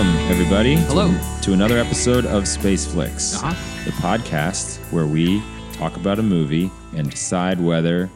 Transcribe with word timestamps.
Welcome, 0.00 0.30
everybody. 0.30 0.76
Hello. 0.76 1.08
To, 1.12 1.40
to 1.42 1.52
another 1.52 1.76
episode 1.76 2.24
of 2.24 2.48
Space 2.48 2.86
Flicks, 2.90 3.34
Uh-huh. 3.36 3.50
the 3.84 3.90
podcast 3.98 4.78
where 4.90 5.04
we 5.04 5.42
talk 5.74 5.94
about 5.98 6.18
a 6.18 6.22
movie 6.22 6.70
and 6.96 7.10
decide 7.10 7.60
whether 7.60 8.08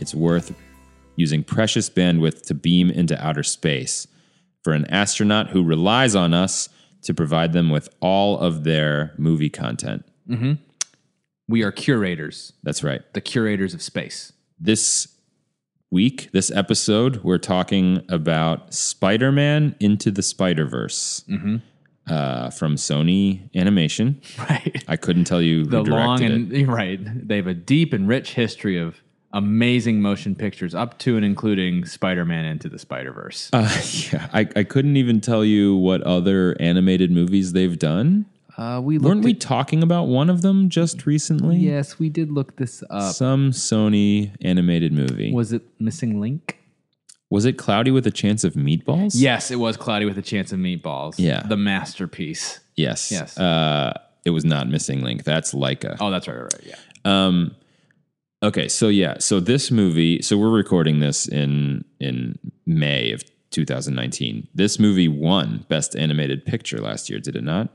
it's 0.00 0.16
worth 0.16 0.52
using 1.14 1.44
precious 1.44 1.88
bandwidth 1.88 2.42
to 2.46 2.54
beam 2.54 2.90
into 2.90 3.16
outer 3.24 3.44
space 3.44 4.08
for 4.64 4.72
an 4.72 4.84
astronaut 4.86 5.50
who 5.50 5.62
relies 5.62 6.16
on 6.16 6.34
us 6.34 6.70
to 7.02 7.14
provide 7.14 7.52
them 7.52 7.70
with 7.70 7.88
all 8.00 8.36
of 8.40 8.64
their 8.64 9.14
movie 9.16 9.48
content. 9.48 10.04
We 11.46 11.62
are 11.62 11.70
curators, 11.70 12.52
That's 12.64 12.82
right. 12.82 13.02
the 13.14 13.20
curators 13.20 13.74
of 13.74 13.82
space. 13.82 14.32
This 14.58 15.06
week, 15.90 16.30
this 16.32 16.50
episode, 16.50 17.22
we're 17.24 17.38
talking 17.38 18.04
about 18.08 18.74
Spider 18.74 19.32
Man 19.32 19.74
Into 19.80 20.10
the 20.10 20.22
Spider 20.22 20.66
Verse 20.66 21.24
uh, 22.08 22.50
from 22.50 22.76
Sony 22.76 23.54
Animation. 23.54 24.20
Right. 24.38 24.84
I 24.88 24.96
couldn't 24.96 25.24
tell 25.24 25.42
you 25.42 25.64
The 25.64 25.82
long 25.82 26.22
and 26.22 26.50
you're 26.50 26.68
right. 26.74 27.00
They 27.02 27.36
have 27.36 27.46
a 27.46 27.54
deep 27.54 27.92
and 27.92 28.08
rich 28.08 28.34
history 28.34 28.78
of 28.78 28.96
amazing 29.32 30.00
motion 30.00 30.34
pictures, 30.34 30.74
up 30.74 30.98
to 30.98 31.16
and 31.16 31.24
including 31.24 31.84
Spider-Man 31.84 32.46
into 32.46 32.68
the 32.68 32.78
Spider-Verse. 32.78 33.50
Uh, 33.52 33.68
yeah, 34.12 34.28
I, 34.32 34.48
I 34.56 34.62
couldn't 34.64 34.96
even 34.96 35.20
tell 35.20 35.44
you 35.44 35.76
what 35.76 36.02
other 36.02 36.56
animated 36.58 37.10
movies 37.10 37.52
they've 37.52 37.78
done. 37.78 38.24
Uh, 38.58 38.80
we 38.82 38.98
Weren't 38.98 39.22
we 39.22 39.34
talking 39.34 39.84
about 39.84 40.08
one 40.08 40.28
of 40.28 40.42
them 40.42 40.68
just 40.68 41.06
recently? 41.06 41.56
Yes, 41.58 42.00
we 42.00 42.08
did 42.08 42.32
look 42.32 42.56
this 42.56 42.82
up. 42.90 43.14
Some 43.14 43.52
Sony 43.52 44.32
animated 44.42 44.92
movie. 44.92 45.32
Was, 45.32 45.48
Was 45.48 45.52
it 45.52 45.62
Missing 45.78 46.20
Link? 46.20 46.58
Was 47.30 47.44
it 47.44 47.52
Cloudy 47.56 47.92
with 47.92 48.04
a 48.06 48.10
Chance 48.10 48.42
of 48.42 48.54
Meatballs? 48.54 49.12
Yes, 49.14 49.52
it 49.52 49.56
was 49.56 49.76
Cloudy 49.76 50.06
with 50.06 50.18
a 50.18 50.22
Chance 50.22 50.50
of 50.50 50.58
Meatballs. 50.58 51.14
Yeah. 51.18 51.42
the 51.46 51.56
masterpiece. 51.56 52.58
Yes. 52.74 53.12
Yes. 53.12 53.38
Uh, 53.38 53.92
it 54.24 54.30
was 54.30 54.44
not 54.44 54.68
Missing 54.68 55.02
Link. 55.02 55.22
That's 55.22 55.54
Laika. 55.54 55.96
Oh, 56.00 56.10
that's 56.10 56.26
right, 56.26 56.38
right, 56.38 56.52
right. 56.52 56.64
Yeah. 56.66 56.76
Um, 57.04 57.54
okay, 58.42 58.66
so 58.66 58.88
yeah, 58.88 59.18
so 59.18 59.38
this 59.38 59.70
movie, 59.70 60.20
so 60.20 60.36
we're 60.36 60.50
recording 60.50 60.98
this 60.98 61.28
in 61.28 61.84
in 62.00 62.38
May 62.66 63.12
of 63.12 63.22
2019. 63.50 64.48
This 64.54 64.78
movie 64.78 65.08
won 65.08 65.64
Best 65.68 65.94
Animated 65.96 66.44
Picture 66.44 66.78
last 66.78 67.08
year, 67.08 67.20
did 67.20 67.36
it 67.36 67.44
not? 67.44 67.70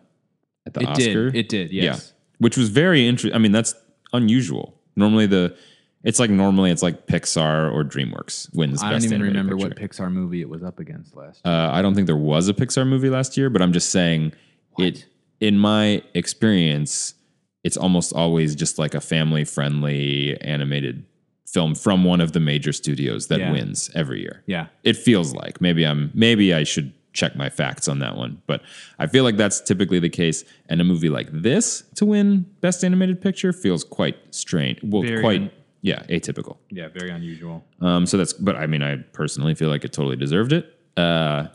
At 0.66 0.73
the 0.73 0.81
It 0.81 0.88
Oscar, 0.88 1.30
did. 1.31 1.36
It 1.36 1.50
did. 1.50 1.72
Yes. 1.72 2.14
which 2.39 2.58
was 2.58 2.69
very 2.69 3.08
interesting. 3.08 3.36
I 3.36 3.39
mean, 3.39 3.52
that's 3.52 3.75
unusual. 4.14 4.80
Normally, 4.95 5.25
the 5.28 5.55
it's 6.03 6.20
like 6.20 6.30
normally 6.30 6.70
it's 6.72 6.83
like 6.83 7.08
Pixar 7.08 7.72
or 7.73 7.83
DreamWorks 7.83 8.53
wins. 8.55 8.83
I 8.83 8.92
don't 8.92 9.03
even 9.05 9.22
remember 9.22 9.55
Picture. 9.55 9.70
what 9.70 9.78
Pixar 9.78 10.11
movie 10.11 10.42
it 10.42 10.50
was 10.50 10.61
up 10.64 10.80
against 10.80 11.16
last. 11.16 11.42
year. 11.45 11.53
Uh, 11.53 11.72
I 11.72 11.81
don't 11.81 11.95
think 11.95 12.08
there 12.08 12.16
was 12.17 12.50
a 12.50 12.53
Pixar 12.53 12.86
movie 12.88 13.09
last 13.09 13.38
year, 13.38 13.50
but 13.50 13.61
I'm 13.61 13.72
just 13.73 13.89
saying 13.89 14.33
it. 14.78 15.05
In 15.39 15.58
my 15.58 16.02
experience, 16.14 17.16
it's 17.64 17.75
almost 17.77 18.14
always 18.14 18.55
just 18.55 18.77
like 18.80 18.94
a 18.94 19.02
family-friendly 19.02 20.39
animated 20.42 21.05
film 21.48 21.75
from 21.75 22.03
one 22.03 22.20
of 22.22 22.31
the 22.31 22.39
major 22.39 22.72
studios 22.73 23.27
that 23.27 23.39
Yeah. 23.39 23.52
wins 23.52 23.92
every 23.94 24.22
year. 24.22 24.44
yeah. 24.48 24.67
It 24.83 24.98
feels 24.98 25.33
like 25.33 25.61
maybe 25.61 25.86
I'm 25.86 26.11
maybe 26.14 26.53
I 26.53 26.64
should 26.64 26.94
check 27.14 27.36
my 27.36 27.50
facts 27.50 27.88
on 27.88 28.00
that 28.00 28.17
one, 28.17 28.42
but 28.47 28.61
I 29.00 29.08
feel 29.08 29.23
like 29.23 29.38
that's 29.38 29.61
typically 29.61 30.00
the 30.00 30.09
case. 30.09 30.44
And 30.67 30.81
a 30.81 30.83
movie 30.83 31.09
like 31.09 31.30
this 31.31 31.83
to 31.95 32.05
win 32.05 32.45
Best 32.59 32.83
Animated 32.83 33.22
Picture 33.22 33.53
feels 33.53 33.83
quite 33.83 34.17
strange. 34.33 34.80
Well, 34.83 35.03
Very 35.03 35.22
quite 35.22 35.42
un- 35.42 35.52
yeah, 35.81 36.03
atypical. 36.03 36.58
Yeah. 36.70 36.88
Very 36.88 37.11
unusual. 37.11 37.64
Um, 37.81 38.05
so 38.05 38.17
that's, 38.17 38.33
but 38.33 38.55
I 38.55 38.67
mean, 38.67 38.82
I 38.82 38.98
personally 39.14 39.54
feel 39.54 39.70
like 39.70 39.83
it 39.83 39.93
totally 39.93 40.15
deserved 40.15 40.54
it. 40.54 40.73
Uh, 40.98 41.48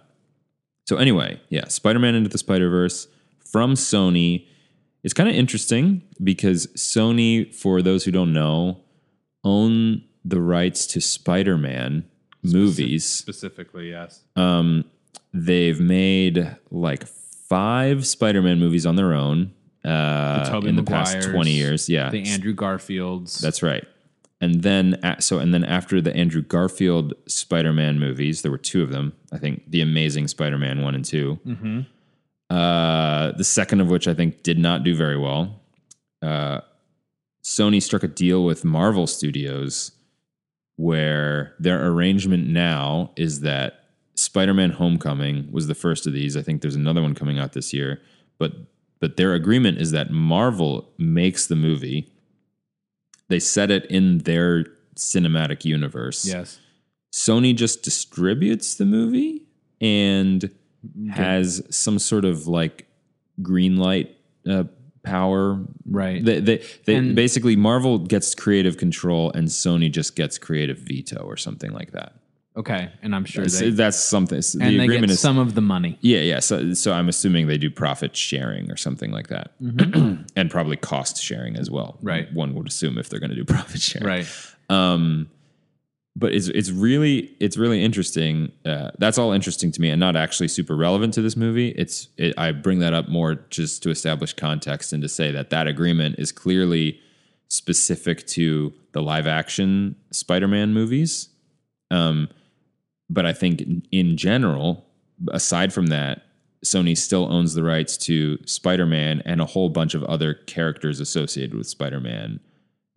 so 0.86 0.96
anyway, 0.96 1.40
yeah, 1.48 1.66
Spider-Man 1.68 2.14
into 2.14 2.28
the 2.28 2.38
Spider-Verse 2.38 3.08
from 3.44 3.74
Sony. 3.74 4.46
It's 5.02 5.14
kind 5.14 5.28
of 5.28 5.34
interesting 5.34 6.02
because 6.22 6.66
Sony, 6.68 7.54
for 7.54 7.82
those 7.82 8.04
who 8.04 8.10
don't 8.10 8.32
know, 8.32 8.80
own 9.44 10.04
the 10.24 10.40
rights 10.40 10.86
to 10.88 11.00
Spider-Man 11.00 12.04
movies. 12.42 13.06
Specifically, 13.06 13.90
yes. 13.90 14.22
Um, 14.36 14.84
they've 15.32 15.80
made 15.80 16.56
like 16.70 17.06
five 17.06 18.06
Spider-Man 18.06 18.58
movies 18.58 18.86
on 18.86 18.96
their 18.96 19.14
own 19.14 19.52
uh, 19.84 20.44
Tobey 20.48 20.68
in 20.68 20.76
the 20.76 20.82
past 20.82 21.22
twenty 21.30 21.52
years. 21.52 21.88
Yeah, 21.88 22.10
the 22.10 22.26
Andrew 22.28 22.54
Garfields. 22.54 23.40
that's 23.40 23.62
right. 23.62 23.84
And 24.40 24.62
then 24.62 25.00
so 25.20 25.38
and 25.38 25.52
then 25.52 25.64
after 25.64 26.00
the 26.00 26.14
Andrew 26.14 26.42
Garfield 26.42 27.14
Spider-Man 27.26 27.98
movies, 27.98 28.42
there 28.42 28.50
were 28.52 28.58
two 28.58 28.82
of 28.82 28.90
them. 28.90 29.12
I 29.32 29.38
think 29.38 29.64
the 29.68 29.80
Amazing 29.80 30.28
Spider-Man 30.28 30.82
one 30.82 30.94
and 30.94 31.04
2 31.04 31.38
Mm-hmm. 31.46 31.80
Uh, 32.50 33.32
the 33.32 33.44
second 33.44 33.80
of 33.80 33.88
which 33.90 34.08
I 34.08 34.14
think 34.14 34.42
did 34.42 34.58
not 34.58 34.82
do 34.84 34.94
very 34.94 35.18
well. 35.18 35.60
Uh, 36.22 36.60
Sony 37.44 37.82
struck 37.82 38.02
a 38.02 38.08
deal 38.08 38.44
with 38.44 38.64
Marvel 38.64 39.06
Studios 39.06 39.92
where 40.76 41.54
their 41.58 41.86
arrangement 41.88 42.46
now 42.48 43.10
is 43.16 43.40
that 43.40 43.87
Spider-Man 44.18 44.70
Homecoming 44.70 45.50
was 45.52 45.66
the 45.68 45.74
first 45.74 46.06
of 46.06 46.12
these. 46.12 46.36
I 46.36 46.42
think 46.42 46.60
there's 46.62 46.74
another 46.74 47.02
one 47.02 47.14
coming 47.14 47.38
out 47.38 47.52
this 47.52 47.72
year, 47.72 48.00
but 48.38 48.52
but 49.00 49.16
their 49.16 49.32
agreement 49.34 49.78
is 49.78 49.92
that 49.92 50.10
Marvel 50.10 50.90
makes 50.98 51.46
the 51.46 51.54
movie. 51.54 52.10
They 53.28 53.38
set 53.38 53.70
it 53.70 53.86
in 53.86 54.18
their 54.18 54.64
cinematic 54.96 55.64
universe. 55.64 56.24
yes. 56.26 56.58
Sony 57.12 57.54
just 57.54 57.82
distributes 57.82 58.74
the 58.74 58.84
movie 58.84 59.46
and 59.80 60.50
has 61.12 61.62
some 61.70 61.98
sort 61.98 62.24
of 62.24 62.46
like 62.46 62.86
green 63.40 63.76
light 63.76 64.16
uh, 64.50 64.64
power. 65.04 65.64
Right. 65.86 66.22
They, 66.24 66.40
they, 66.40 66.64
they 66.84 66.96
And- 66.96 67.14
basically 67.16 67.54
Marvel 67.56 67.98
gets 67.98 68.34
creative 68.34 68.76
control 68.76 69.30
and 69.32 69.48
Sony 69.48 69.90
just 69.90 70.16
gets 70.16 70.38
creative 70.38 70.78
veto 70.78 71.22
or 71.22 71.36
something 71.36 71.70
like 71.72 71.92
that. 71.92 72.14
Okay. 72.58 72.90
And 73.02 73.14
I'm 73.14 73.24
sure 73.24 73.48
So 73.48 73.64
they 73.66 73.70
that's 73.70 73.96
something. 73.98 74.42
so 74.42 74.58
and 74.60 74.70
the 74.74 74.78
they 74.78 74.84
agreement 74.84 75.06
get 75.08 75.12
is 75.14 75.20
some 75.20 75.38
of 75.38 75.54
the 75.54 75.60
money. 75.60 75.96
yeah, 76.00 76.20
yeah. 76.20 76.40
So, 76.40 76.74
so 76.74 76.92
I'm 76.92 77.08
assuming 77.08 77.46
they 77.46 77.58
do 77.58 77.70
profit 77.70 78.14
sharing 78.16 78.70
or 78.70 78.76
something 78.76 79.10
like 79.10 79.28
that, 79.28 79.52
and 80.36 80.50
probably 80.50 80.76
cost 80.76 81.22
sharing 81.22 81.56
as 81.56 81.70
well. 81.70 81.94
Mm-hmm. 81.98 82.06
Right. 82.06 82.32
One 82.34 82.54
would 82.54 82.66
assume 82.68 82.98
if 82.98 83.08
they're 83.08 83.20
going 83.20 83.30
to 83.30 83.36
do 83.36 83.44
profit 83.54 83.80
sharing. 83.80 84.06
Right. 84.06 84.26
Um, 84.68 85.30
but 86.16 86.34
it's 86.34 86.48
it's 86.48 86.70
really 86.72 87.30
it's 87.38 87.56
really 87.56 87.84
interesting. 87.84 88.50
Uh, 88.64 88.90
that's 88.98 89.18
all 89.18 89.30
interesting 89.32 89.70
to 89.70 89.80
me, 89.80 89.88
and 89.90 90.00
not 90.00 90.16
actually 90.16 90.48
super 90.48 90.74
relevant 90.74 91.14
to 91.14 91.22
this 91.22 91.36
movie. 91.36 91.68
It's 91.68 92.08
it, 92.16 92.34
I 92.36 92.50
bring 92.50 92.80
that 92.80 92.92
up 92.92 93.08
more 93.08 93.36
just 93.50 93.84
to 93.84 93.90
establish 93.90 94.32
context 94.32 94.92
and 94.92 95.00
to 95.02 95.08
say 95.08 95.30
that 95.30 95.50
that 95.50 95.68
agreement 95.68 96.16
is 96.18 96.32
clearly 96.32 96.98
specific 97.46 98.26
to 98.26 98.72
the 98.92 99.00
live 99.00 99.26
action 99.28 99.94
Spider-Man 100.10 100.74
movies. 100.74 101.28
Um, 101.90 102.28
but 103.10 103.26
I 103.26 103.32
think 103.32 103.62
in, 103.92 104.16
general, 104.16 104.84
aside 105.32 105.72
from 105.72 105.86
that, 105.88 106.22
Sony 106.64 106.96
still 106.96 107.32
owns 107.32 107.54
the 107.54 107.62
rights 107.62 107.96
to 107.98 108.38
Spider-Man 108.44 109.22
and 109.24 109.40
a 109.40 109.46
whole 109.46 109.68
bunch 109.68 109.94
of 109.94 110.02
other 110.04 110.34
characters 110.34 111.00
associated 111.00 111.54
with 111.54 111.66
Spider-Man 111.66 112.40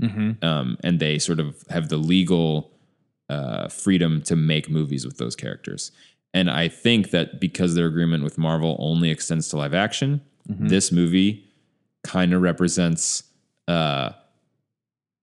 Mm-hmm. 0.02 0.44
um, 0.44 0.78
and 0.84 1.00
they 1.00 1.20
sort 1.20 1.40
of 1.40 1.64
have 1.70 1.90
the 1.90 1.98
legal 1.98 2.72
uh, 3.30 3.68
freedom 3.68 4.24
to 4.24 4.36
make 4.36 4.68
movies 4.68 5.06
with 5.06 5.20
those 5.20 5.36
characters. 5.36 5.92
And 6.34 6.50
I 6.50 6.70
think 6.70 7.12
that 7.12 7.40
because 7.40 7.76
their 7.76 7.86
agreement 7.86 8.24
with 8.24 8.36
Marvel 8.36 8.78
only 8.80 9.12
extends 9.12 9.48
to 9.50 9.58
live 9.58 9.76
action, 9.76 10.22
this 10.48 10.92
movie 10.92 11.46
kind 12.04 12.34
of 12.34 12.42
represents 12.42 13.24
uh, 13.68 14.14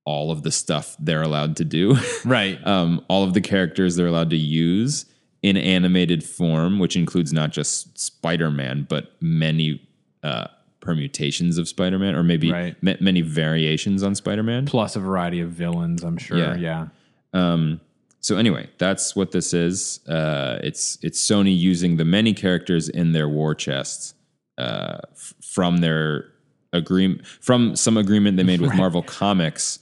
all 0.08 0.30
of 0.30 0.42
the 0.42 0.50
stuff 0.50 0.96
they're 0.98 1.22
allowed 1.22 1.54
to 1.56 1.64
do, 1.64 1.96
Right. 2.24 2.58
um, 2.66 3.04
all 3.08 3.24
of 3.24 3.34
the 3.34 3.40
characters 3.42 3.96
they're 3.96 4.06
allowed 4.06 4.30
to 4.30 4.36
use 4.36 5.04
in 5.42 5.56
animated 5.56 6.24
form, 6.24 6.78
which 6.78 6.96
includes 6.96 7.32
not 7.32 7.50
just 7.52 7.98
Spider 7.98 8.50
Man, 8.50 8.86
but 8.88 9.12
many 9.20 9.80
uh, 10.22 10.46
permutations 10.80 11.58
of 11.58 11.68
Spider 11.68 11.98
Man, 11.98 12.14
or 12.14 12.22
maybe 12.22 12.50
Right. 12.50 12.74
ma- 12.82 12.94
many 13.00 13.20
variations 13.20 14.02
on 14.02 14.14
Spider 14.14 14.42
Man. 14.42 14.64
Plus 14.66 14.96
a 14.96 15.00
variety 15.00 15.40
of 15.40 15.50
villains, 15.50 16.02
I'm 16.02 16.16
sure. 16.16 16.38
Yeah. 16.38 16.56
Yeah. 16.56 16.86
Um, 17.34 17.80
so 18.20 18.36
anyway, 18.36 18.68
that's 18.78 19.14
what 19.14 19.30
this 19.30 19.52
is. 19.54 20.00
Uh, 20.08 20.58
it's 20.64 20.98
it's 21.02 21.20
Sony 21.24 21.56
using 21.56 21.98
the 21.98 22.04
many 22.04 22.32
characters 22.34 22.88
in 22.88 23.12
their 23.12 23.28
war 23.28 23.54
chest 23.54 24.14
uh, 24.56 24.98
f- 25.12 25.34
from 25.42 25.76
their 25.78 26.32
agreement 26.72 27.24
from 27.26 27.74
some 27.76 27.96
agreement 27.96 28.36
they 28.36 28.42
made 28.42 28.60
with 28.60 28.70
Right. 28.74 28.76
Marvel 28.78 29.02
Comics 29.02 29.78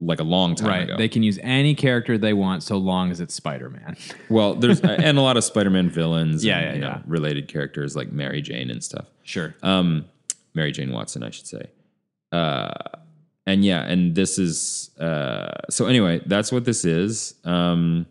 like 0.00 0.20
a 0.20 0.24
long 0.24 0.54
time 0.54 0.68
Right. 0.68 0.82
ago. 0.84 0.96
They 0.98 1.08
can 1.08 1.22
use 1.22 1.38
any 1.42 1.74
character 1.74 2.18
they 2.18 2.32
want 2.32 2.62
so 2.62 2.76
long 2.76 3.10
as 3.10 3.20
it's 3.20 3.34
Spider 3.34 3.70
Man. 3.70 3.96
well, 4.28 4.54
there's 4.54 4.80
and 4.80 5.16
a 5.18 5.22
lot 5.22 5.36
of 5.36 5.44
Spider-Man 5.44 5.88
villains, 5.90 6.44
Yeah, 6.44 6.58
and, 6.58 6.66
yeah, 6.66 6.74
you 6.74 6.80
know, 6.80 6.86
yeah. 6.88 7.02
related 7.06 7.48
characters 7.48 7.96
like 7.96 8.12
Mary 8.12 8.42
Jane 8.42 8.70
and 8.70 8.82
stuff. 8.84 9.06
sure. 9.22 9.54
Um, 9.62 10.04
Mary 10.54 10.72
Jane 10.72 10.92
Watson, 10.92 11.22
I 11.22 11.30
should 11.30 11.46
say. 11.46 11.70
Uh, 12.32 12.72
and 13.46 13.64
yeah, 13.64 13.82
and 13.84 14.14
this 14.14 14.38
is 14.38 14.90
uh, 14.98 15.52
so 15.70 15.86
anyway. 15.86 16.20
That's 16.26 16.50
what 16.52 16.64
this 16.64 16.84
is. 16.84 17.34
Um, 17.44 18.06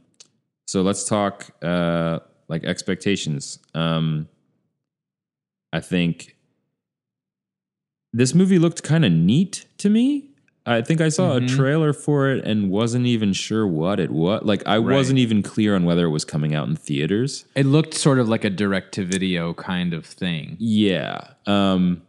so 0.67 0.81
let's 0.81 1.03
talk 1.05 1.51
uh, 1.63 2.19
like 2.47 2.63
expectations. 2.63 3.59
Um, 3.73 4.27
I 5.71 5.79
think 5.79 6.35
this 8.13 8.33
movie 8.35 8.59
looked 8.59 8.83
kind 8.83 9.03
of 9.05 9.11
neat 9.11 9.65
to 9.79 9.89
me. 9.89 10.29
I 10.65 10.81
think 10.81 11.01
I 11.01 11.09
saw 11.09 11.33
Mm-hmm. 11.35 11.45
a 11.45 11.47
trailer 11.49 11.91
for 11.93 12.29
it 12.29 12.45
and 12.45 12.69
wasn't 12.71 13.05
even 13.05 13.33
sure 13.33 13.67
what 13.67 13.99
it 13.99 14.11
was. 14.11 14.43
Like 14.43 14.65
I 14.65 14.79
wasn't 14.79 15.19
even 15.19 15.43
clear 15.43 15.75
on 15.75 15.83
whether 15.83 16.05
it 16.05 16.09
was 16.09 16.23
coming 16.23 16.55
out 16.55 16.67
in 16.69 16.75
theaters. 16.77 17.45
It 17.55 17.65
looked 17.65 17.93
sort 17.95 18.17
of 18.19 18.29
like 18.29 18.45
a 18.45 18.49
direct 18.49 18.93
to 18.93 19.03
video 19.03 19.53
kind 19.53 19.93
of 19.93 20.05
thing. 20.05 20.55
Yeah. 20.59 21.31
Um 21.45 22.01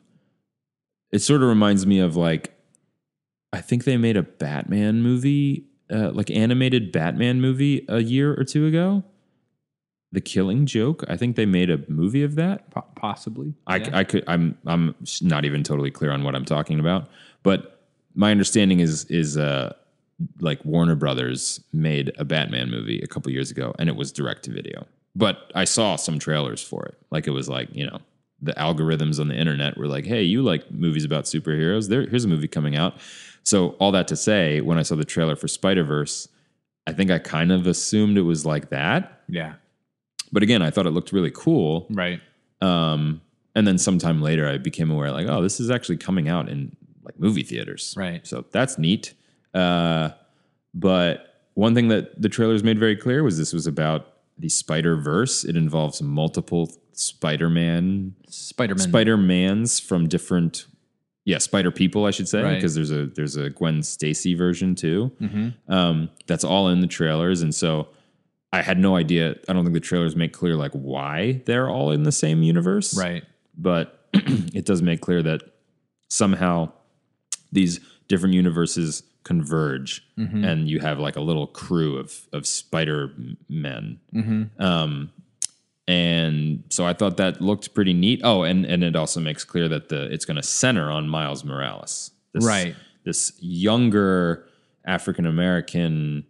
it 1.11 1.19
sort 1.21 1.43
of 1.43 1.49
reminds 1.49 1.85
me 1.87 1.99
of 1.99 2.17
like 2.17 2.53
I 3.53 3.61
think 3.61 3.85
they 3.85 3.97
made 3.97 4.17
a 4.17 4.23
Batman 4.23 5.01
movie, 5.03 5.65
uh, 5.89 6.11
like 6.11 6.29
animated 6.31 6.91
Batman 6.91 7.41
movie 7.41 7.85
a 7.89 8.01
year 8.03 8.35
or 8.35 8.43
two 8.45 8.67
ago. 8.67 9.05
The 10.11 10.21
Killing 10.21 10.67
Joke. 10.67 11.05
I 11.09 11.17
think 11.17 11.35
they 11.37 11.47
made 11.47 11.71
a 11.71 11.79
movie 11.89 12.23
of 12.23 12.35
that. 12.37 12.71
Po- 12.71 12.85
possibly. 12.95 13.55
I, 13.67 13.77
Yeah. 13.77 13.91
I 13.99 14.05
could 14.05 14.23
I'm 14.29 14.57
I'm 14.67 14.95
not 15.23 15.45
even 15.45 15.65
totally 15.65 15.91
clear 15.91 16.13
on 16.13 16.23
what 16.23 16.35
I'm 16.37 16.45
talking 16.45 16.79
about, 16.79 17.09
but 17.43 17.74
my 18.15 18.31
understanding 18.31 18.81
is 18.81 19.05
is 19.07 19.37
uh 19.37 19.75
like 20.41 20.65
Warner 20.65 20.95
Brothers 20.95 21.61
made 21.73 22.13
a 22.19 22.25
Batman 22.25 22.71
movie 22.71 23.01
a 23.01 23.07
couple 23.07 23.33
years 23.33 23.51
ago 23.51 23.75
and 23.79 23.89
it 23.89 23.97
was 23.97 24.13
direct 24.13 24.45
to 24.45 24.53
video. 24.53 24.87
But 25.17 25.53
I 25.55 25.65
saw 25.65 25.97
some 25.97 26.19
trailers 26.19 26.63
for 26.63 26.85
it. 26.87 26.97
Like 27.11 27.27
it 27.27 27.31
was 27.33 27.49
like, 27.49 27.69
you 27.73 27.87
know, 27.87 27.99
the 28.41 28.53
algorithms 28.53 29.21
on 29.21 29.29
the 29.29 29.37
internet 29.37 29.77
were 29.77 29.87
like, 29.87 30.05
"Hey, 30.05 30.23
you 30.23 30.43
like 30.43 30.71
movies 30.71 31.05
about 31.05 31.25
superheroes? 31.25 31.89
There 31.89 32.07
here's 32.07 32.25
a 32.25 32.29
movie 32.29 32.49
coming 32.49 32.77
out." 32.77 32.95
So 33.43 33.71
all 33.79 33.93
that 33.93 34.09
to 34.09 34.17
say, 34.17 34.61
when 34.61 34.79
I 34.79 34.83
saw 34.83 34.97
the 34.97 35.05
trailer 35.05 35.37
for 35.37 35.49
Spider-Verse, 35.49 36.29
I 36.87 36.93
think 36.93 37.11
I 37.11 37.19
kind 37.19 37.53
of 37.53 37.67
assumed 37.67 38.17
it 38.17 38.23
was 38.23 38.47
like 38.47 38.71
that. 38.71 39.23
yeah. 39.29 39.55
But 40.33 40.43
again, 40.43 40.63
I 40.63 40.71
thought 40.71 40.87
it 40.87 40.91
looked 40.91 41.13
really 41.13 41.31
cool. 41.31 41.87
Right. 41.91 42.21
Um, 42.61 43.21
and 43.55 43.67
then 43.69 43.79
sometime 43.79 44.21
later, 44.21 44.49
I 44.49 44.59
became 44.59 44.91
aware, 44.91 45.13
like, 45.13 45.29
oh, 45.29 45.41
this 45.43 45.61
is 45.61 45.71
actually 45.71 45.99
coming 45.99 46.29
out 46.29 46.49
in 46.49 46.75
like 47.15 47.21
movie 47.21 47.43
theaters. 47.43 47.95
Right. 47.97 48.27
So 48.27 48.45
that's 48.53 48.79
neat. 48.79 49.15
Uh, 49.53 50.11
but 50.73 51.47
one 51.55 51.75
thing 51.75 51.89
that 51.89 52.21
the 52.21 52.29
trailers 52.29 52.65
made 52.65 52.79
very 52.79 52.97
clear 52.97 53.23
was 53.23 53.39
this 53.39 53.53
was 53.53 53.67
about 53.67 54.09
the 54.39 54.49
Spider 54.49 54.97
Verse. 54.97 55.45
It 55.45 55.57
involves 55.57 56.03
multiple 56.03 56.73
Spider 56.93 57.49
Man, 57.49 58.15
Spider 58.29 58.75
Man. 58.75 58.89
Spider 58.89 59.17
Mans 59.17 59.79
from 59.81 60.09
different, 60.09 60.67
yeah, 61.25 61.39
Spider 61.39 61.71
people, 61.71 62.05
I 62.07 62.11
should 62.11 62.29
say, 62.29 62.43
Right. 62.43 62.55
because 62.55 62.75
there's 62.75 62.91
a 62.91 63.07
there's 63.07 63.37
a 63.37 63.51
Gwen 63.51 63.83
Stacy 63.85 64.35
version 64.35 64.75
too. 64.75 65.13
Mm-hmm. 65.21 65.73
Um, 65.73 66.11
that's 66.27 66.43
all 66.45 66.69
in 66.69 66.81
the 66.81 66.87
trailers, 66.89 67.43
and 67.43 67.55
so 67.55 67.89
I 68.53 68.63
had 68.63 68.79
no 68.79 68.97
idea. 68.97 69.37
I 69.49 69.53
don't 69.53 69.65
think 69.65 69.75
the 69.75 69.81
trailers 69.81 70.17
make 70.17 70.33
clear 70.33 70.57
like 70.57 70.73
why 70.73 71.43
they're 71.47 71.69
all 71.71 71.93
in 71.93 72.03
the 72.03 72.13
same 72.13 72.43
universe, 72.43 72.97
Right. 72.99 73.23
But 73.57 74.01
it 74.13 74.65
does 74.65 74.83
make 74.83 75.01
clear 75.01 75.23
that 75.23 75.43
somehow 76.09 76.73
these 77.55 77.81
different 78.09 78.35
universes 78.35 79.03
converge, 79.25 80.07
Mm-hmm. 80.19 80.45
and 80.45 80.69
you 80.69 80.81
have 80.81 80.99
like 80.99 81.17
a 81.17 81.21
little 81.23 81.47
crew 81.47 81.97
of 81.97 82.29
of 82.33 82.47
Spider 82.47 83.13
Men. 83.49 83.99
Mm-hmm. 84.15 84.63
Um, 84.63 85.11
and 85.87 86.65
so 86.71 86.87
I 86.87 86.93
thought 86.95 87.17
that 87.19 87.41
looked 87.41 87.75
pretty 87.75 87.93
neat. 87.93 88.21
Oh, 88.25 88.43
and 88.43 88.65
and 88.65 88.83
it 88.83 88.97
also 88.97 89.21
makes 89.21 89.45
clear 89.45 89.69
that 89.69 89.89
the 89.89 90.13
it's 90.13 90.25
going 90.25 90.37
to 90.37 90.43
center 90.43 90.91
on 90.91 91.09
Miles 91.09 91.45
Morales, 91.45 92.11
this, 92.33 92.45
Right. 92.45 92.75
This 93.05 93.33
younger 93.41 94.47
African 94.87 95.27
American 95.27 96.25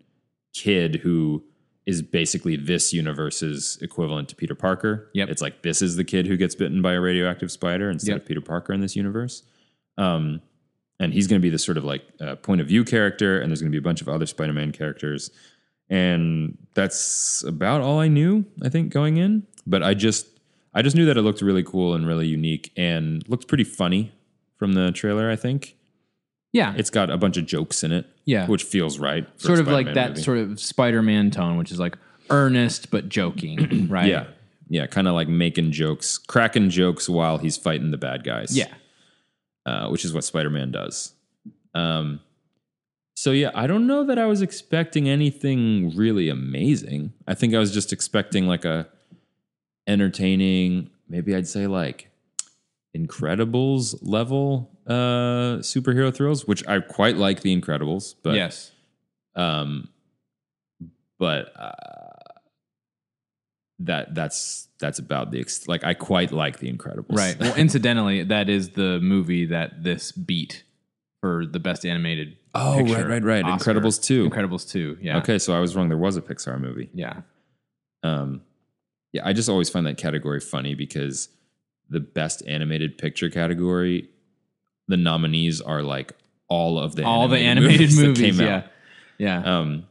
kid 0.55 0.97
who 0.97 1.45
is 1.87 2.01
basically 2.03 2.57
this 2.57 2.93
universe's 2.93 3.79
equivalent 3.83 4.29
to 4.31 4.35
Peter 4.37 4.55
Parker. 4.55 5.11
Yep. 5.15 5.29
it's 5.29 5.43
like 5.43 5.63
this 5.63 5.83
is 5.83 5.97
the 5.97 6.05
kid 6.05 6.27
who 6.27 6.37
gets 6.37 6.55
bitten 6.55 6.81
by 6.83 6.95
a 6.95 7.01
radioactive 7.01 7.51
spider 7.53 7.91
instead 7.91 8.13
Yep. 8.13 8.23
of 8.23 8.27
Peter 8.27 8.41
Parker 8.41 8.73
in 8.73 8.81
this 8.81 8.97
universe. 8.97 9.43
Um, 9.99 10.41
and 11.01 11.13
he's 11.13 11.27
going 11.27 11.41
to 11.41 11.43
be 11.43 11.51
this 11.51 11.65
sort 11.65 11.77
of 11.77 11.85
like 11.85 12.03
uh, 12.21 12.37
point 12.37 12.61
of 12.61 12.67
view 12.69 12.85
character, 12.85 13.41
and 13.41 13.51
there's 13.51 13.61
going 13.61 13.71
to 13.71 13.75
be 13.75 13.79
a 13.79 13.83
bunch 13.83 14.01
of 14.01 14.09
other 14.09 14.27
Spider-Man 14.27 14.73
characters, 14.73 15.31
and 15.91 16.57
that's 16.75 17.43
about 17.47 17.81
all 17.81 17.99
I 18.01 18.09
knew. 18.09 18.45
I 18.63 18.69
think 18.69 18.93
going 18.93 19.17
in, 19.17 19.47
but 19.67 19.83
I 19.83 19.95
just 19.95 20.27
I 20.75 20.83
just 20.83 20.97
knew 20.97 21.05
that 21.07 21.17
it 21.17 21.23
looked 21.23 21.43
really 21.43 21.63
cool 21.63 21.95
and 21.95 22.07
really 22.07 22.27
unique, 22.27 22.73
and 22.77 23.27
looked 23.29 23.49
pretty 23.49 23.65
funny 23.65 24.13
from 24.57 24.73
the 24.75 24.93
trailer. 24.93 25.31
I 25.31 25.37
think 25.37 25.77
Yeah. 26.53 26.75
it's 26.77 26.91
got 26.91 27.11
a 27.11 27.17
bunch 27.17 27.37
of 27.37 27.47
jokes 27.47 27.83
in 27.85 27.93
it, 27.93 28.07
Yeah. 28.25 28.47
which 28.47 28.63
feels 28.65 28.99
right. 28.99 29.27
sort 29.41 29.59
of 29.59 29.67
like 29.69 29.87
Spider-Man 29.87 29.95
that 29.95 30.11
movie. 30.11 30.23
sort 30.23 30.39
of 30.39 30.61
Spider 30.61 31.03
Man 31.03 31.31
tone, 31.31 31.57
which 31.59 31.71
is 31.73 31.79
like 31.79 31.97
earnest 32.31 32.91
but 32.91 33.09
joking. 33.09 33.89
right. 33.91 34.09
yeah, 34.09 34.27
yeah, 34.69 34.87
kind 34.87 35.07
of 35.09 35.15
like 35.15 35.29
making 35.29 35.73
jokes, 35.73 36.19
cracking 36.19 36.71
jokes 36.71 37.09
while 37.09 37.39
he's 37.39 37.57
fighting 37.57 37.91
the 37.91 37.99
bad 37.99 38.25
guys. 38.25 38.57
Yeah. 38.57 38.73
Uh, 39.67 39.89
which 39.89 40.05
is 40.05 40.13
what 40.13 40.25
Spider 40.25 40.51
Man 40.51 40.71
does. 40.71 41.15
Um, 41.75 42.21
so 43.17 43.31
yeah, 43.31 43.51
I 43.55 43.67
don't 43.67 43.87
know 43.87 44.05
that 44.05 44.19
I 44.19 44.27
was 44.27 44.43
expecting 44.43 45.09
anything 45.09 45.95
really 45.97 46.29
amazing. 46.29 47.13
I 47.27 47.35
think 47.35 47.55
I 47.55 47.59
was 47.59 47.73
just 47.73 47.93
expecting 47.93 48.47
like 48.47 48.65
a 48.65 48.89
entertaining, 49.87 50.91
maybe 51.09 51.35
I'd 51.35 51.49
say 51.49 51.67
like 51.67 52.11
Incredibles 52.97 53.99
level 54.03 54.71
uh, 54.87 55.59
superhero 55.61 56.15
thrills, 56.15 56.47
which 56.47 56.67
I 56.67 56.81
quite 56.81 57.17
like 57.17 57.41
the 57.41 57.59
Incredibles, 57.59 58.15
but 58.23 58.35
yes. 58.35 58.73
um, 59.35 59.89
but 61.19 61.53
uh, 61.57 62.04
that 63.81 64.15
that's 64.15 64.69
that's 64.79 64.99
about 64.99 65.31
the 65.31 65.41
ex- 65.41 65.67
like 65.69 65.85
I 65.85 65.95
quite 65.95 66.33
like 66.33 66.59
the 66.59 66.73
Incredibles, 66.73 67.17
Right. 67.17 67.39
Well, 67.39 67.55
incidentally, 67.57 68.23
that 68.25 68.49
is 68.49 68.71
the 68.71 69.01
movie 69.01 69.47
that 69.47 69.83
this 69.83 70.13
beat 70.13 70.63
for 71.21 71.47
the 71.47 71.59
best 71.59 71.85
animated. 71.87 72.37
Oh, 72.55 72.77
picture 72.79 72.97
right, 72.97 73.23
right, 73.23 73.43
right. 73.43 73.45
Oscar. 73.45 73.75
Incredibles 73.75 74.03
2. 74.03 74.29
Incredibles 74.29 74.69
2. 74.71 74.99
Yeah. 75.01 75.19
Okay, 75.19 75.39
so 75.39 75.55
I 75.55 75.61
was 75.61 75.75
wrong. 75.75 75.89
There 75.89 75.99
was 75.99 76.17
a 76.17 76.23
Pixar 76.23 76.61
movie. 76.61 76.91
Yeah. 76.95 77.23
Um, 78.03 78.43
yeah, 79.13 79.23
I 79.25 79.33
just 79.33 79.49
always 79.49 79.71
find 79.71 79.87
that 79.87 79.97
category 79.97 80.41
funny 80.41 80.75
because 80.75 81.29
the 81.89 82.01
best 82.01 82.43
animated 82.47 82.99
picture 82.99 83.31
category, 83.31 84.09
the 84.87 84.97
nominees 84.97 85.61
are 85.61 85.83
like 85.83 86.13
all 86.49 86.79
of 86.79 86.95
the 86.95 87.05
All 87.05 87.27
the 87.29 87.39
animated 87.39 87.81
animated 87.81 87.97
that 87.97 88.07
movies. 88.07 88.37
came 88.39 88.47
yeah. 88.47 88.57
out. 88.57 88.65
Yeah. 89.19 89.59
Um, 89.59 89.87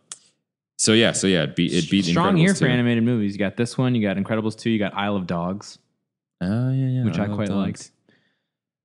so 0.78 0.94
yeah, 0.94 1.12
so 1.12 1.28
yeah, 1.28 1.44
it 1.44 1.56
beat 1.56 1.74
it 1.74 1.90
beat 1.90 2.06
Strong 2.06 2.36
Incredibles 2.36 2.40
year 2.42 2.54
for 2.54 2.60
2. 2.62 2.68
animated 2.68 3.04
movies. 3.04 3.34
You 3.34 3.40
got 3.40 3.58
this 3.58 3.78
one. 3.78 3.96
You 3.96 4.02
got 4.02 4.18
Incredibles 4.18 4.58
2. 4.58 4.70
You 4.70 4.80
got 4.80 4.94
Isle 4.96 5.16
of 5.16 5.28
Dogs, 5.28 5.80
Oh 6.42 6.72
yeah, 6.72 6.88
yeah, 6.88 7.06
which 7.06 7.18
I, 7.20 7.28
quite 7.28 7.50
liked. 7.50 7.92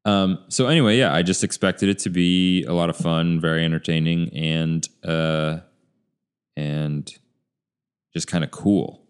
Um, 0.04 0.44
so 0.48 0.68
anyway, 0.68 0.96
yeah, 0.96 1.12
I 1.12 1.22
just 1.22 1.44
expected 1.44 1.88
it 1.88 1.98
to 2.00 2.10
be 2.10 2.64
a 2.64 2.72
lot 2.72 2.88
of 2.88 2.96
fun, 2.96 3.40
very 3.40 3.64
entertaining, 3.64 4.34
and 4.34 4.88
uh, 5.04 5.60
and 6.56 7.12
just 8.14 8.26
kind 8.28 8.44
of 8.44 8.50
cool. 8.50 9.02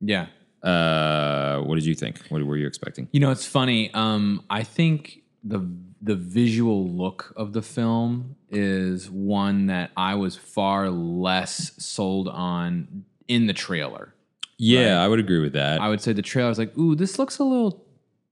Yeah. 0.00 0.26
Uh, 0.62 1.60
what 1.60 1.74
did 1.74 1.84
you 1.84 1.94
think? 1.94 2.20
What 2.28 2.42
were 2.44 2.56
you 2.56 2.66
expecting? 2.66 3.08
You 3.12 3.20
know, 3.20 3.30
it's 3.30 3.46
funny. 3.46 3.92
Um, 3.94 4.44
I 4.48 4.62
think 4.62 5.22
the 5.44 5.68
the 6.00 6.16
visual 6.16 6.88
look 6.88 7.32
of 7.36 7.52
the 7.52 7.62
film 7.62 8.36
is 8.50 9.10
one 9.10 9.66
that 9.66 9.90
I 9.96 10.16
was 10.16 10.36
far 10.36 10.90
less 10.90 11.72
sold 11.82 12.28
on 12.28 13.04
in 13.28 13.46
the 13.46 13.54
trailer. 13.54 14.14
Yeah, 14.58 15.02
I 15.02 15.08
would 15.08 15.18
agree 15.18 15.40
with 15.40 15.54
that. 15.54 15.80
I 15.80 15.88
would 15.88 16.00
say 16.00 16.12
the 16.12 16.22
trailer 16.22 16.48
was 16.48 16.58
like, 16.58 16.76
ooh, 16.76 16.94
this 16.94 17.18
looks 17.18 17.38
a 17.38 17.44
little 17.44 17.84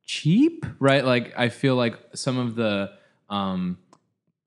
cheap, 0.05 0.67
right? 0.79 1.05
Like 1.05 1.33
I 1.37 1.49
feel 1.49 1.75
like 1.75 1.99
some 2.15 2.39
of 2.39 2.55
the 2.55 2.93
um, 3.31 3.79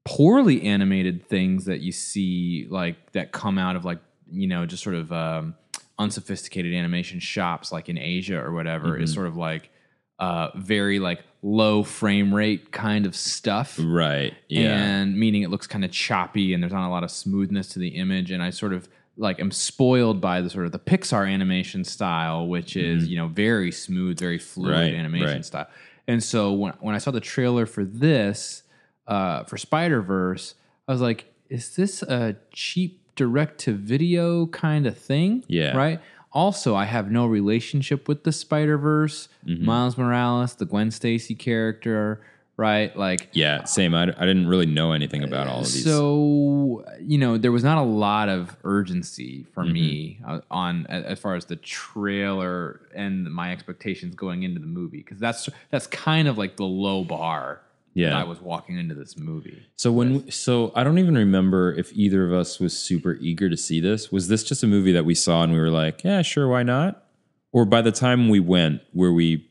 poorly 0.04 0.64
animated 0.64 1.28
things 1.28 1.66
that 1.66 1.82
you 1.82 1.92
see, 1.92 2.68
like 2.70 3.12
that 3.14 3.32
come 3.32 3.58
out 3.58 3.76
of 3.76 3.86
like 3.86 4.00
you 4.32 4.48
know 4.48 4.66
just 4.66 4.84
sort 4.84 4.96
of 4.96 5.12
um, 5.12 5.56
unsophisticated 5.98 6.74
animation 6.74 7.20
shops, 7.20 7.72
like 7.72 7.90
in 7.90 7.98
Asia 7.98 8.40
or 8.40 8.54
whatever, 8.54 8.98
is 8.98 9.12
sort 9.12 9.28
of 9.28 9.36
like 9.36 9.72
uh, 10.20 10.50
very 10.56 11.00
like 11.00 11.20
low 11.42 11.84
frame 11.84 12.34
rate 12.34 12.72
kind 12.72 13.06
of 13.06 13.16
stuff 13.16 13.80
right. 13.84 14.34
Yeah. 14.50 14.76
and 14.78 15.16
meaning 15.20 15.44
it 15.44 15.50
looks 15.52 15.68
kind 15.68 15.86
of 15.86 15.92
choppy 15.92 16.54
and 16.54 16.64
there's 16.64 16.74
not 16.74 16.88
a 16.88 16.90
lot 16.90 17.04
of 17.04 17.12
smoothness 17.12 17.68
to 17.70 17.80
the 17.80 17.90
image 17.90 18.32
and 18.32 18.42
i 18.42 18.50
sort 18.50 18.74
of 18.74 18.88
like 19.18 19.40
am 19.40 19.52
spoiled 19.52 20.20
by 20.20 20.42
the 20.42 20.50
sort 20.50 20.66
of 20.66 20.72
the 20.72 20.80
pixar 20.80 21.32
animation 21.32 21.84
style 21.84 22.48
which 22.48 22.76
is 22.76 23.08
you 23.08 23.16
know 23.16 23.28
very 23.28 23.72
smooth 23.72 24.18
very 24.20 24.40
fluid 24.40 24.72
Mm-hmm. 24.74 24.82
Right, 24.82 24.94
animation 24.96 25.36
right. 25.36 25.46
style 25.46 25.68
and 26.08 26.24
so 26.24 26.52
when, 26.54 26.74
when 26.80 26.96
i 26.96 26.98
saw 26.98 27.12
the 27.12 27.20
trailer 27.22 27.66
for 27.68 27.84
this 27.86 28.64
uh, 29.08 29.44
for 29.44 29.58
spider 29.58 30.02
verse 30.02 30.56
i 30.88 30.92
was 30.92 31.02
like 31.02 31.32
is 31.50 31.76
this 31.76 32.02
a 32.02 32.36
cheap 32.52 33.02
direct 33.16 33.60
to 33.60 33.72
video 33.74 34.48
kind 34.48 34.88
of 34.88 34.98
thing 34.98 35.44
Yeah. 35.48 35.78
right 35.78 36.02
also 36.36 36.76
i 36.76 36.86
have 36.86 37.10
no 37.10 37.26
relationship 37.26 38.08
with 38.08 38.24
the 38.26 38.32
spider 38.32 38.78
verse 38.78 39.30
Mm-hmm. 39.48 39.66
miles 39.66 39.98
morales 39.98 40.54
the 40.56 40.66
gwen 40.66 40.92
stacy 40.92 41.34
character 41.36 42.22
right? 42.58 42.96
Like 42.96 43.28
Yeah, 43.34 43.66
same. 43.66 43.94
I, 43.94 44.04
I 44.04 44.26
didn't 44.26 44.48
really 44.48 44.66
know 44.66 44.94
anything 44.94 45.24
about 45.26 45.48
all 45.48 45.60
of 45.60 45.66
these. 45.66 45.84
So 45.84 46.86
you 47.02 47.18
know, 47.18 47.38
there 47.38 47.52
was 47.52 47.66
not 47.66 47.78
a 47.78 47.84
lot 48.06 48.30
of 48.30 48.56
urgency 48.64 49.46
for 49.54 49.64
Mm-hmm. 49.66 49.74
me 49.74 50.20
uh, 50.26 50.40
on 50.50 50.86
as 50.88 51.20
far 51.20 51.36
as 51.36 51.44
the 51.48 51.58
trailer 51.58 52.80
and 52.96 53.26
my 53.26 53.52
expectations 53.52 54.16
going 54.16 54.44
into 54.44 54.62
the 54.62 54.68
movie 54.68 55.00
because 55.00 55.20
that's 55.20 55.50
that's 55.70 55.88
kind 55.88 56.30
of 56.30 56.38
like 56.38 56.56
the 56.56 56.64
low 56.64 57.04
bar 57.04 57.60
Yeah. 57.96 58.20
I 58.20 58.26
was 58.26 58.42
walking 58.42 58.78
into 58.78 58.94
this 58.94 59.18
movie. 59.18 59.66
So 59.78 59.92
when 59.92 60.30
so 60.30 60.74
I 60.76 60.84
don't 60.84 61.00
even 61.00 61.16
remember 61.16 61.74
if 61.74 61.94
either 61.94 62.28
of 62.28 62.34
us 62.34 62.60
was 62.60 62.78
super 62.78 63.14
eager 63.22 63.50
to 63.50 63.56
see 63.58 63.80
this. 63.80 64.12
Was 64.12 64.28
this 64.28 64.44
just 64.44 64.62
a 64.64 64.68
movie 64.68 64.92
that 64.92 65.06
we 65.06 65.16
saw 65.16 65.44
and 65.44 65.54
we 65.54 65.60
were 65.60 65.70
like, 65.70 66.04
yeah, 66.04 66.22
sure, 66.22 66.48
why 66.48 66.62
not? 66.64 67.06
Or 67.54 67.64
by 67.66 67.82
the 67.82 67.94
time 67.94 68.28
we 68.28 68.42
went, 68.42 68.82
were 68.94 69.14
we 69.14 69.50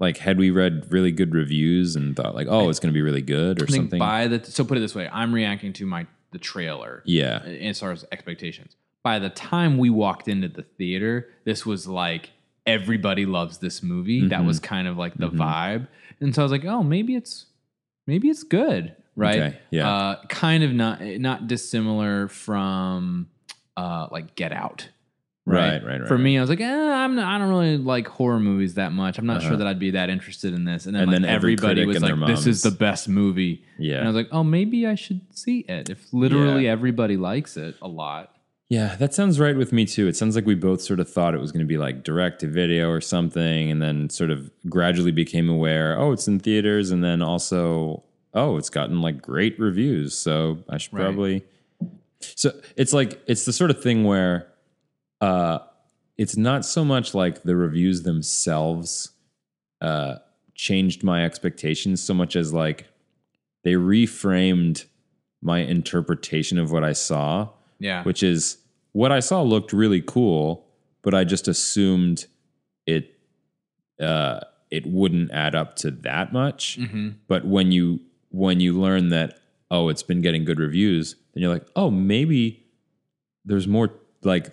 like 0.00 0.18
had 0.18 0.36
we 0.36 0.50
read 0.50 0.88
really 0.90 1.12
good 1.12 1.32
reviews 1.32 1.94
and 1.94 2.16
thought 2.16 2.34
like, 2.34 2.48
oh, 2.50 2.68
it's 2.68 2.80
going 2.80 2.92
to 2.92 2.94
be 2.94 3.02
really 3.02 3.22
good 3.22 3.62
or 3.62 3.64
I 3.64 3.66
think 3.66 3.76
something? 3.76 3.98
by 4.00 4.26
the 4.26 4.44
so 4.44 4.64
put 4.64 4.76
it 4.76 4.80
this 4.80 4.94
way, 4.94 5.08
I'm 5.12 5.32
reacting 5.32 5.72
to 5.74 5.86
my 5.86 6.08
the 6.32 6.38
trailer. 6.38 7.02
yeah, 7.06 7.38
as 7.38 7.78
far 7.78 7.92
as 7.92 8.04
expectations. 8.10 8.74
By 9.04 9.20
the 9.20 9.30
time 9.30 9.78
we 9.78 9.90
walked 9.90 10.26
into 10.26 10.48
the 10.48 10.62
theater, 10.62 11.28
this 11.44 11.64
was 11.64 11.86
like 11.86 12.30
everybody 12.66 13.26
loves 13.26 13.58
this 13.58 13.82
movie. 13.82 14.28
That 14.28 14.38
Mm-hmm. 14.38 14.46
was 14.46 14.60
kind 14.60 14.88
of 14.88 14.96
like 14.96 15.14
the 15.16 15.30
vibe, 15.30 15.88
and 16.20 16.34
so 16.34 16.42
I 16.42 16.44
was 16.44 16.52
like, 16.52 16.64
oh, 16.64 16.82
maybe 16.82 17.14
it's 17.14 17.46
maybe 18.06 18.28
it's 18.28 18.42
good, 18.42 18.94
right? 19.16 19.40
Okay, 19.40 19.58
yeah. 19.70 19.88
uh, 19.92 20.22
kind 20.28 20.64
of 20.64 20.72
not 20.72 21.00
not 21.02 21.46
dissimilar 21.46 22.28
from 22.28 23.28
uh, 23.76 24.08
like 24.10 24.34
Get 24.34 24.52
Out. 24.52 24.88
Right, 25.46 25.84
right, 25.84 26.00
right, 26.00 26.08
For 26.08 26.14
right. 26.14 26.22
me, 26.22 26.38
I 26.38 26.40
was 26.40 26.48
like, 26.48 26.62
eh, 26.62 26.64
I'm 26.74 27.16
not, 27.16 27.26
I 27.26 27.36
don't 27.38 27.50
really 27.50 27.76
like 27.76 28.08
horror 28.08 28.40
movies 28.40 28.74
that 28.76 28.92
much. 28.92 29.18
I'm 29.18 29.26
not 29.26 29.42
sure 29.42 29.56
that 29.58 29.66
I'd 29.66 29.78
be 29.78 29.90
that 29.90 30.08
interested 30.08 30.54
in 30.54 30.64
this. 30.64 30.86
And 30.86 30.94
then, 30.96 31.02
Uh-huh. 31.02 31.12
And 31.16 31.22
like, 31.22 31.28
then 31.28 31.36
everybody 31.36 31.84
was 31.84 32.00
like, 32.00 32.26
"This 32.26 32.46
is 32.46 32.62
the 32.62 32.70
best 32.70 33.10
movie." 33.10 33.62
Yeah. 33.78 33.96
and 33.98 34.04
I 34.04 34.06
was 34.06 34.16
like, 34.16 34.28
"Oh, 34.32 34.42
maybe 34.42 34.86
I 34.86 34.94
should 34.94 35.20
see 35.36 35.58
it." 35.68 35.90
If 35.90 36.10
literally 36.14 36.64
Yeah. 36.64 36.70
everybody 36.72 37.18
likes 37.18 37.58
it 37.58 37.74
a 37.82 37.88
lot, 37.88 38.34
yeah, 38.74 38.96
that 38.96 39.14
sounds 39.14 39.38
right 39.38 39.56
with 39.56 39.72
me 39.72 39.84
too. 39.86 40.08
It 40.08 40.16
sounds 40.16 40.34
like 40.34 40.46
we 40.46 40.56
both 40.56 40.82
sort 40.82 40.98
of 40.98 41.08
thought 41.08 41.32
it 41.32 41.40
was 41.40 41.52
going 41.52 41.64
to 41.64 41.66
be 41.66 41.78
like 41.78 42.02
direct 42.02 42.40
to 42.40 42.48
video 42.48 42.90
or 42.90 43.00
something, 43.00 43.70
and 43.70 43.80
then 43.80 44.10
sort 44.10 44.30
of 44.32 44.50
gradually 44.68 45.12
became 45.12 45.48
aware, 45.48 45.96
oh, 45.96 46.10
it's 46.10 46.26
in 46.26 46.40
theaters, 46.40 46.90
and 46.90 47.04
then 47.04 47.22
also, 47.22 48.02
oh, 48.32 48.56
it's 48.56 48.70
gotten 48.70 49.00
like 49.00 49.22
great 49.22 49.56
reviews, 49.60 50.18
so 50.18 50.58
I 50.68 50.78
should 50.78 50.92
Right. 50.92 51.04
probably. 51.04 51.44
So 52.20 52.50
it's 52.76 52.92
like 52.92 53.22
it's 53.28 53.44
the 53.44 53.52
sort 53.52 53.70
of 53.70 53.80
thing 53.80 54.02
where, 54.02 54.48
uh, 55.20 55.60
it's 56.18 56.36
not 56.36 56.64
so 56.64 56.84
much 56.84 57.14
like 57.14 57.44
the 57.44 57.54
reviews 57.54 58.02
themselves, 58.02 59.12
uh, 59.82 60.16
changed 60.56 61.04
my 61.04 61.24
expectations 61.24 62.02
so 62.02 62.12
much 62.12 62.34
as 62.34 62.52
like 62.52 62.88
they 63.62 63.74
reframed 63.74 64.86
my 65.40 65.60
interpretation 65.60 66.58
of 66.58 66.72
what 66.72 66.82
I 66.82 66.92
saw 66.92 67.50
yeah, 67.78 68.02
which 68.04 68.22
is 68.22 68.58
what 68.94 69.12
I 69.12 69.20
saw 69.20 69.42
looked 69.42 69.72
really 69.72 70.00
cool, 70.00 70.66
but 71.02 71.14
I 71.14 71.24
just 71.24 71.48
assumed 71.48 72.26
it 72.86 73.18
uh, 74.00 74.40
it 74.70 74.86
wouldn't 74.86 75.30
add 75.32 75.54
up 75.54 75.76
to 75.76 75.90
that 75.90 76.32
much. 76.32 76.76
hmm 76.76 77.10
But 77.28 77.44
when 77.44 77.70
you 77.72 78.00
when 78.30 78.60
you 78.60 78.72
learn 78.80 79.10
that 79.10 79.38
oh, 79.70 79.88
it's 79.88 80.02
been 80.04 80.20
getting 80.22 80.44
good 80.44 80.60
reviews, 80.60 81.16
then 81.32 81.42
you're 81.42 81.52
like, 81.52 81.66
oh, 81.74 81.90
maybe 81.90 82.64
there's 83.44 83.66
more 83.66 83.90
like 84.22 84.50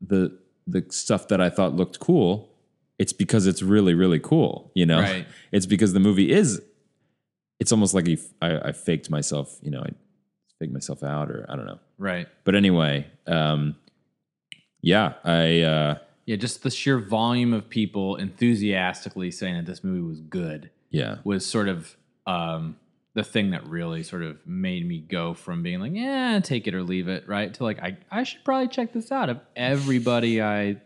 the 0.00 0.38
the 0.66 0.84
stuff 0.90 1.28
that 1.28 1.40
I 1.40 1.48
thought 1.48 1.74
looked 1.74 1.98
cool. 1.98 2.54
It's 2.98 3.12
because 3.14 3.46
it's 3.46 3.62
really 3.62 3.94
really 3.94 4.18
cool, 4.20 4.70
you 4.74 4.86
know. 4.86 5.00
Right. 5.00 5.26
It's 5.52 5.66
because 5.66 5.92
the 5.94 6.00
movie 6.00 6.30
is. 6.30 6.60
It's 7.60 7.72
almost 7.72 7.92
like 7.94 8.06
I, 8.40 8.68
I 8.68 8.72
faked 8.72 9.10
myself, 9.10 9.58
you 9.62 9.70
know. 9.70 9.80
I 9.80 9.90
faked 10.58 10.72
myself 10.72 11.02
out, 11.02 11.30
or 11.30 11.46
I 11.48 11.56
don't 11.56 11.66
know 11.66 11.78
right. 11.98 12.26
but 12.44 12.54
anyway, 12.54 13.06
um, 13.26 13.76
yeah, 14.80 15.14
I 15.24 15.60
uh, 15.62 15.98
Yeah, 16.26 16.36
just 16.36 16.62
the 16.62 16.70
sheer 16.70 16.98
volume 16.98 17.52
of 17.52 17.68
people 17.68 18.16
enthusiastically 18.16 19.30
saying 19.30 19.56
that 19.56 19.66
this 19.66 19.82
movie 19.84 20.00
was 20.02 20.20
good 20.20 20.70
yeah, 20.90 21.16
was 21.24 21.44
sort 21.44 21.68
of 21.68 21.96
um, 22.26 22.76
the 23.14 23.22
thing 23.24 23.50
that 23.50 23.66
really 23.66 24.02
sort 24.02 24.22
of 24.22 24.38
made 24.46 24.86
me 24.86 24.98
go 25.00 25.34
from 25.34 25.62
being 25.62 25.80
like, 25.80 25.92
yeah, 25.94 26.40
take 26.42 26.66
it 26.66 26.74
or 26.74 26.82
leave 26.82 27.08
it, 27.08 27.28
right, 27.28 27.52
to 27.54 27.62
like, 27.64 27.78
I, 27.80 27.98
I 28.10 28.22
should 28.22 28.44
probably 28.44 28.68
check 28.68 28.92
this 28.92 29.10
out. 29.12 29.28
If 29.28 29.38
everybody 29.56 30.40
I, 30.40 30.62
you 30.62 30.78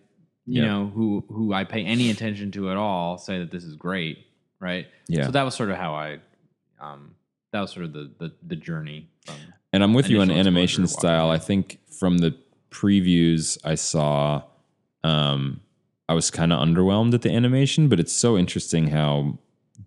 Yeah. 0.45 0.63
know, 0.67 0.87
who 0.93 1.25
who 1.29 1.53
I 1.53 1.65
pay 1.65 1.85
any 1.85 2.11
attention 2.11 2.51
to 2.53 2.71
at 2.71 2.77
all 2.77 3.17
say 3.19 3.39
that 3.39 3.51
this 3.53 3.63
is 3.65 3.77
great, 3.77 4.19
right? 4.61 4.87
Yeah. 5.09 5.27
So 5.27 5.33
that 5.33 5.43
was 5.45 5.55
sort 5.55 5.71
of 5.71 5.77
how 5.77 5.95
I, 5.95 6.19
um, 6.81 7.15
that 7.53 7.61
was 7.61 7.71
sort 7.71 7.85
of 7.85 7.93
the 7.93 8.11
the, 8.19 8.33
the 8.47 8.57
journey. 8.57 9.09
From, 9.27 9.37
and 9.73 9.83
I'm 9.83 9.95
with 9.95 10.09
you 10.09 10.21
on 10.21 10.31
animation 10.31 10.87
style. 10.87 11.31
I 11.31 11.39
think 11.39 11.79
from 11.99 12.19
the 12.19 12.37
previews 12.71 13.59
I 13.65 13.75
saw, 13.75 14.43
um, 15.05 15.61
I 16.09 16.15
was 16.15 16.31
kind 16.31 16.53
of 16.53 16.61
underwhelmed 16.61 17.15
at 17.15 17.23
the 17.23 17.31
animation, 17.31 17.89
but 17.89 17.99
it's 18.01 18.13
so 18.13 18.37
interesting 18.37 18.89
how 18.89 19.39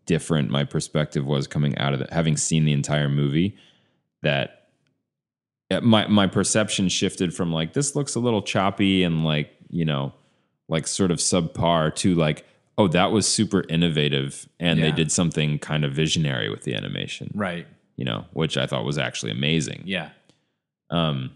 different 0.06 0.50
my 0.50 0.64
perspective 0.64 1.26
was 1.26 1.48
coming 1.48 1.78
out 1.78 1.94
of 1.94 2.02
it, 2.02 2.12
having 2.12 2.38
seen 2.38 2.66
the 2.66 2.74
entire 2.74 3.10
movie. 3.10 3.56
That 4.22 4.66
my 5.82 6.08
my 6.08 6.28
perception 6.28 6.90
shifted 6.90 7.34
from 7.34 7.52
like 7.52 7.74
this 7.74 7.96
looks 7.96 8.16
a 8.16 8.20
little 8.20 8.42
choppy 8.42 9.04
and 9.04 9.24
like 9.24 9.52
you 9.70 9.86
know 9.86 10.14
like 10.68 10.88
sort 10.88 11.12
of 11.12 11.18
subpar 11.18 11.94
to 11.96 12.16
like 12.16 12.46
oh 12.78 12.88
that 12.88 13.12
was 13.12 13.28
super 13.28 13.64
innovative 13.70 14.48
and 14.60 14.82
they 14.82 14.92
did 14.92 15.12
something 15.12 15.60
kind 15.60 15.86
of 15.86 15.92
visionary 15.94 16.50
with 16.50 16.64
the 16.64 16.76
animation 16.76 17.32
right. 17.34 17.68
You 17.96 18.06
know 18.06 18.26
which 18.34 18.58
i 18.58 18.66
thought 18.66 18.84
was 18.86 18.98
actually 18.98 19.32
amazing 19.32 19.82
Yeah. 19.86 20.10
um 20.90 21.36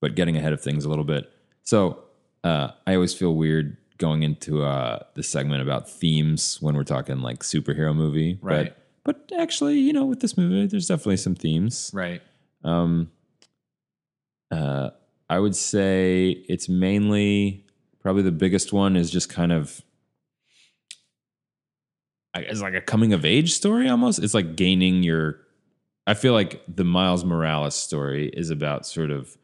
but 0.00 0.14
getting 0.14 0.36
ahead 0.36 0.52
of 0.52 0.60
things 0.60 0.84
a 0.84 0.88
little 0.88 1.04
bit 1.04 1.30
so 1.62 2.02
uh 2.44 2.68
i 2.86 2.94
always 2.94 3.14
feel 3.14 3.34
weird 3.34 3.76
going 3.98 4.22
into 4.22 4.62
uh 4.64 5.00
the 5.14 5.22
segment 5.22 5.62
about 5.62 5.88
themes 5.88 6.58
when 6.60 6.74
we're 6.76 6.84
talking 6.84 7.20
like 7.20 7.40
superhero 7.40 7.94
movie 7.94 8.38
Right. 8.42 8.74
but 9.04 9.28
but 9.28 9.38
actually 9.40 9.78
you 9.78 9.92
know 9.92 10.04
with 10.04 10.20
this 10.20 10.36
movie 10.36 10.66
there's 10.66 10.88
definitely 10.88 11.18
some 11.18 11.34
themes 11.34 11.90
Right. 11.94 12.22
um, 12.64 13.10
uh, 14.50 14.90
I 15.28 15.38
would 15.38 15.56
say 15.56 16.30
it's 16.48 16.68
mainly 16.68 17.66
probably 18.00 18.22
the 18.22 18.32
biggest 18.32 18.72
one 18.72 18.96
is 18.96 19.10
just 19.10 19.28
kind 19.28 19.52
of 19.52 19.80
it's 22.34 22.60
like 22.60 22.74
a 22.74 22.80
coming 22.80 23.12
of 23.12 23.24
age 23.24 23.52
story 23.52 23.88
almost. 23.88 24.18
It's 24.22 24.34
like 24.34 24.56
gaining 24.56 25.02
your. 25.02 25.40
I 26.06 26.14
feel 26.14 26.32
like 26.34 26.62
the 26.68 26.84
Miles 26.84 27.24
Morales 27.24 27.74
story 27.74 28.28
is 28.28 28.50
about 28.50 28.86
sort 28.86 29.10
of 29.10 29.36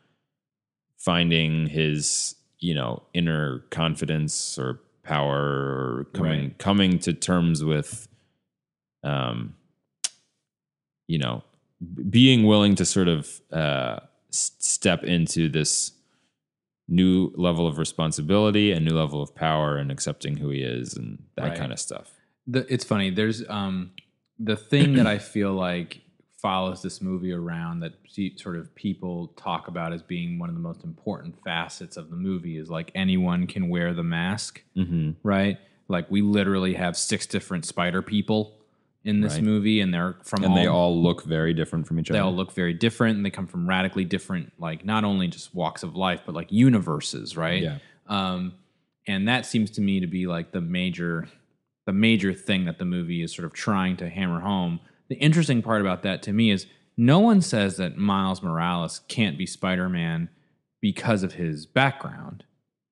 finding 0.99 1.66
his 1.66 2.35
you 2.59 2.75
know 2.75 3.02
inner 3.14 3.61
confidence 3.70 4.59
or 4.59 4.80
power 5.02 5.38
or 5.38 6.06
coming 6.12 6.40
Right. 6.42 6.59
coming 6.59 6.99
to 7.00 7.14
terms 7.14 7.64
with 7.64 8.06
um 9.02 9.54
you 11.09 11.18
know 11.18 11.42
being 12.11 12.44
willing 12.47 12.75
to 12.75 12.85
sort 12.85 13.09
of 13.09 13.40
uh 13.50 14.00
step 14.30 15.02
into 15.04 15.49
this 15.49 15.92
new 16.87 17.32
level 17.35 17.66
of 17.66 17.78
responsibility 17.78 18.73
and 18.73 18.85
new 18.85 18.94
level 18.94 19.23
of 19.23 19.35
power 19.35 19.78
and 19.78 19.90
accepting 19.90 20.37
who 20.37 20.50
he 20.50 20.61
is 20.61 20.94
and 20.94 21.23
that 21.37 21.44
Right. 21.49 21.59
kind 21.59 21.73
of 21.73 21.78
stuff 21.80 22.12
the, 22.47 22.73
it's 22.73 22.85
funny. 22.85 23.11
There's 23.11 23.49
um, 23.49 23.92
the 24.38 24.56
thing 24.56 24.94
that 24.94 25.06
I 25.06 25.18
feel 25.18 25.52
like 25.52 26.00
follows 26.40 26.80
this 26.82 27.02
movie 27.02 27.32
around 27.32 27.80
that 27.80 27.92
sort 28.37 28.56
of 28.56 28.75
people 28.75 29.28
talk 29.37 29.68
about 29.68 29.92
as 29.92 30.02
being 30.02 30.38
one 30.38 30.49
of 30.49 30.54
the 30.54 30.61
most 30.61 30.85
important 30.85 31.35
facets 31.44 31.97
of 31.97 32.09
the 32.09 32.16
movie 32.16 32.56
is 32.56 32.70
like 32.70 32.90
anyone 32.94 33.47
can 33.47 33.68
wear 33.68 33.92
the 33.92 34.02
mask, 34.02 34.62
mm-hmm. 34.76 35.11
right? 35.23 35.59
Like 35.88 36.11
we 36.11 36.23
literally 36.23 36.75
have 36.75 36.97
six 36.97 37.26
different 37.26 37.66
spider 37.66 38.00
people 38.00 38.56
in 39.04 39.20
this 39.20 39.35
Right. 39.35 39.44
movie, 39.44 39.80
and 39.80 39.92
they're 39.92 40.16
from 40.23 40.44
and 40.44 40.56
they 40.56 40.66
all 40.66 41.02
look 41.02 41.25
very 41.25 41.54
different 41.54 41.87
from 41.87 41.99
each 41.99 42.09
they 42.09 42.18
other 42.18 42.18
They 42.18 42.25
all 42.26 42.35
look 42.35 42.52
very 42.52 42.75
different, 42.75 43.16
and 43.16 43.25
they 43.25 43.30
come 43.30 43.47
from 43.47 43.68
radically 43.68 44.04
different, 44.04 44.52
like 44.59 44.85
not 44.85 45.04
only 45.04 45.26
just 45.28 45.54
walks 45.54 45.82
of 45.82 45.97
life, 45.97 46.23
but 46.26 46.35
like 46.35 46.52
universes, 46.52 47.37
right? 47.37 47.62
yeah 47.62 47.78
Um, 48.06 48.54
and 49.06 49.28
that 49.28 49.47
seems 49.47 49.70
to 49.73 49.80
me 49.80 50.00
to 50.00 50.06
be 50.06 50.26
like 50.26 50.52
the 50.52 50.61
major, 50.61 51.28
the 51.87 51.93
major 51.93 52.33
thing 52.33 52.65
that 52.67 52.79
the 52.79 52.85
movie 52.85 53.23
is 53.23 53.35
sort 53.35 53.47
of 53.47 53.53
trying 53.53 53.97
to 53.99 54.09
hammer 54.09 54.41
home. 54.41 54.81
The 55.09 55.17
interesting 55.17 55.63
part 55.63 55.81
about 55.81 56.03
that 56.03 56.23
to 56.25 56.33
me 56.33 56.51
is 56.51 56.67
no 56.97 57.19
one 57.19 57.41
says 57.41 57.77
that 57.79 57.97
Miles 57.97 58.43
Morales 58.43 59.01
can't 59.09 59.39
be 59.39 59.47
Spider-Man 59.47 60.29
because 60.83 61.23
of 61.23 61.35
his 61.35 61.67
background, 61.67 62.45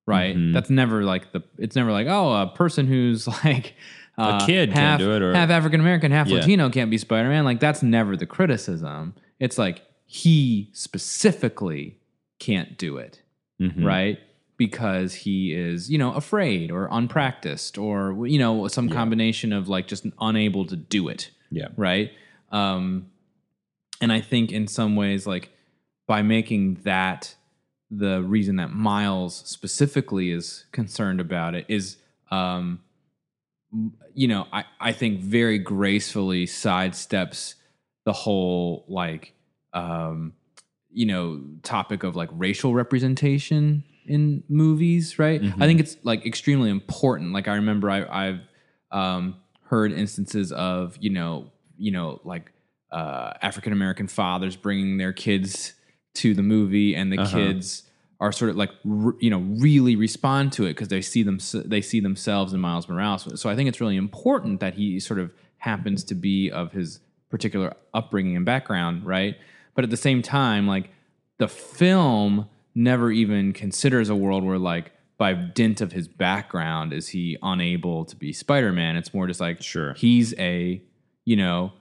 right? 0.07 0.37
Mhm. 0.37 0.53
That's 0.53 0.71
never 0.71 1.03
like 1.05 1.33
the. 1.33 1.43
It's 1.59 1.77
never 1.77 1.93
like 1.93 2.07
oh, 2.09 2.33
a 2.33 2.47
person 2.49 2.87
who's 2.87 3.27
like. 3.45 3.75
Uh, 4.17 4.45
kid 4.45 4.71
can't 4.71 4.73
half, 4.73 4.99
do 4.99 5.13
it, 5.15 5.23
or- 5.23 5.33
half 5.33 5.49
African 5.51 5.79
American, 5.81 6.11
half 6.11 6.27
Yeah. 6.27 6.39
Latino 6.41 6.71
can't 6.71 6.91
be 6.91 6.99
Spider 6.99 7.29
Man. 7.29 7.45
Like 7.45 7.61
that's 7.61 7.83
never 7.85 8.17
the 8.17 8.27
criticism. 8.27 9.15
It's 9.39 9.59
like 9.59 9.83
he 10.07 10.71
specifically 10.73 11.99
can't 12.41 12.77
do 12.79 12.97
it 12.97 13.23
Mhm. 13.61 13.85
right? 13.85 14.19
Because 14.59 15.15
he 15.15 15.55
is, 15.55 15.91
you 15.91 15.97
know, 15.97 16.13
afraid 16.13 16.71
or 16.71 16.89
unpracticed 16.91 17.79
or, 17.79 18.27
you 18.27 18.39
know, 18.39 18.69
some 18.69 18.91
combination 18.91 19.53
of 19.55 19.69
like 19.69 19.87
just 19.87 20.05
unable 20.21 20.67
to 20.67 20.77
do 20.77 21.09
it, 21.09 21.31
Yeah. 21.51 21.69
right 21.77 22.11
um 22.51 23.11
and 24.01 24.11
i 24.11 24.21
think 24.23 24.53
in 24.53 24.67
some 24.67 24.97
ways 24.97 25.27
like 25.27 25.51
by 26.07 26.23
making 26.23 26.75
that 26.85 27.37
the 27.91 28.23
reason 28.23 28.57
that 28.57 28.71
miles 28.73 29.37
specifically 29.47 30.31
is 30.31 30.65
concerned 30.73 31.21
about 31.21 31.55
it 31.55 31.67
is 31.69 31.97
um 32.31 32.81
you 34.15 34.27
know 34.29 34.47
i 34.51 34.65
i 34.81 34.93
think 34.93 35.21
very 35.21 35.59
gracefully 35.59 36.47
sidesteps 36.47 37.55
the 38.07 38.15
whole 38.15 38.87
like 38.89 39.35
um 39.75 40.33
you 40.91 41.05
know 41.05 41.43
topic 41.63 42.03
of 42.03 42.17
like 42.17 42.31
racial 42.33 42.73
representation 42.73 43.85
in 44.09 44.43
movies 44.49 45.19
right 45.19 45.41
i 45.61 45.67
think 45.67 45.81
it's 45.81 45.97
like 46.03 46.25
extremely 46.27 46.71
important 46.71 47.33
like 47.33 47.47
i 47.49 47.55
remember 47.55 47.91
I, 47.91 48.27
i've 48.29 48.41
um 48.91 49.37
heard 49.65 49.93
instances 49.93 50.51
of 50.53 50.97
you 51.01 51.11
know 51.11 51.51
you 51.77 51.91
know 51.91 52.21
like 52.25 52.51
uh 52.91 53.33
african 53.43 53.73
american 53.73 54.09
fathers 54.09 54.57
bringing 54.57 54.97
their 54.99 55.13
kids 55.13 55.75
to 56.15 56.35
the 56.35 56.43
movie 56.43 56.95
and 56.97 57.13
the 57.13 57.19
Uh-huh. 57.19 57.37
kids 57.37 57.85
are 58.21 58.33
sort 58.33 58.51
of 58.51 58.57
like 58.57 58.71
r- 58.91 59.15
you 59.21 59.31
know 59.31 59.39
really 59.39 59.95
respond 59.95 60.53
to 60.55 60.65
it 60.65 60.71
because 60.71 60.89
they 60.89 61.01
see 61.03 61.23
them 61.23 61.39
they 61.67 61.81
see 61.81 62.01
themselves 62.01 62.53
in 62.53 62.59
Miles 62.61 62.89
Morales. 62.89 63.29
So 63.41 63.49
I 63.49 63.55
think 63.55 63.69
it's 63.69 63.81
really 63.81 63.97
important 63.97 64.59
that 64.59 64.75
he 64.75 64.99
sort 64.99 65.21
of 65.21 65.31
happens 65.59 66.03
to 66.05 66.17
be 66.17 66.51
of 66.51 66.73
his 66.73 66.99
particular 67.31 67.75
upbringing 67.95 68.35
and 68.35 68.45
background, 68.45 69.07
right? 69.07 69.37
But 69.77 69.85
at 69.85 69.91
the 69.91 69.97
same 69.97 70.21
time, 70.23 70.67
like 70.67 70.91
the 71.37 71.47
film 71.47 72.49
never 72.79 73.11
even 73.11 73.53
considers 73.53 74.09
a 74.09 74.15
world 74.15 74.45
where 74.45 74.59
like 74.59 74.93
by 75.19 75.35
dint 75.35 75.81
of 75.81 75.91
his 75.93 76.07
background 76.07 76.93
is 76.93 77.09
he 77.09 77.37
unable 77.43 78.05
to 78.05 78.15
be 78.15 78.33
Spider-Man. 78.33 78.97
It's 78.97 79.13
more 79.13 79.27
just 79.27 79.41
like 79.41 79.63
Sure. 79.63 79.95
he's 79.95 80.33
a 80.39 80.81
you 81.25 81.37
know 81.37 81.73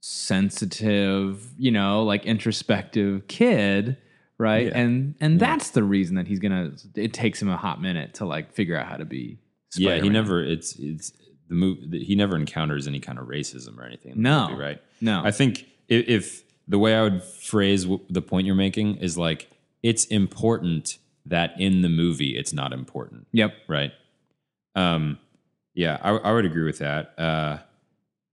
sensitive, 0.00 1.46
you 1.58 1.70
know, 1.70 2.02
like 2.04 2.24
introspective 2.24 3.26
kid, 3.28 3.96
right? 4.38 4.66
Yeah. 4.66 4.78
And 4.78 5.14
and 5.20 5.40
that's 5.40 5.70
the 5.70 5.82
reason 5.82 6.16
that 6.16 6.26
he's 6.26 6.38
gonna. 6.38 6.72
It 6.94 7.12
takes 7.12 7.40
him 7.40 7.48
a 7.48 7.56
hot 7.56 7.80
minute 7.80 8.14
to 8.14 8.24
like 8.26 8.52
figure 8.52 8.76
out 8.76 8.86
how 8.86 8.96
to 8.96 9.04
be. 9.04 9.38
Yeah, 9.76 10.00
he 10.00 10.08
never. 10.08 10.42
It's 10.42 10.76
it's 10.78 11.12
the 11.48 11.54
movie. 11.54 12.04
He 12.04 12.14
never 12.14 12.36
encounters 12.36 12.86
any 12.86 13.00
kind 13.00 13.18
of 13.18 13.26
racism 13.26 13.78
or 13.78 13.84
anything. 13.84 14.14
No. 14.16 14.48
movie, 14.48 14.60
right? 14.60 14.82
No, 15.00 15.22
I 15.24 15.30
think 15.30 15.66
if, 15.88 16.08
if 16.08 16.44
the 16.68 16.78
way 16.78 16.94
I 16.94 17.02
would 17.02 17.22
phrase 17.22 17.86
the 18.08 18.22
point 18.22 18.46
you're 18.46 18.56
making 18.56 18.96
is 18.96 19.16
like 19.16 19.48
it's 19.82 20.04
important 20.06 20.98
that 21.26 21.52
in 21.60 21.82
the 21.82 21.88
movie 21.88 22.36
it's 22.36 22.52
not 22.52 22.72
important, 22.72 23.26
Yep. 23.32 23.54
right? 23.68 23.92
Um, 24.74 25.18
yeah, 25.74 25.98
I, 26.02 26.10
I 26.10 26.32
would 26.32 26.44
agree 26.44 26.64
with 26.64 26.78
that. 26.78 27.14
Uh, 27.18 27.58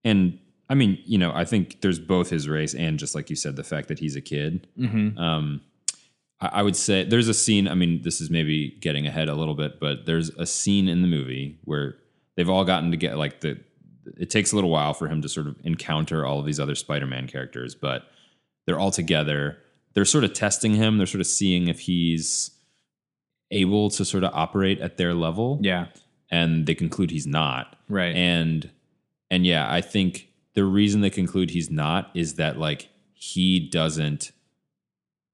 and 0.04 0.40
I 0.70 0.74
mean, 0.76 1.00
you 1.06 1.18
know, 1.18 1.32
I 1.34 1.46
think 1.46 1.82
there's 1.82 2.00
both 2.00 2.30
his 2.30 2.48
race 2.50 2.74
and 2.74 3.00
just 3.00 3.16
like 3.16 3.30
you 3.30 3.36
said, 3.36 3.56
the 3.56 3.64
fact 3.64 3.88
that 3.88 4.00
he's 4.00 4.16
a 4.16 4.22
kid. 4.22 4.68
Mm-hmm. 4.78 5.18
Um, 5.18 5.62
I, 6.42 6.48
I 6.54 6.62
would 6.64 6.76
say 6.76 7.04
there's 7.04 7.28
a 7.28 7.34
scene. 7.34 7.68
I 7.68 7.76
mean, 7.76 8.02
this 8.04 8.20
is 8.22 8.30
maybe 8.30 8.72
getting 8.82 9.06
ahead 9.08 9.30
a 9.30 9.36
little 9.36 9.56
bit, 9.56 9.80
but 9.80 10.06
there's 10.06 10.30
a 10.32 10.46
scene 10.46 10.88
in 10.90 11.02
the 11.02 11.08
movie 11.08 11.58
where 11.64 11.96
they've 12.36 12.50
all 12.50 12.66
gotten 12.66 12.92
to 12.92 12.98
get 12.98 13.18
like 13.18 13.42
the. 13.42 13.60
It 14.18 14.30
takes 14.30 14.54
a 14.54 14.56
little 14.56 14.70
while 14.70 14.94
for 14.94 15.08
him 15.10 15.22
to 15.22 15.28
sort 15.30 15.48
of 15.48 15.58
encounter 15.66 16.26
all 16.26 16.40
of 16.40 16.46
these 16.46 16.60
other 16.62 16.76
Spider-Man 16.76 17.28
characters, 17.28 17.76
but 17.76 18.04
they're 18.66 18.80
all 18.80 18.92
together. 18.92 19.58
They're 19.98 20.06
sort 20.06 20.24
of 20.24 20.34
testing 20.34 20.76
him. 20.76 21.00
They're 21.00 21.08
sort 21.08 21.22
of 21.22 21.26
seeing 21.26 21.70
if 21.70 21.80
he's 21.80 22.52
able 23.50 23.90
to 23.90 24.06
sort 24.06 24.24
of 24.24 24.32
operate 24.32 24.80
at 24.80 24.98
their 24.98 25.16
level, 25.16 25.60
Yeah. 25.64 25.88
and 26.30 26.68
they 26.68 26.76
conclude 26.76 27.10
he's 27.10 27.26
not 27.26 27.76
Right. 27.90 28.16
and 28.16 28.70
and 29.32 29.44
yeah 29.44 29.66
i 29.74 29.82
think 29.82 30.28
the 30.54 30.64
reason 30.66 31.02
they 31.02 31.10
conclude 31.10 31.50
he's 31.50 31.72
not 31.72 32.12
is 32.14 32.36
that 32.36 32.60
like 32.60 32.90
he 33.14 33.60
doesn't 33.60 34.32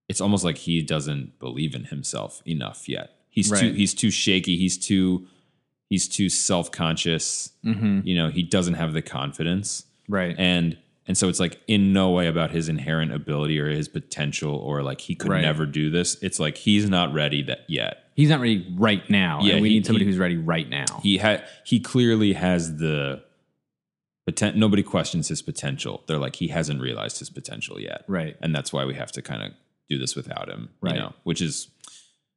it's 0.07 0.21
almost 0.21 0.43
like 0.45 0.57
he 0.59 0.81
doesn't 0.81 1.37
believe 1.39 1.75
in 1.75 1.85
himself 1.85 2.41
enough 2.47 2.87
yet 2.87 3.09
he's 3.29 3.49
too 3.51 3.73
he's 3.73 3.93
too 3.93 4.11
shaky 4.11 4.55
he's 4.55 4.77
too 4.77 5.27
he's 5.89 6.07
too 6.07 6.29
self-conscious 6.29 7.51
mm-hmm. 7.65 7.99
you 8.07 8.15
know 8.15 8.29
he 8.29 8.43
doesn't 8.43 8.75
have 8.75 8.93
the 8.93 9.01
confidence 9.01 9.85
Right. 10.07 10.35
and 10.37 10.77
and 11.07 11.17
so 11.17 11.27
it's 11.29 11.39
like 11.39 11.59
in 11.67 11.91
no 11.93 12.09
way 12.11 12.27
about 12.27 12.51
his 12.51 12.69
inherent 12.69 13.11
ability 13.13 13.59
or 13.59 13.69
his 13.69 13.87
potential 13.87 14.55
or 14.55 14.81
like 14.83 15.01
he 15.01 15.15
could 15.15 15.29
Right. 15.31 15.41
never 15.41 15.65
do 15.65 15.89
this 15.89 16.15
it's 16.21 16.39
like 16.39 16.57
he's 16.57 16.89
not 16.89 17.13
ready 17.13 17.41
that 17.43 17.61
yet 17.67 18.05
he's 18.15 18.29
not 18.29 18.39
ready 18.39 18.65
right 18.77 19.07
now. 19.09 19.39
Yeah, 19.41 19.53
and 19.53 19.61
we 19.61 19.69
he- 19.69 19.75
need 19.75 19.85
somebody 19.85 20.05
he- 20.05 20.11
who's 20.11 20.19
ready 20.19 20.37
right 20.37 20.69
now. 20.69 20.85
he 21.01 21.17
had 21.17 21.45
he 21.65 21.79
clearly 21.79 22.33
has 22.33 22.77
the 22.77 23.23
poten- 24.29 24.55
nobody 24.55 24.83
questions 24.83 25.27
his 25.27 25.41
potential 25.41 26.03
they're 26.07 26.17
like 26.17 26.35
he 26.37 26.47
hasn't 26.47 26.79
realized 26.81 27.19
his 27.19 27.29
potential 27.29 27.79
yet 27.79 28.03
right. 28.07 28.37
and 28.41 28.55
that's 28.55 28.71
why 28.71 28.85
we 28.85 28.93
have 28.93 29.11
to 29.11 29.21
kind 29.21 29.43
of 29.43 29.51
do 29.89 29.97
this 29.97 30.15
without 30.15 30.49
him 30.49 30.69
Right. 30.81 30.95
you 30.95 30.99
know 31.01 31.13
which 31.23 31.41
is 31.41 31.67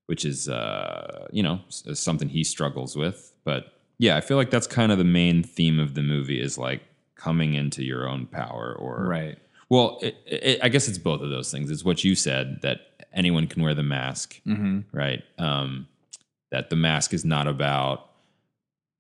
which 0.07 0.25
is 0.25 0.49
uh 0.49 1.29
you 1.33 1.43
know 1.43 1.61
s- 1.69 1.85
something 2.01 2.29
he 2.29 2.43
struggles 2.43 2.97
with 2.97 3.33
but 3.45 3.73
yeah 3.99 4.17
i 4.17 4.21
feel 4.21 4.37
like 4.37 4.51
that's 4.51 4.67
kind 4.67 4.91
of 4.91 4.99
the 4.99 5.05
main 5.05 5.43
theme 5.43 5.79
of 5.79 5.95
the 5.95 6.03
movie 6.03 6.41
is 6.41 6.59
like 6.59 6.83
coming 7.17 7.55
into 7.55 7.83
your 7.83 8.09
own 8.09 8.27
power 8.27 8.75
or 8.79 9.07
Right. 9.07 9.39
well 9.69 9.99
it, 10.03 10.17
it, 10.27 10.59
i 10.63 10.69
guess 10.69 10.87
it's 10.89 10.99
both 10.99 11.21
of 11.23 11.31
those 11.31 11.51
things 11.51 11.71
it's 11.71 11.85
what 11.85 12.05
you 12.05 12.15
said 12.15 12.61
that 12.63 12.79
anyone 13.13 13.47
can 13.47 13.63
wear 13.63 13.75
the 13.75 13.83
mask 13.83 14.41
Mm-hmm. 14.47 14.81
right? 14.93 15.23
Um, 15.39 15.89
that 16.53 16.71
the 16.71 16.77
mask 16.77 17.13
is 17.15 17.25
not 17.25 17.47
about 17.49 18.11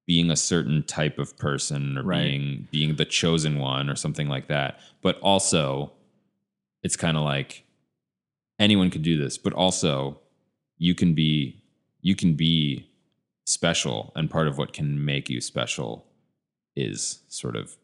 being 0.06 0.30
a 0.30 0.36
certain 0.36 0.82
type 0.84 1.18
of 1.18 1.36
person 1.36 1.98
or 1.98 2.02
Right. 2.02 2.22
being 2.24 2.68
being 2.70 2.96
the 2.96 3.04
chosen 3.04 3.58
one 3.58 3.88
or 3.90 3.96
something 3.96 4.28
like 4.28 4.48
that, 4.48 4.80
but 5.02 5.18
also 5.20 5.92
it's 6.82 6.96
kind 6.96 7.16
of 7.16 7.24
like 7.24 7.64
anyone 8.58 8.90
could 8.90 9.02
do 9.02 9.18
this, 9.18 9.36
but 9.38 9.52
also 9.52 10.18
you 10.78 10.94
can 10.94 11.14
be 11.14 11.62
you 12.00 12.14
can 12.16 12.34
be 12.34 12.88
special, 13.44 14.12
and 14.16 14.30
part 14.30 14.48
of 14.48 14.58
what 14.58 14.72
can 14.72 15.04
make 15.04 15.28
you 15.28 15.40
special 15.40 16.06
is 16.76 17.20
sort 17.28 17.56
of 17.56 17.76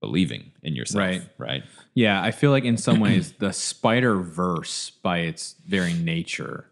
believing 0.00 0.52
in 0.62 0.74
yourself, 0.74 0.98
Right. 1.00 1.22
Right? 1.38 1.62
Yeah, 1.94 2.22
I 2.22 2.30
feel 2.30 2.50
like 2.50 2.64
in 2.64 2.76
some 2.76 3.00
ways 3.00 3.32
the 3.38 3.52
Spider 3.52 4.20
Verse, 4.20 4.90
by 4.90 5.18
its 5.18 5.56
very 5.66 5.92
nature, 5.94 6.66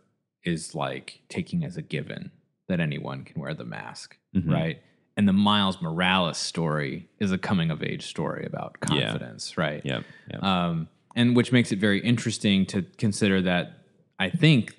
is 0.44 0.74
like 0.74 1.20
taking 1.28 1.64
as 1.64 1.76
a 1.76 1.82
given 1.82 2.30
that 2.68 2.78
anyone 2.80 3.24
can 3.24 3.40
wear 3.40 3.54
the 3.54 3.64
mask, 3.64 4.16
Mhm. 4.34 4.50
right? 4.52 4.82
And 5.16 5.26
the 5.26 5.32
Miles 5.32 5.80
Morales 5.80 6.36
story 6.38 7.08
is 7.18 7.32
a 7.32 7.38
coming 7.38 7.70
of 7.70 7.82
age 7.82 8.02
story 8.06 8.44
about 8.46 8.76
Yeah. 8.92 9.06
confidence, 9.06 9.56
right? 9.58 9.80
Yep. 9.84 10.04
Yep. 10.30 10.42
Um, 10.42 10.88
and 11.16 11.34
which 11.34 11.50
makes 11.52 11.72
it 11.72 11.78
very 11.78 12.00
interesting 12.00 12.66
to 12.66 12.82
consider 12.98 13.40
that 13.42 13.78
I 14.18 14.28
think 14.30 14.76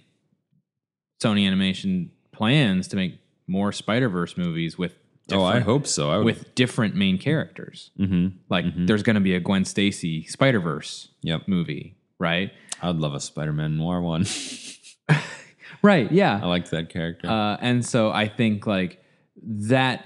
Sony 1.21 1.45
Animation 1.47 2.11
plans 2.31 2.87
to 2.89 2.95
make 2.95 3.15
more 3.47 3.71
Spider 3.71 4.09
Verse 4.09 4.37
movies 4.37 4.77
with 4.77 4.93
oh, 5.31 5.43
I 5.43 5.59
hope 5.59 5.85
so. 5.87 6.09
I 6.11 6.17
would, 6.17 6.25
with 6.25 6.55
different 6.55 6.95
main 6.95 7.17
characters. 7.17 7.91
hmm 7.97 8.27
Like 8.49 8.65
there's 8.75 9.03
going 9.03 9.15
to 9.15 9.21
be 9.21 9.35
a 9.35 9.39
Gwen 9.39 9.65
Stacy 9.65 10.23
Spider 10.25 10.59
Verse 10.59 11.09
Yep. 11.21 11.47
movie, 11.47 11.95
right? 12.19 12.51
I'd 12.81 12.95
love 12.97 13.13
a 13.13 13.19
Spider-Man 13.19 13.77
noir 13.77 14.01
one. 14.01 14.25
Right. 15.83 16.11
Yeah. 16.11 16.39
I 16.41 16.47
like 16.47 16.69
that 16.71 16.89
character. 16.89 17.29
Uh, 17.29 17.55
and 17.61 17.85
so 17.85 18.09
I 18.11 18.27
think 18.27 18.65
like 18.65 18.99
that 19.43 20.05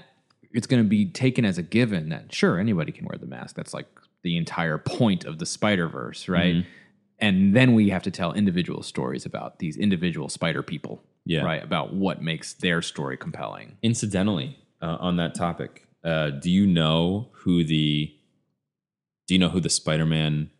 it's 0.52 0.66
going 0.66 0.82
to 0.82 0.88
be 0.88 1.06
taken 1.06 1.44
as 1.46 1.56
a 1.56 1.62
given 1.62 2.10
that 2.10 2.32
sure 2.34 2.58
anybody 2.58 2.92
can 2.92 3.06
wear 3.06 3.16
the 3.18 3.26
mask. 3.26 3.56
That's 3.56 3.72
like 3.72 3.86
the 4.22 4.36
entire 4.36 4.76
point 4.76 5.24
of 5.24 5.38
the 5.38 5.46
Spider 5.46 5.88
Verse, 5.88 6.28
right? 6.28 6.56
Mm-hmm. 6.56 6.68
And 7.20 7.56
then 7.56 7.72
we 7.74 7.88
have 7.88 8.02
to 8.02 8.10
tell 8.10 8.32
individual 8.34 8.82
stories 8.82 9.24
about 9.24 9.60
these 9.60 9.76
individual 9.78 10.28
spider 10.28 10.62
people, 10.62 11.02
Yeah. 11.24 11.42
right? 11.42 11.62
About 11.62 11.94
what 11.94 12.20
makes 12.20 12.52
their 12.52 12.82
story 12.82 13.16
compelling. 13.16 13.76
Incidentally, 13.82 14.58
uh, 14.82 14.98
on 15.00 15.16
that 15.16 15.34
topic, 15.34 15.86
uh, 16.04 16.30
do 16.30 16.50
you 16.50 16.66
know 16.66 17.30
who 17.32 17.64
the 17.64 18.14
do 19.26 19.34
you 19.34 19.38
know 19.38 19.48
who 19.48 19.60
the 19.60 19.70
Spider-Man? 19.70 20.50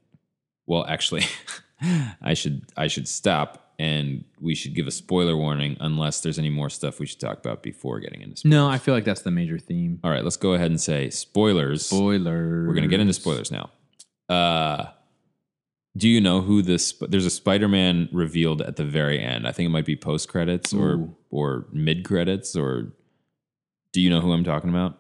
Well, 0.67 0.87
actually, 0.87 1.25
I 2.23 2.35
should 2.35 2.63
I 2.77 2.87
should 2.87 3.09
stop 3.09 3.63
and 3.79 4.25
we 4.41 4.55
should 4.55 4.75
give 4.75 4.87
a 4.87 4.91
spoiler 4.93 5.37
warning 5.37 5.77
unless 5.81 6.21
there's 6.21 6.39
any 6.39 6.51
more 6.51 6.71
stuff 6.71 7.01
we 7.01 7.07
should 7.07 7.19
talk 7.19 7.39
about 7.39 7.63
before 7.63 7.99
getting 7.99 8.21
into 8.21 8.37
spoilers. 8.37 8.53
No, 8.53 8.69
I 8.69 8.79
feel 8.79 8.95
like 8.95 9.05
that's 9.05 9.23
the 9.23 9.31
major 9.31 9.59
theme. 9.59 9.99
All 10.05 10.11
right, 10.11 10.23
let's 10.23 10.37
go 10.37 10.53
ahead 10.53 10.71
and 10.71 10.81
say 10.81 11.11
spoilers. 11.11 11.87
Spoilers. 11.87 12.69
We're 12.69 12.75
gonna 12.75 12.87
get 12.87 13.01
into 13.01 13.13
spoilers 13.13 13.51
now. 13.51 13.71
Uh, 14.29 14.87
do 15.97 16.09
you 16.09 16.21
know 16.21 16.41
who 16.41 16.63
this? 16.63 16.95
There's 17.01 17.27
a 17.27 17.31
Spider-Man 17.31 18.09
revealed 18.13 18.63
at 18.63 18.77
the 18.77 18.85
very 18.85 19.21
end. 19.21 19.47
I 19.47 19.53
think 19.53 19.67
it 19.67 19.71
might 19.71 19.85
be 19.85 19.97
post 19.97 20.29
credits 20.29 20.73
or 20.73 21.11
or 21.31 21.67
mid 21.73 22.05
credits. 22.05 22.55
Or 22.57 22.93
do 23.93 24.01
you 24.01 24.11
know 24.11 24.21
who 24.21 24.33
I'm 24.33 24.45
talking 24.45 24.71
about? 24.71 24.99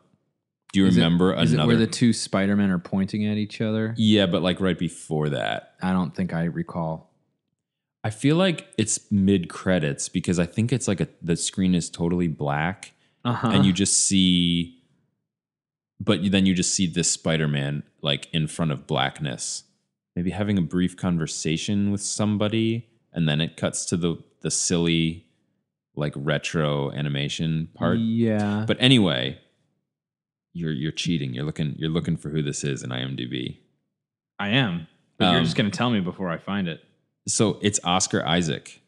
Do 0.72 0.80
you 0.80 0.86
Is 0.86 0.96
remember 0.96 1.34
Is 1.38 1.52
another? 1.52 1.64
it 1.64 1.66
where 1.74 1.76
the 1.76 1.86
two 1.86 2.12
Spider 2.12 2.56
Men 2.56 2.70
are 2.70 2.78
pointing 2.78 3.26
at 3.26 3.36
each 3.36 3.60
other? 3.60 3.94
yeah, 3.98 4.26
but 4.26 4.42
like 4.42 4.60
right 4.60 4.78
before 4.78 5.28
that, 5.30 5.74
I 5.82 5.92
don't 5.92 6.14
think 6.14 6.32
I 6.32 6.44
recall. 6.44 7.10
I 8.04 8.10
feel 8.10 8.36
like 8.36 8.66
it's 8.78 8.98
mid 9.12 9.48
credits 9.48 10.08
because 10.08 10.38
I 10.38 10.46
think 10.46 10.72
it's 10.72 10.88
like 10.88 11.00
a 11.00 11.08
the 11.20 11.36
screen 11.36 11.74
is 11.74 11.88
totally 11.90 12.26
black 12.28 12.92
Uh 13.24 13.32
huh. 13.34 13.48
and 13.52 13.64
you 13.66 13.72
just 13.72 13.98
see 14.06 14.78
but 16.00 16.18
then 16.32 16.46
you 16.46 16.54
just 16.54 16.74
see 16.74 16.86
this 16.88 17.08
Spider-Man 17.12 17.84
like 18.00 18.26
in 18.32 18.48
front 18.48 18.72
of 18.72 18.88
blackness, 18.88 19.62
maybe 20.16 20.30
having 20.30 20.58
a 20.58 20.62
brief 20.62 20.96
conversation 20.96 21.92
with 21.92 22.00
somebody, 22.02 22.88
and 23.12 23.28
then 23.28 23.40
it 23.40 23.56
cuts 23.56 23.84
to 23.86 23.96
the 23.96 24.16
the 24.40 24.50
silly 24.50 25.26
like 25.94 26.12
retro 26.16 26.90
animation 26.92 27.68
part. 27.74 27.98
Yeah. 27.98 28.64
But 28.66 28.76
anyway, 28.80 29.38
you're 30.52 30.72
you're 30.72 30.92
cheating. 30.92 31.34
You're 31.34 31.44
looking 31.44 31.74
you're 31.76 31.90
looking 31.90 32.16
for 32.16 32.30
who 32.30 32.42
this 32.42 32.64
is 32.64 32.82
in 32.82 32.90
IMDb. 32.90 33.58
I 34.38 34.48
am. 34.50 34.86
But 35.18 35.26
you're 35.30 35.38
Um, 35.38 35.44
just 35.44 35.56
going 35.56 35.70
to 35.70 35.76
tell 35.76 35.90
me 35.90 36.00
before 36.00 36.28
I 36.30 36.38
find 36.38 36.68
it. 36.68 36.82
So 37.28 37.58
it's 37.62 37.78
Oscar 37.84 38.26
Isaac. 38.26 38.80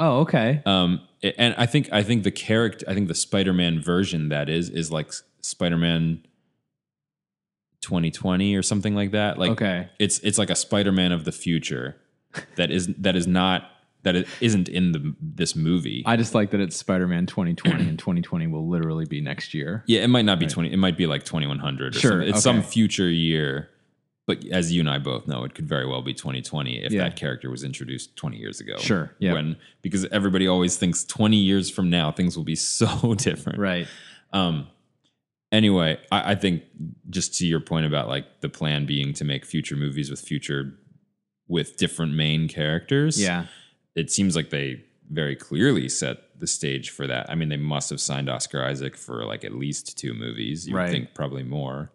Oh, 0.00 0.20
okay. 0.20 0.62
Um, 0.66 1.00
and 1.22 1.54
I 1.58 1.66
think 1.66 1.92
I 1.92 2.02
think 2.02 2.22
the 2.24 2.30
character, 2.30 2.84
I 2.88 2.94
think 2.94 3.08
the 3.08 3.14
Spider-Man 3.14 3.82
version 3.82 4.28
that 4.30 4.48
is 4.48 4.68
is 4.70 4.90
like 4.90 5.12
Spider-Man 5.42 6.22
2020 7.80 8.54
or 8.54 8.62
something 8.62 8.94
like 8.94 9.12
that. 9.12 9.38
Like 9.38 9.52
okay. 9.52 9.88
it's 9.98 10.18
it's 10.20 10.38
like 10.38 10.50
a 10.50 10.54
Spider-Man 10.56 11.12
of 11.12 11.24
the 11.24 11.32
future 11.32 11.96
that 12.56 12.70
is 12.70 12.88
that 12.98 13.16
is 13.16 13.26
not 13.26 13.70
that 14.04 14.14
it 14.16 14.28
isn't 14.40 14.68
in 14.68 14.92
the 14.92 15.14
this 15.20 15.56
movie. 15.56 16.02
I 16.06 16.16
just 16.16 16.34
like 16.34 16.50
that 16.52 16.60
it's 16.60 16.76
Spider-Man 16.76 17.26
2020 17.26 17.88
and 17.88 17.98
2020 17.98 18.46
will 18.46 18.68
literally 18.68 19.04
be 19.06 19.20
next 19.20 19.54
year. 19.54 19.82
yeah, 19.86 20.00
it 20.00 20.08
might 20.08 20.24
not 20.24 20.38
be 20.38 20.46
20. 20.46 20.72
It 20.72 20.76
might 20.76 20.96
be 20.96 21.06
like 21.06 21.24
2100 21.24 21.96
or 21.96 21.98
Sure, 21.98 22.10
something. 22.12 22.28
It's 22.28 22.42
some 22.42 22.62
future 22.62 23.10
year. 23.10 23.70
But 24.26 24.44
as 24.52 24.70
you 24.70 24.80
and 24.80 24.90
I 24.90 24.98
both 24.98 25.26
know, 25.26 25.44
it 25.44 25.54
could 25.54 25.66
very 25.66 25.86
well 25.86 26.02
be 26.02 26.12
2020 26.12 26.84
if 26.84 26.92
Yeah. 26.92 27.04
that 27.04 27.16
character 27.16 27.50
was 27.50 27.64
introduced 27.64 28.14
20 28.16 28.36
years 28.36 28.60
ago. 28.60 28.76
Sure, 28.76 29.10
yeah. 29.18 29.32
When 29.32 29.56
because 29.80 30.04
everybody 30.12 30.46
always 30.46 30.76
thinks 30.76 31.02
20 31.04 31.38
years 31.38 31.70
from 31.70 31.88
now 31.88 32.12
things 32.12 32.36
will 32.36 32.44
be 32.44 32.54
so 32.76 33.14
different. 33.14 33.58
Right. 33.58 33.86
Um. 34.32 34.68
Anyway, 35.50 35.98
I, 36.12 36.32
I 36.32 36.34
think 36.34 36.62
just 37.08 37.34
to 37.38 37.46
your 37.46 37.60
point 37.60 37.86
about 37.86 38.06
like 38.06 38.42
the 38.42 38.50
plan 38.50 38.84
being 38.84 39.14
to 39.14 39.24
make 39.24 39.46
future 39.46 39.76
movies 39.76 40.10
with 40.10 40.20
future 40.20 40.74
with 41.46 41.78
different 41.78 42.12
main 42.12 42.48
characters. 42.48 43.18
Yeah. 43.20 43.46
It 43.98 44.10
seems 44.10 44.34
like 44.36 44.50
they 44.50 44.82
very 45.10 45.34
clearly 45.36 45.88
set 45.88 46.38
the 46.38 46.46
stage 46.46 46.90
for 46.90 47.06
that. 47.06 47.28
I 47.30 47.34
mean, 47.34 47.48
they 47.48 47.56
must 47.56 47.90
have 47.90 48.00
signed 48.00 48.28
Oscar 48.28 48.62
Isaac 48.64 48.96
for 48.96 49.24
like 49.24 49.44
at 49.44 49.52
least 49.54 49.98
two 49.98 50.14
movies. 50.14 50.68
You 50.68 50.76
Right. 50.76 50.90
think 50.90 51.14
probably 51.14 51.42
more. 51.42 51.90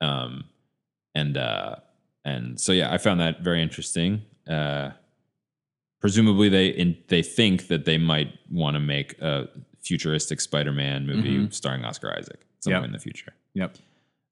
Um, 0.00 0.44
and 1.14 1.36
uh, 1.36 1.76
and 2.24 2.60
so 2.60 2.72
yeah, 2.72 2.92
I 2.92 2.98
found 2.98 3.20
that 3.20 3.40
very 3.42 3.60
interesting. 3.62 4.22
Uh, 4.48 4.90
presumably 6.00 6.48
they 6.48 6.68
in, 6.68 6.96
they 7.08 7.22
think 7.22 7.68
that 7.68 7.84
they 7.84 7.98
might 7.98 8.32
want 8.50 8.74
to 8.74 8.80
make 8.80 9.20
a 9.20 9.48
futuristic 9.82 10.40
Spider-Man 10.40 11.06
movie 11.06 11.38
Mhm. 11.38 11.52
starring 11.52 11.84
Oscar 11.84 12.12
Isaac 12.16 12.40
at 12.40 12.64
some 12.64 12.72
Yep. 12.72 12.84
in 12.84 12.92
the 12.92 12.98
future. 12.98 13.32
Yep. 13.54 13.76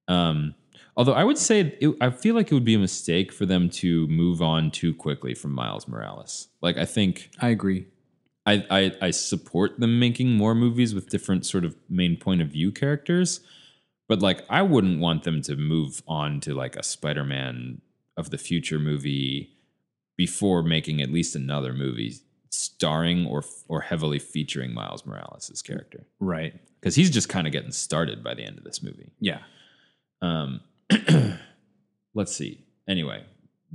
Um, 0.09 0.55
although 0.97 1.13
I 1.13 1.25
would 1.25 1.39
say 1.39 1.61
it, 1.81 1.95
I 2.01 2.11
feel 2.11 2.35
like 2.35 2.51
it 2.51 2.55
would 2.55 2.65
be 2.65 2.75
a 2.75 2.79
mistake 2.79 3.33
for 3.33 3.47
them 3.47 3.69
to 3.71 4.07
move 4.09 4.41
on 4.43 4.71
too 4.71 4.95
quickly 4.95 5.35
from 5.35 5.53
Miles 5.53 5.87
Morales. 5.89 6.49
Like 6.61 6.77
I 6.79 6.85
think 6.85 7.31
I 7.41 7.49
agree. 7.49 7.87
I, 8.47 8.65
I 8.71 8.93
I 9.01 9.11
support 9.11 9.81
them 9.81 9.99
making 9.99 10.33
more 10.33 10.55
movies 10.55 10.95
with 10.95 11.09
different 11.09 11.47
sort 11.47 11.65
of 11.65 11.77
main 11.89 12.17
point 12.17 12.43
of 12.43 12.49
view 12.49 12.71
characters, 12.73 13.41
but 14.09 14.21
like 14.21 14.43
I 14.51 14.63
wouldn't 14.63 15.01
want 15.01 15.25
them 15.25 15.41
to 15.43 15.57
move 15.57 16.03
on 16.07 16.41
to 16.41 16.55
like 16.55 16.77
a 16.77 16.83
Spider-Man 16.83 17.81
of 18.17 18.31
the 18.31 18.39
future 18.39 18.79
movie 18.79 19.51
before 20.17 20.63
making 20.63 21.01
at 21.01 21.11
least 21.11 21.35
another 21.35 21.73
movie 21.73 22.15
starring 22.51 23.27
or 23.27 23.43
or 23.67 23.81
heavily 23.81 24.19
featuring 24.19 24.73
Miles 24.75 25.05
Morales' 25.07 25.61
character 25.63 26.07
Right. 26.21 26.55
because 26.81 26.95
he's 26.95 27.11
just 27.11 27.29
kind 27.29 27.47
of 27.47 27.53
getting 27.53 27.73
started 27.73 28.23
by 28.23 28.35
the 28.35 28.45
end 28.45 28.59
of 28.59 28.65
this 28.65 28.83
movie. 28.83 29.11
Yeah. 29.21 29.41
Um, 30.23 30.61
let's 32.15 32.35
see. 32.35 32.65
Anyway, 32.89 33.25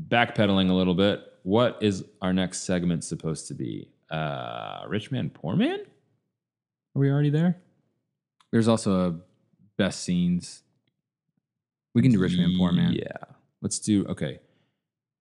backpedaling 0.07 0.69
a 0.69 0.73
little 0.73 0.95
bit. 0.95 1.23
What 1.43 1.77
is 1.81 2.03
our 2.21 2.33
next 2.33 2.61
segment 2.61 3.03
supposed 3.03 3.47
to 3.47 3.53
be? 3.53 3.89
Uh, 4.09 4.83
Rich 4.87 5.11
Man, 5.11 5.29
Poor 5.29 5.55
Man? 5.55 5.79
Are 5.79 6.99
we 6.99 7.09
already 7.09 7.29
there? 7.29 7.57
There's 8.51 8.67
also 8.67 9.09
a 9.09 9.15
best 9.77 10.03
scenes. 10.03 10.63
We 11.93 12.01
can 12.01 12.11
do 12.11 12.19
Rich 12.19 12.37
Man, 12.37 12.55
Poor 12.57 12.71
Man. 12.71 12.93
Yeah. 12.93 13.17
Let's 13.61 13.79
do, 13.79 14.05
okay. 14.07 14.39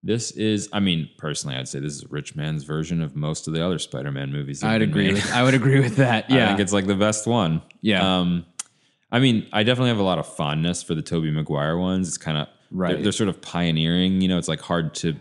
This 0.02 0.30
is, 0.30 0.68
I 0.72 0.80
mean, 0.80 1.11
personally, 1.18 1.56
I'd 1.56 1.66
say 1.68 1.80
this 1.80 1.94
is 1.94 2.08
Rich 2.08 2.37
Man's 2.37 2.62
version 2.64 3.02
of 3.02 3.16
most 3.16 3.48
of 3.48 3.54
the 3.54 3.64
other 3.64 3.78
Spider 3.78 4.12
Man 4.12 4.30
movies. 4.30 4.62
I'd 4.62 4.80
agree 4.80 5.12
with 5.12 5.32
I 5.32 5.42
would 5.42 5.54
agree 5.54 5.80
with 5.80 5.96
that. 5.96 6.30
Yeah, 6.30 6.44
I 6.44 6.48
think 6.48 6.61
it's 6.61 6.72
like 6.72 6.87
the 6.87 6.94
best 6.94 7.26
one. 7.26 7.62
yeah. 7.80 8.20
Um, 8.20 8.46
I 9.11 9.21
mean, 9.21 9.47
I 9.53 9.62
definitely 9.62 9.88
have 9.90 9.99
a 9.99 10.03
lot 10.03 10.18
of 10.18 10.27
fondness 10.27 10.83
for 10.83 10.94
the 10.94 11.03
Tobey 11.03 11.31
Maguire 11.31 11.79
ones. 11.79 12.09
It's 12.09 12.18
kind 12.18 12.38
of, 12.38 12.49
Right. 12.71 12.94
They're, 12.94 13.05
they're 13.05 13.12
sort 13.12 13.29
of 13.29 13.40
pioneering. 13.40 14.21
You 14.21 14.29
know, 14.29 14.38
it's 14.38 14.49
like 14.49 14.61
hard 14.61 14.94
to 14.97 15.16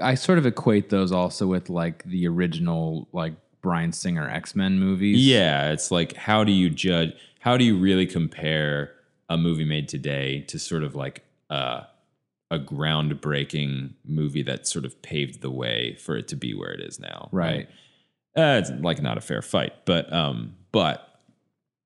I 0.00 0.14
sort 0.14 0.38
of 0.38 0.46
equate 0.46 0.88
those 0.88 1.12
also 1.12 1.46
with 1.46 1.68
like 1.68 2.04
the 2.04 2.26
original 2.26 3.08
like 3.12 3.34
Bryan 3.60 3.92
Singer 3.92 4.28
X-Men 4.28 4.78
movies. 4.78 5.18
Yeah, 5.26 5.72
it's 5.72 5.90
like 5.90 6.14
how 6.14 6.44
do 6.44 6.52
you 6.52 6.70
judge? 6.70 7.12
How 7.40 7.56
do 7.56 7.64
you 7.64 7.76
really 7.76 8.06
compare 8.06 8.92
a 9.28 9.36
movie 9.36 9.64
made 9.64 9.88
today 9.88 10.40
to 10.48 10.58
sort 10.58 10.82
of 10.82 10.94
like 10.94 11.22
uh, 11.50 11.82
a 12.50 12.58
groundbreaking 12.58 13.92
movie 14.04 14.42
that 14.42 14.66
sort 14.66 14.84
of 14.84 15.00
paved 15.02 15.42
the 15.42 15.50
way 15.50 15.96
for 15.96 16.16
it 16.16 16.28
to 16.28 16.36
be 16.36 16.54
where 16.54 16.72
it 16.72 16.80
is 16.80 16.98
now? 16.98 17.28
Right. 17.30 17.68
Uh, 18.36 18.60
it's 18.62 18.70
like 18.70 19.02
not 19.02 19.18
a 19.18 19.20
fair 19.20 19.42
fight, 19.42 19.72
but 19.84 20.10
um, 20.12 20.56
but 20.72 21.15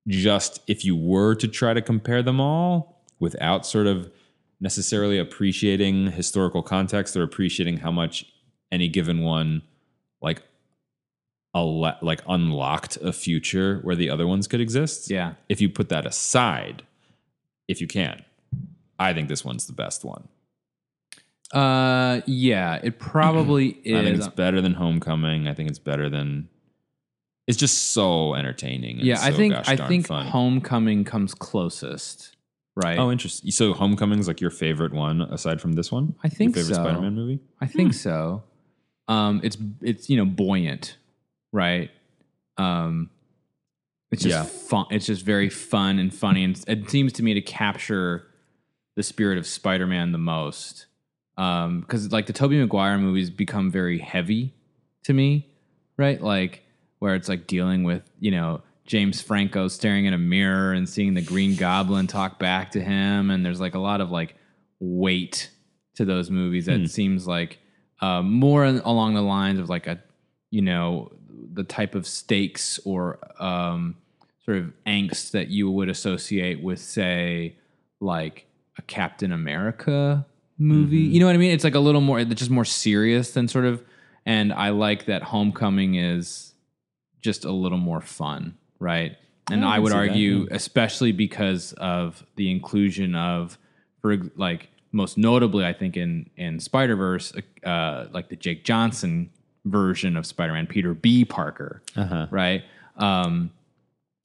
just 0.09 0.61
if 0.67 0.85
you 0.85 0.97
were 0.97 1.35
to 1.35 1.49
try 1.49 1.75
to 1.75 1.83
compare 1.83 2.23
them 2.23 2.41
all 2.41 3.03
without 3.19 3.67
sort 3.67 3.87
of 3.87 4.11
necessarily 4.61 5.19
appreciating 5.19 6.13
historical 6.13 6.63
context 6.63 7.17
or 7.17 7.23
appreciating 7.23 7.79
how 7.79 7.91
much 7.91 8.27
any 8.73 8.89
given 8.89 9.23
one 9.23 9.63
like 10.21 10.43
a 11.55 11.63
like 11.63 12.23
unlocked 12.29 12.97
a 12.99 13.13
future 13.13 13.81
where 13.83 13.97
the 13.97 14.09
other 14.09 14.27
ones 14.27 14.47
could 14.47 14.61
exist. 14.61 15.11
Yeah. 15.11 15.35
If 15.49 15.61
you 15.61 15.69
put 15.69 15.89
that 15.89 16.07
aside, 16.07 16.85
if 17.69 17.81
you 17.81 17.87
can, 17.87 18.25
I 18.99 19.13
think 19.13 19.29
this 19.29 19.45
one's 19.45 19.67
the 19.67 19.73
best 19.73 20.05
one. 20.05 20.29
Uh 21.53 22.21
yeah, 22.27 22.79
it 22.83 22.99
probably 23.01 23.71
is. 23.83 23.97
I 23.99 24.05
think 24.05 24.17
it's 24.19 24.29
better 24.29 24.61
than 24.61 24.75
Homecoming. 24.75 25.49
I 25.49 25.55
think 25.55 25.69
it's 25.69 25.81
better 25.81 26.09
than. 26.09 26.49
It's 27.51 27.59
just 27.59 27.91
so 27.93 28.35
entertaining. 28.35 28.99
and 28.99 29.07
yeah, 29.07 29.19
I 29.21 29.33
think 29.33 29.55
I 29.69 29.77
think 29.77 30.07
fun. 30.07 30.27
Homecoming 30.27 31.05
comes 31.05 31.35
closest. 31.35 32.37
Right. 32.77 32.99
Oh, 32.99 33.11
interesting. 33.11 33.51
So 33.51 33.75
Homecoming's 33.75 34.29
like 34.29 34.41
your 34.41 34.51
favorite 34.51 34.93
one 34.95 35.21
aside 35.23 35.61
from 35.61 35.73
this 35.73 35.91
one? 35.93 36.15
I 36.23 36.29
think 36.29 36.55
your 36.55 36.65
favorite 36.65 36.77
so. 36.77 36.83
Spider-Man 36.85 37.15
movie? 37.15 37.41
I 37.61 37.67
think 37.67 37.93
so. 37.95 38.45
Um, 39.09 39.41
it's 39.43 39.59
it's 39.83 40.09
you 40.09 40.17
know 40.17 40.25
buoyant, 40.25 40.97
right? 41.53 41.91
Um, 42.57 43.11
it's 44.13 44.23
just 44.23 44.33
Yeah. 44.33 44.45
fun. 44.45 44.87
It's 44.91 45.07
just 45.07 45.25
very 45.25 45.49
fun 45.49 45.99
and 45.99 46.15
funny, 46.15 46.45
and 46.45 46.65
it 46.69 46.89
seems 46.91 47.13
to 47.15 47.23
me 47.23 47.35
to 47.35 47.41
capture 47.41 48.27
the 48.97 49.03
spirit 49.03 49.37
of 49.39 49.47
Spider-Man 49.47 50.13
the 50.13 50.19
most. 50.19 50.87
Because 51.37 52.13
like 52.13 52.27
the 52.27 52.33
Tobey 52.35 52.59
Maguire 52.59 52.99
movies 52.99 53.31
become 53.31 53.71
very 53.71 53.99
heavy 53.99 54.53
to 55.05 55.13
me, 55.15 55.49
right? 55.97 56.21
Like 56.21 56.63
where 57.01 57.15
it's 57.17 57.29
like 57.29 57.47
dealing 57.47 57.83
with 57.83 58.03
you 58.21 58.31
know 58.31 58.63
James 58.87 59.21
Franco 59.21 59.69
staring 59.69 60.05
in 60.07 60.15
a 60.15 60.19
mirror 60.19 60.73
and 60.73 60.89
seeing 60.89 61.15
the 61.15 61.23
Green 61.23 61.57
Goblin 61.57 62.07
talk 62.07 62.39
back 62.39 62.71
to 62.73 62.81
him, 62.81 63.31
and 63.31 63.45
there's 63.45 63.61
like 63.61 63.75
a 63.75 63.79
lot 63.79 64.01
of 64.01 64.11
like 64.11 64.35
weight 64.79 65.51
to 65.97 66.05
those 66.05 66.31
movies 66.31 66.67
that 66.67 66.79
Hmm. 66.81 66.87
seems 66.87 67.27
like 67.27 67.59
uh, 68.01 68.23
more 68.23 68.65
along 68.65 69.15
the 69.15 69.23
lines 69.23 69.59
of 69.59 69.69
like 69.69 69.87
a 69.87 70.01
you 70.51 70.63
know 70.63 71.13
the 71.53 71.65
type 71.65 71.95
of 71.95 72.07
stakes 72.07 72.79
or 72.85 73.19
um, 73.43 73.97
sort 74.45 74.57
of 74.59 74.73
angst 74.87 75.33
that 75.33 75.49
you 75.49 75.71
would 75.71 75.89
associate 75.89 76.63
with 76.63 76.79
say 76.79 77.57
like 78.01 78.47
a 78.79 78.83
Captain 78.83 79.33
America 79.33 80.25
movie. 80.59 81.05
Mm-hmm. 81.05 81.13
You 81.15 81.21
know 81.21 81.27
what 81.27 81.35
I 81.35 81.39
mean? 81.39 81.51
It's 81.53 81.65
like 81.65 81.75
a 81.75 81.81
little 81.81 82.01
more 82.01 82.19
it's 82.21 82.33
just 82.35 82.51
more 82.51 82.65
serious 82.65 83.33
than 83.33 83.49
sort 83.49 83.65
of 83.65 83.83
and 84.27 84.53
I 84.53 84.71
like 84.71 85.07
that 85.07 85.23
Homecoming 85.23 85.95
is 85.97 86.50
just 87.21 87.45
a 87.45 87.53
little 87.53 87.79
more 87.79 88.01
fun, 88.01 88.57
right? 88.79 89.17
And 89.51 89.65
I 89.65 89.77
I 89.77 89.79
would 89.81 89.91
see 89.93 89.99
that, 89.99 90.09
argue 90.09 90.39
yeah. 90.43 90.47
especially 90.57 91.13
because 91.13 91.73
of 91.75 92.25
the 92.37 92.51
inclusion 92.51 93.15
of 93.15 93.59
for 94.01 94.17
like 94.37 94.69
most 94.93 95.19
notably 95.19 95.65
I 95.65 95.73
think 95.73 95.97
in 95.97 96.31
in 96.37 96.61
Spider-Verse 96.61 97.33
uh 97.65 98.07
like 98.13 98.29
the 98.29 98.37
Jake 98.37 98.65
Johnson 98.65 99.31
version 99.65 100.17
of 100.17 100.25
Spider-Man 100.27 100.67
Peter 100.67 100.95
B 100.95 101.25
Parker, 101.25 101.83
Uh-huh. 101.97 102.27
right? 102.31 102.63
Um 102.97 103.51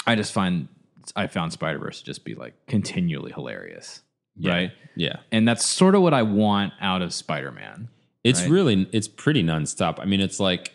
I 0.08 0.16
just 0.16 0.32
find 0.32 0.68
I 1.16 1.28
found 1.28 1.54
Spider-Verse 1.54 2.00
to 2.00 2.06
just 2.06 2.24
be 2.24 2.36
like 2.36 2.54
continually 2.68 3.32
hilarious, 3.32 4.02
Yeah. 4.38 4.52
right? 4.52 4.72
Yeah. 4.96 5.18
And 5.32 5.48
that's 5.48 5.66
sort 5.66 5.96
of 5.96 6.02
what 6.02 6.14
I 6.14 6.22
want 6.22 6.74
out 6.80 7.02
of 7.02 7.14
Spider-Man. 7.14 7.88
It's 8.24 8.42
Right. 8.42 8.50
really 8.52 8.88
it's 8.92 9.08
pretty 9.08 9.44
nonstop. 9.44 10.00
I 10.00 10.06
mean, 10.06 10.22
it's 10.22 10.40
like 10.40 10.72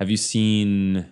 have 0.00 0.10
you 0.10 0.16
seen 0.16 1.06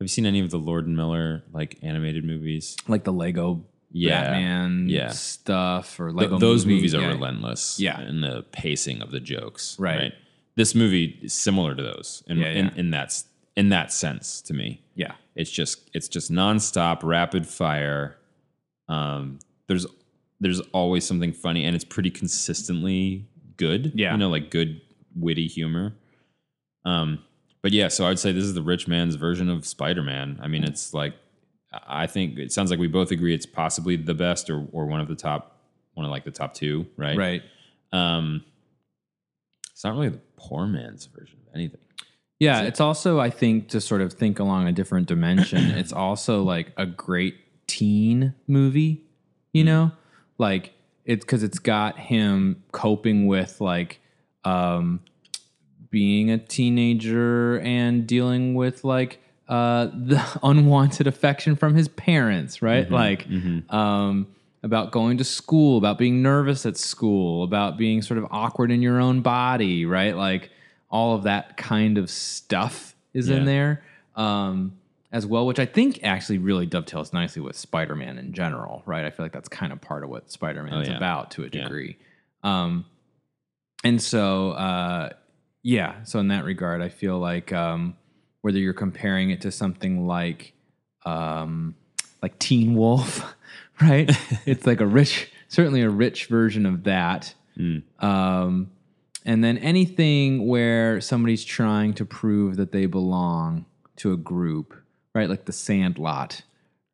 you 0.00 0.08
seen 0.08 0.26
any 0.26 0.40
of 0.40 0.50
the 0.50 0.58
Lord 0.58 0.86
and 0.86 0.96
Miller 0.96 1.44
like 1.52 1.78
animated 1.82 2.24
movies? 2.24 2.76
Like 2.88 3.04
the 3.04 3.12
Lego 3.12 3.64
Yeah. 3.92 4.22
Batman 4.24 4.88
Yeah. 4.88 5.10
stuff 5.10 5.98
or 6.00 6.12
Th- 6.12 6.30
those 6.40 6.64
movie. 6.66 6.76
movies 6.76 6.94
are 6.94 7.00
Yeah. 7.02 7.08
relentless 7.12 7.78
Yeah. 7.80 8.00
in 8.02 8.20
the 8.20 8.42
pacing 8.52 9.00
of 9.02 9.10
the 9.12 9.20
jokes. 9.20 9.76
Right. 9.78 10.12
This 10.56 10.74
movie 10.74 11.18
is 11.22 11.32
similar 11.32 11.74
to 11.74 11.82
those 11.82 12.22
in, 12.26 12.38
Yeah, 12.38 12.48
in, 12.50 12.68
in 12.76 12.90
that 12.90 13.22
in 13.56 13.68
that 13.68 13.92
sense 13.92 14.40
to 14.42 14.52
me. 14.54 14.82
Yeah. 14.96 15.12
It's 15.36 15.50
just 15.50 15.88
it's 15.94 16.08
just 16.08 16.30
nonstop, 16.32 17.02
rapid 17.04 17.46
fire. 17.46 18.16
Um, 18.88 19.38
there's 19.68 19.86
there's 20.40 20.60
always 20.72 21.04
something 21.06 21.32
funny, 21.32 21.64
and 21.64 21.74
it's 21.74 21.84
pretty 21.84 22.10
consistently 22.10 23.26
good. 23.56 23.92
Yeah. 23.94 24.12
you 24.12 24.18
know, 24.18 24.28
like 24.28 24.50
good 24.50 24.80
witty 25.14 25.46
humor. 25.46 25.94
Um, 26.84 27.20
but 27.64 27.72
yeah, 27.72 27.88
so 27.88 28.04
I 28.04 28.10
would 28.10 28.18
say 28.18 28.30
this 28.30 28.44
is 28.44 28.52
the 28.52 28.60
rich 28.60 28.86
man's 28.86 29.14
version 29.14 29.48
of 29.48 29.64
Spider 29.64 30.02
Man. 30.02 30.38
I 30.42 30.48
mean, 30.48 30.64
it's 30.64 30.92
like 30.92 31.14
I 31.88 32.06
think 32.06 32.38
it 32.38 32.52
sounds 32.52 32.70
like 32.70 32.78
we 32.78 32.88
both 32.88 33.10
agree 33.10 33.34
it's 33.34 33.46
possibly 33.46 33.96
the 33.96 34.12
best 34.12 34.50
or 34.50 34.66
or 34.70 34.84
one 34.84 35.00
of 35.00 35.08
the 35.08 35.14
top 35.14 35.56
one 35.94 36.04
of 36.04 36.12
like 36.12 36.24
the 36.26 36.30
top 36.30 36.52
two, 36.52 36.86
right? 36.98 37.16
Right. 37.16 37.42
Um, 37.90 38.44
it's 39.72 39.82
not 39.82 39.94
really 39.94 40.10
the 40.10 40.20
poor 40.36 40.66
man's 40.66 41.06
version 41.06 41.38
of 41.48 41.54
anything. 41.54 41.80
Yeah, 42.38 42.64
it's 42.64 42.82
also 42.82 43.18
I 43.18 43.30
think 43.30 43.70
to 43.70 43.80
sort 43.80 44.02
of 44.02 44.12
think 44.12 44.38
along 44.40 44.68
a 44.68 44.72
different 44.72 45.08
dimension. 45.08 45.58
it's 45.70 45.92
also 45.94 46.42
like 46.42 46.70
a 46.76 46.84
great 46.84 47.36
teen 47.66 48.34
movie, 48.46 49.02
you 49.54 49.62
Mm. 49.62 49.66
know, 49.68 49.92
like 50.36 50.74
it's 51.06 51.24
because 51.24 51.42
it's 51.42 51.58
got 51.58 51.98
him 51.98 52.62
coping 52.72 53.26
with 53.26 53.62
like 53.62 54.00
um, 54.44 55.00
being 55.94 56.28
a 56.28 56.38
teenager 56.38 57.60
and 57.60 58.04
dealing 58.04 58.54
with 58.54 58.82
like 58.82 59.20
uh, 59.48 59.86
the 59.94 60.20
unwanted 60.42 61.06
affection 61.06 61.54
from 61.54 61.74
his 61.76 61.86
parents, 61.86 62.60
right? 62.60 62.90
Like 62.90 63.26
um, 63.70 64.26
about 64.64 64.90
going 64.90 65.18
to 65.18 65.24
school, 65.24 65.78
about 65.78 65.96
being 65.98 66.20
nervous 66.20 66.66
at 66.66 66.76
school, 66.76 67.44
about 67.44 67.76
being 67.78 68.02
sort 68.02 68.18
of 68.18 68.26
awkward 68.32 68.72
in 68.72 68.82
your 68.82 69.00
own 69.00 69.20
body, 69.20 69.86
right? 69.86 70.16
Like 70.16 70.50
all 70.90 71.14
of 71.14 71.22
that 71.22 71.56
kind 71.56 71.96
of 71.96 72.10
stuff 72.10 72.96
is 73.12 73.28
in 73.30 73.44
there 73.44 73.84
um, 74.16 74.76
as 75.12 75.24
well, 75.24 75.46
which 75.46 75.60
I 75.60 75.66
think 75.66 76.00
actually 76.02 76.38
really 76.38 76.66
dovetails 76.66 77.12
nicely 77.12 77.40
with 77.40 77.54
Spider 77.56 77.94
Man 77.94 78.18
in 78.18 78.32
general, 78.32 78.82
right? 78.84 79.04
I 79.04 79.10
feel 79.10 79.24
like 79.24 79.32
that's 79.32 79.48
kind 79.48 79.72
of 79.72 79.80
part 79.80 80.02
of 80.02 80.10
what 80.10 80.28
Spider 80.32 80.64
Man 80.64 80.80
is 80.82 80.88
Oh, 80.88 80.90
yeah. 80.90 80.96
about 80.96 81.30
to 81.32 81.42
a 81.42 81.44
Yeah. 81.44 81.62
degree. 81.62 81.96
Um, 82.42 82.84
and 83.84 84.00
so, 84.02 84.50
uh, 84.52 85.10
yeah, 85.64 86.04
so 86.04 86.20
in 86.20 86.28
that 86.28 86.44
regard, 86.44 86.82
I 86.82 86.90
feel 86.90 87.18
like 87.18 87.50
um, 87.50 87.96
whether 88.42 88.58
you're 88.58 88.74
comparing 88.74 89.30
it 89.30 89.40
to 89.40 89.50
something 89.50 90.06
like 90.06 90.52
um, 91.06 91.74
like 92.22 92.38
Teen 92.38 92.74
Wolf, 92.74 93.34
right? 93.80 94.10
it's 94.46 94.66
like 94.66 94.82
a 94.82 94.86
rich, 94.86 95.32
certainly 95.48 95.80
a 95.80 95.88
rich 95.88 96.26
version 96.26 96.66
of 96.66 96.84
that. 96.84 97.34
Um, 97.98 98.72
and 99.24 99.42
then 99.42 99.56
anything 99.56 100.46
where 100.46 101.00
somebody's 101.00 101.44
trying 101.44 101.94
to 101.94 102.04
prove 102.04 102.56
that 102.56 102.72
they 102.72 102.84
belong 102.84 103.64
to 103.96 104.12
a 104.12 104.18
group, 104.18 104.74
right? 105.14 105.30
Like 105.30 105.46
the 105.46 105.52
Sandlot 105.52 106.42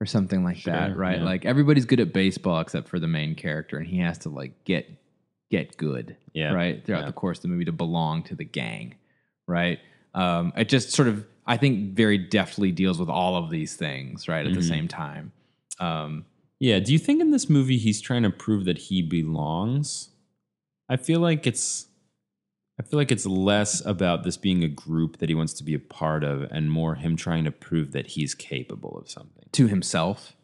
or 0.00 0.06
something 0.06 0.44
like 0.44 0.62
that, 0.62 0.96
right? 0.96 1.18
yeah. 1.18 1.24
Like 1.24 1.44
everybody's 1.44 1.86
good 1.86 1.98
at 1.98 2.12
baseball 2.12 2.60
except 2.60 2.88
for 2.88 3.00
the 3.00 3.08
main 3.08 3.34
character, 3.34 3.78
and 3.78 3.86
he 3.88 3.98
has 3.98 4.18
to 4.18 4.28
like 4.28 4.64
get 4.64 4.88
get 5.50 5.76
good, 5.76 6.16
Yeah, 6.32 6.52
right, 6.52 6.84
throughout 6.84 7.00
yeah. 7.00 7.06
the 7.06 7.12
course 7.12 7.38
of 7.38 7.42
the 7.42 7.48
movie 7.48 7.64
to 7.64 7.72
belong 7.72 8.22
to 8.24 8.34
the 8.34 8.44
gang, 8.44 8.94
right? 9.48 9.78
Um, 10.14 10.52
it 10.56 10.68
just 10.68 10.90
sort 10.92 11.08
of, 11.08 11.24
I 11.46 11.56
think, 11.56 11.94
very 11.94 12.18
deftly 12.18 12.70
deals 12.72 12.98
with 12.98 13.08
all 13.08 13.36
of 13.36 13.50
these 13.50 13.74
things, 13.76 14.28
right, 14.28 14.44
Mm-hmm. 14.46 14.54
at 14.54 14.60
the 14.60 14.66
same 14.66 14.88
time. 14.88 15.32
Um, 15.78 16.24
Yeah. 16.60 16.78
Do 16.78 16.92
you 16.92 16.98
think 16.98 17.20
in 17.20 17.30
this 17.30 17.48
movie 17.48 17.78
he's 17.78 18.00
trying 18.00 18.22
to 18.22 18.30
prove 18.30 18.64
that 18.66 18.78
he 18.78 19.02
belongs? 19.02 20.10
I 20.88 20.96
feel 20.96 21.20
like 21.20 21.46
it's 21.46 21.86
I 22.78 22.82
feel 22.82 22.98
like 22.98 23.12
it's 23.12 23.26
less 23.26 23.84
about 23.84 24.24
this 24.24 24.38
being 24.38 24.64
a 24.64 24.68
group 24.68 25.18
that 25.18 25.28
he 25.28 25.34
wants 25.34 25.52
to 25.54 25.64
be 25.64 25.74
a 25.74 25.78
part 25.78 26.24
of 26.24 26.42
and 26.50 26.70
more 26.70 26.94
him 26.94 27.14
trying 27.14 27.44
to 27.44 27.50
prove 27.50 27.92
that 27.92 28.06
he's 28.08 28.34
capable 28.34 28.96
of 28.98 29.10
something. 29.10 29.44
to 29.52 29.66
himself, 29.68 30.34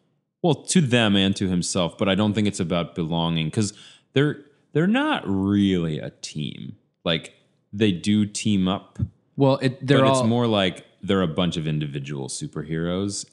Well, 0.43 0.53
to 0.65 0.81
them 0.81 1.15
and 1.15 1.35
to 1.35 1.47
himself, 1.49 1.97
but 1.97 2.07
I 2.07 2.13
don't 2.15 2.33
think 2.33 2.47
it's 2.47 2.59
about 2.59 2.93
belonging 2.93 3.49
cuz 3.51 3.73
they're 4.13 4.45
they're 4.77 4.85
not 4.85 5.23
really 5.25 5.97
a 5.97 6.11
team. 6.21 6.75
Like 7.03 7.33
they 7.73 7.91
do 7.91 8.27
team 8.27 8.67
up, 8.67 8.99
well, 9.35 9.55
it, 9.55 9.83
they're 9.87 9.97
but 9.97 10.05
all, 10.07 10.19
it's 10.19 10.27
more 10.29 10.45
like 10.45 10.85
they're 11.01 11.23
a 11.23 11.27
bunch 11.27 11.57
of 11.57 11.65
individual 11.65 12.27
superheroes 12.27 13.25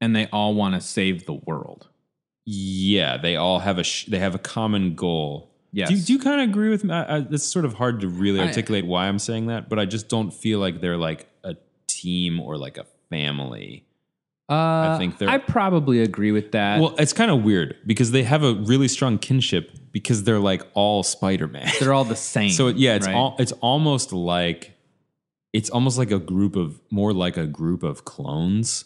and 0.00 0.16
they 0.16 0.26
all 0.32 0.54
want 0.54 0.74
to 0.74 0.80
save 0.80 1.24
the 1.24 1.34
world. 1.34 1.86
Yeah, 2.44 3.16
they 3.16 3.36
all 3.36 3.60
have 3.60 3.78
a 3.78 3.84
sh- 3.84 4.06
they 4.06 4.18
have 4.18 4.34
a 4.34 4.40
common 4.40 4.96
goal. 4.96 5.52
Yes. 5.70 5.88
Do 5.88 5.94
you, 5.94 6.02
do 6.02 6.12
you 6.14 6.18
kind 6.18 6.40
of 6.40 6.48
agree 6.48 6.68
with 6.68 6.82
me? 6.82 6.92
I, 6.94 7.18
I, 7.18 7.26
it's 7.30 7.44
sort 7.44 7.64
of 7.64 7.74
hard 7.74 8.00
to 8.00 8.08
really 8.08 8.40
I- 8.40 8.46
articulate 8.48 8.86
why 8.86 9.06
I'm 9.06 9.20
saying 9.20 9.46
that, 9.46 9.68
but 9.68 9.78
I 9.78 9.84
just 9.84 10.08
don't 10.08 10.32
feel 10.34 10.58
like 10.58 10.80
they're 10.80 10.96
like 10.96 11.28
a 11.44 11.54
team 11.86 12.40
or 12.40 12.58
like 12.58 12.76
a 12.76 12.86
family. 13.08 13.84
Uh, 14.48 14.54
I 14.54 14.96
think 14.98 15.18
they're- 15.18 15.28
I 15.28 15.38
probably 15.38 16.00
agree 16.00 16.32
with 16.32 16.50
that. 16.52 16.80
Well, 16.80 16.96
it's 16.98 17.12
kind 17.12 17.30
of 17.30 17.44
weird 17.44 17.76
because 17.86 18.10
they 18.10 18.24
have 18.24 18.42
a 18.42 18.54
really 18.54 18.88
strong 18.88 19.18
kinship 19.18 19.70
because 19.96 20.24
they're 20.24 20.38
like 20.38 20.62
all 20.74 21.02
Spider-Man. 21.02 21.70
they're 21.80 21.94
all 21.94 22.04
the 22.04 22.14
same. 22.34 22.50
so 22.50 22.68
yeah, 22.68 22.96
it's 22.96 23.06
right? 23.06 23.16
all 23.16 23.34
it's 23.38 23.52
almost 23.52 24.12
like 24.12 24.76
it's 25.54 25.70
almost 25.70 25.96
like 25.96 26.10
a 26.10 26.18
group 26.18 26.54
of 26.54 26.78
more 26.90 27.14
like 27.14 27.38
a 27.38 27.46
group 27.46 27.82
of 27.82 28.04
clones 28.04 28.84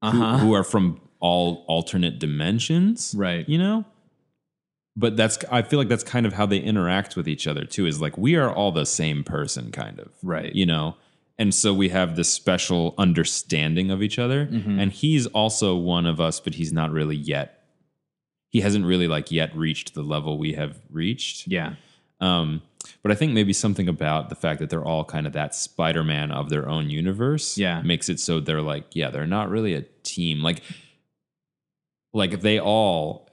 who, 0.00 0.08
uh-huh. 0.08 0.38
who 0.38 0.54
are 0.54 0.64
from 0.64 1.02
all 1.20 1.66
alternate 1.68 2.18
dimensions. 2.18 3.14
Right. 3.14 3.46
You 3.46 3.58
know? 3.58 3.84
But 4.96 5.18
that's 5.18 5.36
I 5.52 5.60
feel 5.60 5.78
like 5.78 5.88
that's 5.88 6.02
kind 6.02 6.24
of 6.24 6.32
how 6.32 6.46
they 6.46 6.56
interact 6.56 7.14
with 7.14 7.28
each 7.28 7.46
other 7.46 7.66
too, 7.66 7.84
is 7.84 8.00
like 8.00 8.16
we 8.16 8.34
are 8.36 8.50
all 8.50 8.72
the 8.72 8.86
same 8.86 9.24
person, 9.24 9.70
kind 9.70 10.00
of. 10.00 10.12
Right. 10.22 10.54
You 10.54 10.64
know? 10.64 10.96
And 11.38 11.54
so 11.54 11.74
we 11.74 11.90
have 11.90 12.16
this 12.16 12.32
special 12.32 12.94
understanding 12.96 13.90
of 13.90 14.02
each 14.02 14.18
other. 14.18 14.46
Mm-hmm. 14.46 14.80
And 14.80 14.92
he's 14.92 15.26
also 15.26 15.76
one 15.76 16.06
of 16.06 16.22
us, 16.22 16.40
but 16.40 16.54
he's 16.54 16.72
not 16.72 16.90
really 16.90 17.16
yet. 17.16 17.57
He 18.50 18.60
hasn't 18.62 18.84
really 18.86 19.08
like 19.08 19.30
yet 19.30 19.54
reached 19.56 19.94
the 19.94 20.02
level 20.02 20.38
we 20.38 20.52
have 20.54 20.78
reached. 20.90 21.46
yeah. 21.48 21.74
Um, 22.20 22.62
but 23.02 23.12
I 23.12 23.14
think 23.14 23.32
maybe 23.32 23.52
something 23.52 23.88
about 23.88 24.28
the 24.28 24.34
fact 24.34 24.58
that 24.60 24.70
they're 24.70 24.84
all 24.84 25.04
kind 25.04 25.26
of 25.26 25.32
that 25.34 25.54
Spider 25.54 26.02
Man 26.02 26.30
of 26.32 26.48
their 26.48 26.68
own 26.68 26.90
universe 26.90 27.56
Yeah. 27.58 27.80
makes 27.82 28.08
it 28.08 28.18
so 28.18 28.40
they're 28.40 28.62
like, 28.62 28.86
yeah, 28.96 29.10
they're 29.10 29.26
not 29.26 29.50
really 29.50 29.74
a 29.74 29.82
team. 30.02 30.42
Like, 30.42 30.62
like 32.12 32.40
they 32.40 32.58
all 32.58 33.28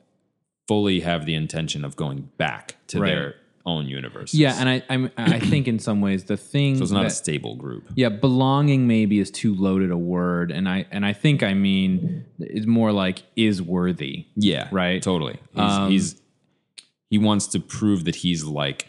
fully 0.67 0.99
have 1.01 1.25
the 1.25 1.33
intention 1.35 1.85
of 1.85 1.95
going 1.95 2.29
back 2.37 2.75
to 2.87 2.99
Right. 2.99 3.09
their 3.15 3.35
own 3.65 3.87
universe. 3.87 4.33
Yeah, 4.33 4.55
and 4.59 4.69
I 4.69 4.83
I'm, 4.89 5.11
I 5.17 5.39
think 5.51 5.67
in 5.67 5.79
some 5.79 5.99
ways 6.01 6.25
the 6.25 6.37
thing 6.37 6.77
so 6.77 6.83
it's 6.83 6.91
not 6.91 7.01
that, 7.01 7.07
a 7.11 7.15
stable 7.15 7.55
group. 7.55 7.85
yeah 7.95 8.09
belonging 8.09 8.87
maybe 8.87 9.19
is 9.19 9.31
too 9.31 9.55
loaded 9.55 9.91
a 9.91 9.97
word, 9.97 10.51
and 10.51 10.69
I 10.69 10.85
and 10.91 11.05
I 11.05 11.13
think 11.13 11.41
I 11.43 11.53
mean 11.53 12.25
it's 12.39 12.65
more 12.67 12.91
like 12.91 13.23
is 13.35 13.61
worthy. 13.61 14.27
Yeah, 14.35 14.67
Right. 14.71 15.01
Totally. 15.01 15.39
He's, 15.53 15.61
Um, 15.61 15.91
he's 15.91 16.21
he 17.09 17.17
wants 17.17 17.47
to 17.47 17.59
prove 17.59 18.05
that 18.05 18.15
he's 18.17 18.43
like 18.43 18.87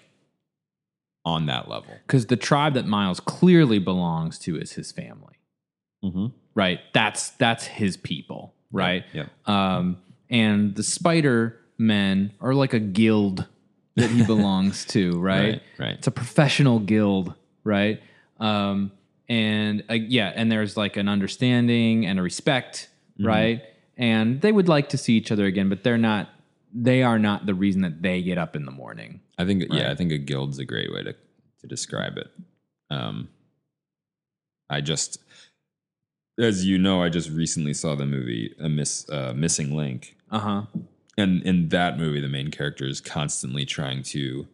on 1.24 1.46
that 1.46 1.68
level. 1.68 1.92
because 2.06 2.26
the 2.26 2.36
tribe 2.36 2.74
that 2.74 2.86
Miles 2.86 3.18
clearly 3.20 3.78
belongs 3.78 4.38
to 4.40 4.56
is 4.56 4.72
his 4.72 4.92
family, 4.92 5.34
Mm-hmm. 6.04 6.26
right? 6.54 6.80
That's 6.92 7.30
that's 7.30 7.64
his 7.66 7.96
people, 7.96 8.54
right? 8.70 9.04
Yeah. 9.12 9.26
Um, 9.46 9.98
and 10.30 10.74
the 10.76 10.82
Spider 10.82 11.58
Men 11.78 12.32
are 12.40 12.54
like 12.54 12.72
a 12.74 12.78
guild 12.78 13.46
that 13.96 14.11
he 14.11 14.24
belongs 14.26 14.85
to, 14.87 15.12
right? 15.20 15.40
Right, 15.54 15.62
right. 15.78 15.94
It's 15.94 16.06
a 16.06 16.11
professional 16.12 16.78
guild, 16.78 17.35
right? 17.64 18.00
Um, 18.38 18.92
and 19.28 19.82
uh, 19.90 19.94
yeah, 19.94 20.32
and 20.35 20.50
there's 20.52 20.76
like 20.76 20.96
an 20.96 21.09
understanding 21.09 22.06
and 22.06 22.18
a 22.18 22.22
respect, 22.22 22.88
Mm-hmm. 23.18 23.26
right? 23.26 23.62
And 23.96 24.42
they 24.42 24.52
would 24.52 24.68
like 24.68 24.90
to 24.90 24.98
see 24.98 25.14
each 25.16 25.32
other 25.32 25.46
again, 25.46 25.70
but 25.70 25.82
they're 25.82 25.96
not. 25.96 26.28
They 26.74 27.02
are 27.02 27.18
not 27.18 27.46
the 27.46 27.54
reason 27.54 27.80
that 27.80 28.02
they 28.02 28.20
get 28.20 28.37
up 28.37 28.54
in 28.54 28.66
the 28.66 28.70
morning. 28.70 29.20
I 29.38 29.46
think 29.46 29.64
yeah, 29.70 29.90
I 29.90 29.94
think 29.94 30.12
a 30.12 30.18
guild's 30.18 30.59
a 30.59 30.66
great 30.66 30.92
way 30.92 31.02
to 31.02 31.12
to 31.14 31.66
describe 31.66 32.18
it. 32.18 32.28
Um, 32.90 33.30
I 34.68 34.82
just, 34.82 35.18
as 36.38 36.66
you 36.66 36.76
know, 36.76 37.02
I 37.02 37.09
just 37.09 37.30
recently 37.30 37.72
saw 37.72 37.94
the 37.94 38.04
movie 38.04 38.54
A 38.61 38.68
Miss 38.68 39.09
uh, 39.09 39.32
Missing 39.35 39.74
Link, 39.74 40.14
Uh 40.30 40.38
huh. 40.40 40.62
And 41.16 41.42
in 41.42 41.68
that 41.70 41.98
movie, 41.98 42.20
the 42.20 42.29
main 42.29 42.50
character 42.50 42.87
is 42.87 43.00
constantly 43.00 43.64
trying 43.64 44.02
to 44.05 44.46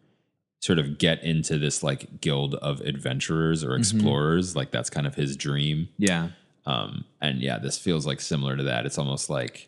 sort 0.59 0.79
of 0.79 0.97
get 0.97 1.21
into 1.23 1.57
this 1.57 1.83
like 1.83 2.21
guild 2.21 2.55
of 2.55 2.79
adventurers 2.81 3.63
or 3.63 3.75
explorers. 3.75 4.55
Like 4.55 4.71
that's 4.71 4.89
kind 4.89 5.05
of 5.05 5.15
his 5.15 5.35
dream. 5.35 5.89
Yeah. 5.97 6.29
Um, 6.65 7.03
and 7.19 7.41
yeah, 7.41 7.59
this 7.59 7.77
feels 7.77 8.05
like 8.07 8.21
similar 8.21 8.55
to 8.55 8.63
that. 8.63 8.85
It's 8.85 8.97
almost 8.97 9.29
like 9.29 9.67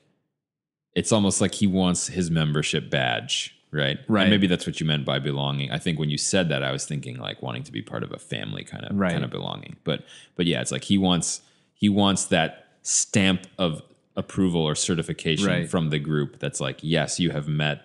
it's 0.94 1.12
almost 1.12 1.42
like 1.42 1.54
he 1.56 1.68
wants 1.68 2.08
his 2.08 2.32
membership 2.32 2.90
badge, 2.90 3.54
right? 3.72 3.98
Right. 4.08 4.22
And 4.22 4.30
maybe 4.32 4.48
that's 4.48 4.66
what 4.66 4.80
you 4.80 4.86
meant 4.86 5.04
by 5.04 5.20
belonging. 5.20 5.70
I 5.72 5.78
think 5.80 6.00
when 6.00 6.10
you 6.10 6.18
said 6.18 6.48
that, 6.48 6.64
I 6.64 6.72
was 6.72 6.86
thinking 6.86 7.18
like 7.18 7.42
wanting 7.42 7.64
to 7.64 7.72
be 7.74 7.82
part 7.82 8.02
of 8.04 8.14
a 8.14 8.18
family 8.18 8.64
kind 8.64 8.86
of 8.86 8.98
Right. 8.98 9.12
kind 9.12 9.26
of 9.26 9.30
belonging. 9.32 9.76
But 9.84 10.06
but 10.38 10.46
yeah, 10.46 10.62
it's 10.62 10.72
like 10.72 10.86
he 10.86 10.98
wants 10.98 11.42
he 11.74 11.90
wants 11.90 12.24
that 12.26 12.68
stamp 12.84 13.48
of 13.58 13.82
approval 14.16 14.62
or 14.62 14.76
certification 14.76 15.48
Right. 15.48 15.70
from 15.70 15.90
the 15.90 16.00
group 16.00 16.40
that's 16.40 16.62
like, 16.62 16.80
yes, 16.82 17.20
you 17.20 17.32
have 17.32 17.48
met 17.48 17.82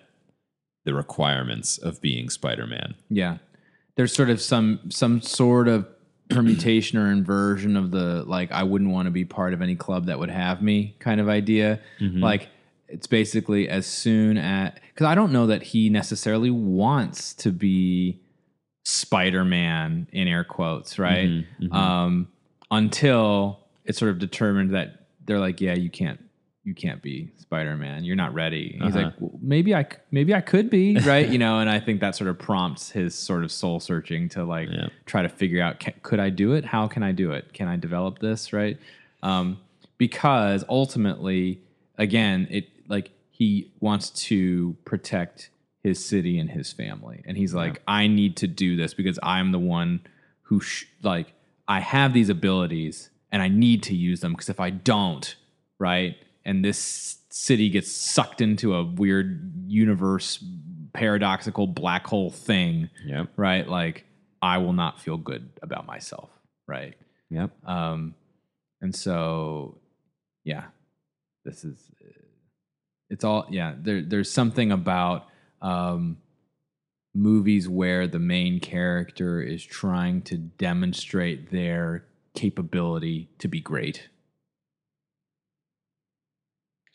the 0.85 0.93
requirements 0.93 1.77
of 1.77 2.01
being 2.01 2.29
Spider-Man. 2.29 2.95
Yeah. 3.09 3.37
There's 3.95 4.13
sort 4.13 4.29
of 4.29 4.41
some 4.41 4.79
some 4.89 5.21
sort 5.21 5.67
of 5.67 5.85
permutation 6.29 6.97
or 6.97 7.11
inversion 7.11 7.75
of 7.75 7.91
the 7.91 8.23
like 8.23 8.51
I 8.51 8.63
wouldn't 8.63 8.89
want 8.91 9.05
to 9.07 9.11
be 9.11 9.25
part 9.25 9.53
of 9.53 9.61
any 9.61 9.75
club 9.75 10.05
that 10.05 10.17
would 10.17 10.29
have 10.31 10.61
me 10.61 10.95
kind 10.99 11.19
of 11.21 11.27
idea. 11.29 11.79
Mm-hmm. 11.99 12.23
Like 12.23 12.47
it's 12.87 13.05
basically 13.07 13.67
as 13.69 13.85
soon 13.85 14.37
as 14.37 14.71
cuz 14.95 15.05
I 15.05 15.13
don't 15.13 15.31
know 15.33 15.47
that 15.47 15.61
he 15.61 15.89
necessarily 15.89 16.49
wants 16.49 17.33
to 17.35 17.51
be 17.51 18.21
Spider-Man 18.85 20.07
in 20.11 20.27
air 20.27 20.43
quotes, 20.43 20.97
right? 20.99 21.29
Mm-hmm. 21.29 21.65
Mm-hmm. 21.65 21.73
Um 21.75 22.27
until 22.71 23.59
it's 23.85 23.99
sort 23.99 24.11
of 24.11 24.19
determined 24.19 24.73
that 24.73 25.00
they're 25.25 25.39
like, 25.39 25.61
yeah, 25.61 25.73
you 25.75 25.89
can't 25.89 26.19
you 26.63 26.75
can't 26.75 27.01
be 27.01 27.31
Spider-Man. 27.37 28.03
You're 28.03 28.15
not 28.15 28.35
ready. 28.35 28.77
He's 28.79 28.95
Uh-huh. 28.95 29.05
like, 29.05 29.13
well, 29.19 29.31
maybe 29.41 29.73
I, 29.73 29.83
maybe 30.11 30.35
I 30.35 30.41
could 30.41 30.69
be, 30.69 30.95
right? 30.99 31.27
you 31.27 31.39
know, 31.39 31.57
and 31.57 31.67
I 31.67 31.79
think 31.79 32.01
that 32.01 32.15
sort 32.15 32.29
of 32.29 32.37
prompts 32.37 32.91
his 32.91 33.15
sort 33.15 33.43
of 33.43 33.51
soul 33.51 33.79
searching 33.79 34.29
to 34.29 34.43
like 34.43 34.69
Yeah. 34.71 34.89
try 35.07 35.23
to 35.23 35.29
figure 35.29 35.59
out, 35.63 35.79
ca 35.79 35.91
could 36.03 36.19
I 36.19 36.29
do 36.29 36.53
it? 36.53 36.65
How 36.65 36.87
can 36.87 37.01
I 37.01 37.13
do 37.13 37.31
it? 37.31 37.51
Can 37.53 37.67
I 37.67 37.77
develop 37.77 38.19
this, 38.19 38.53
right? 38.53 38.77
Um, 39.23 39.57
because 39.97 40.63
ultimately, 40.69 41.61
again, 41.97 42.47
it 42.51 42.69
like 42.87 43.09
he 43.31 43.71
wants 43.79 44.09
to 44.27 44.75
protect 44.85 45.49
his 45.83 46.03
city 46.05 46.37
and 46.37 46.51
his 46.51 46.71
family, 46.71 47.23
and 47.25 47.37
he's 47.37 47.55
like, 47.55 47.81
I 47.87 48.05
need 48.07 48.35
to 48.37 48.47
do 48.47 48.75
this 48.75 48.93
because 48.93 49.17
I'm 49.23 49.51
the 49.51 49.59
one 49.59 50.01
who 50.43 50.59
sh- 50.61 50.85
like 51.01 51.33
I 51.67 51.79
have 51.79 52.13
these 52.13 52.29
abilities 52.29 53.09
and 53.31 53.41
I 53.41 53.47
need 53.47 53.83
to 53.83 53.95
use 53.95 54.19
them 54.21 54.33
because 54.33 54.49
if 54.49 54.59
I 54.59 54.69
don't, 54.69 55.35
right, 55.79 56.15
and 56.45 56.63
this 56.65 57.17
city 57.29 57.69
gets 57.69 57.91
sucked 57.91 58.41
into 58.41 58.75
a 58.75 58.83
weird 58.83 59.53
universe 59.67 60.43
paradoxical 60.93 61.67
black 61.67 62.05
hole 62.07 62.29
thing, 62.31 62.89
Yep. 63.05 63.29
right? 63.37 63.67
Like 63.67 64.05
I 64.41 64.57
will 64.57 64.73
not 64.73 64.99
feel 64.99 65.17
good 65.17 65.49
about 65.61 65.85
myself, 65.85 66.29
right? 66.67 66.95
Yep. 67.29 67.51
Um, 67.65 68.15
and 68.81 68.93
so, 68.95 69.77
yeah, 70.43 70.65
this 71.45 71.63
is 71.63 71.77
it's 73.09 73.23
all 73.23 73.45
yeah. 73.49 73.73
There, 73.77 74.01
there's 74.01 74.31
something 74.31 74.71
about 74.71 75.27
um, 75.61 76.17
movies 77.13 77.67
where 77.67 78.07
the 78.07 78.19
main 78.19 78.59
character 78.59 79.41
is 79.41 79.63
trying 79.63 80.21
to 80.23 80.37
demonstrate 80.37 81.51
their 81.51 82.05
capability 82.35 83.29
to 83.39 83.47
be 83.47 83.59
great. 83.59 84.09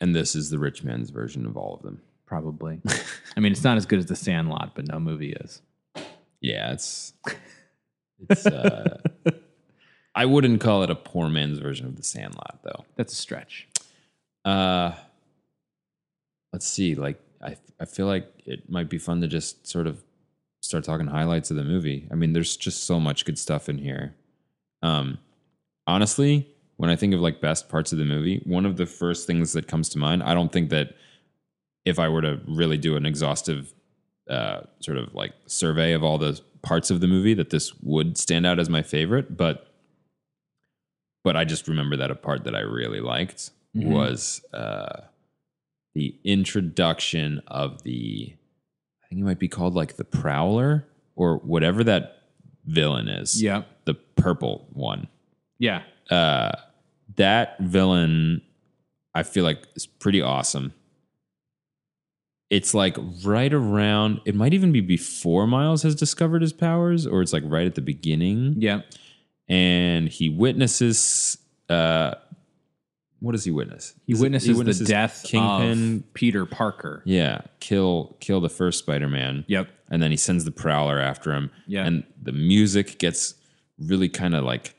And 0.01 0.14
this 0.14 0.35
is 0.35 0.51
the 0.51 0.59
rich 0.59 0.85
man's 0.85 1.11
version 1.11 1.46
of 1.46 1.57
all 1.57 1.75
of 1.75 1.83
them. 1.83 2.03
Probably. 2.27 2.81
I 3.37 3.40
mean, 3.40 3.53
it's 3.53 3.64
not 3.64 3.77
as 3.77 3.87
good 3.87 3.99
as 3.99 4.07
The 4.07 4.16
Sandlot, 4.16 4.72
but 4.75 4.87
no 4.87 4.99
movie 4.99 5.33
is. 5.33 5.62
Yeah, 6.40 6.72
it's 6.72 7.12
it's 8.29 8.46
uh 8.46 8.99
I 10.14 10.27
wouldn't 10.27 10.61
call 10.61 10.83
it 10.83 10.90
a 10.90 10.94
poor 10.94 11.29
man's 11.29 11.59
version 11.59 11.87
of 11.87 11.96
the 11.96 12.03
Sandlot 12.03 12.61
though. 12.62 12.85
That's 12.96 13.12
a 13.12 13.16
stretch. 13.16 13.68
Uh 14.44 14.92
let's 16.53 16.66
see, 16.66 16.94
like 16.94 17.20
I 17.42 17.57
I 17.81 17.85
feel 17.85 18.07
like 18.07 18.31
it 18.44 18.68
might 18.68 18.90
be 18.90 18.99
fun 18.99 19.20
to 19.22 19.29
just 19.29 19.66
sort 19.66 19.87
of 19.87 20.03
start 20.61 20.85
talking 20.85 21.07
highlights 21.07 21.51
of 21.51 21.57
the 21.57 21.64
movie. 21.64 22.07
I 22.11 22.14
mean, 22.16 22.33
there's 22.33 22.57
just 22.57 22.85
so 22.85 23.01
much 23.01 23.25
good 23.25 23.38
stuff 23.38 23.68
in 23.68 23.79
here. 23.79 24.14
Um 24.83 25.18
honestly, 25.87 26.49
when 26.77 26.90
I 26.90 26.96
think 26.96 27.14
of 27.14 27.20
like 27.20 27.40
best 27.40 27.68
parts 27.68 27.92
of 27.92 27.99
the 27.99 28.05
movie, 28.05 28.42
one 28.44 28.66
of 28.66 28.77
the 28.77 28.87
first 28.87 29.27
things 29.27 29.53
that 29.55 29.66
comes 29.68 29.88
to 29.90 29.99
mind, 29.99 30.22
I 30.22 30.35
don't 30.35 30.53
think 30.53 30.70
that 30.70 30.94
if 31.85 31.99
I 31.99 32.09
were 32.09 32.22
to 32.22 32.40
really 32.46 32.77
do 32.77 32.96
an 32.96 33.07
exhaustive 33.07 33.72
uh, 34.29 34.62
sort 34.81 34.99
of 34.99 35.14
like 35.14 35.33
survey 35.46 35.92
of 35.92 36.03
all 36.03 36.18
the 36.18 36.40
parts 36.62 36.90
of 36.90 37.01
the 37.01 37.07
movie, 37.07 37.35
that 37.35 37.51
this 37.51 37.72
would 37.83 38.18
stand 38.18 38.44
out 38.44 38.59
as 38.59 38.68
my 38.68 38.83
favorite. 38.83 39.37
But 39.37 39.72
but 41.25 41.37
I 41.37 41.44
just 41.44 41.66
remember 41.68 41.96
that 41.96 42.11
a 42.11 42.14
part 42.14 42.44
that 42.44 42.55
I 42.55 42.61
really 42.61 43.01
liked 43.01 43.51
Mhm. 43.77 43.87
was 43.92 44.44
uh, 44.53 45.03
the 45.94 46.14
introduction 46.25 47.40
of 47.46 47.83
the 47.83 48.35
I 49.05 49.09
think 49.09 49.20
it 49.20 49.25
might 49.25 49.38
be 49.38 49.49
called 49.49 49.75
like 49.75 49.96
the 49.96 50.05
Prowler 50.05 50.87
or 51.14 51.37
whatever 51.38 51.85
that 51.85 52.22
villain 52.64 53.09
is. 53.09 53.40
Yeah. 53.42 53.62
the 53.85 53.94
purple 53.94 54.66
one 54.72 55.07
Yeah. 55.59 55.83
uh, 56.11 56.53
that 57.16 57.59
villain 57.61 58.42
I 59.14 59.23
feel 59.23 59.45
like 59.45 59.66
is 59.75 59.87
pretty 59.87 60.21
awesome. 60.21 60.73
It's 62.49 62.75
like 62.75 62.97
right 63.25 63.53
around 63.53 64.21
it 64.25 64.35
might 64.35 64.55
even 64.55 64.71
be 64.71 64.81
before 64.81 65.47
Miles 65.49 65.83
has 65.83 65.95
discovered 65.97 66.42
his 66.42 66.53
powers, 66.53 67.07
or 67.07 67.21
it's 67.23 67.33
like 67.33 67.42
right 67.47 67.66
at 67.66 67.75
the 67.75 67.81
beginning. 67.81 68.55
Yeah. 68.59 68.83
And 69.49 70.09
he 70.09 70.29
witnesses 70.29 71.38
uh 71.69 72.14
what 73.21 73.33
does 73.33 73.45
he 73.45 73.51
witness? 73.51 73.95
He 74.07 74.12
Is 74.12 74.21
it- 74.21 74.23
witnesses, 74.23 74.79
the 74.79 74.85
death 74.85 75.23
Kingpin. 75.25 75.97
of 76.07 76.14
Peter 76.14 76.45
Parker. 76.47 77.03
yeah, 77.07 77.40
kill 77.61 78.16
kill 78.21 78.40
the 78.40 78.51
first 78.51 78.79
Spider-Man. 78.81 79.45
Yep. 79.49 79.69
And 79.90 80.01
then 80.03 80.11
he 80.12 80.16
sends 80.16 80.45
the 80.45 80.51
Prowler 80.53 81.01
after 81.01 81.33
him. 81.33 81.51
Yeah. 81.66 81.87
And 81.87 82.05
the 82.23 82.33
music 82.33 82.99
gets 82.99 83.35
really 83.79 84.09
kind 84.09 84.35
of 84.37 84.45
like 84.45 84.75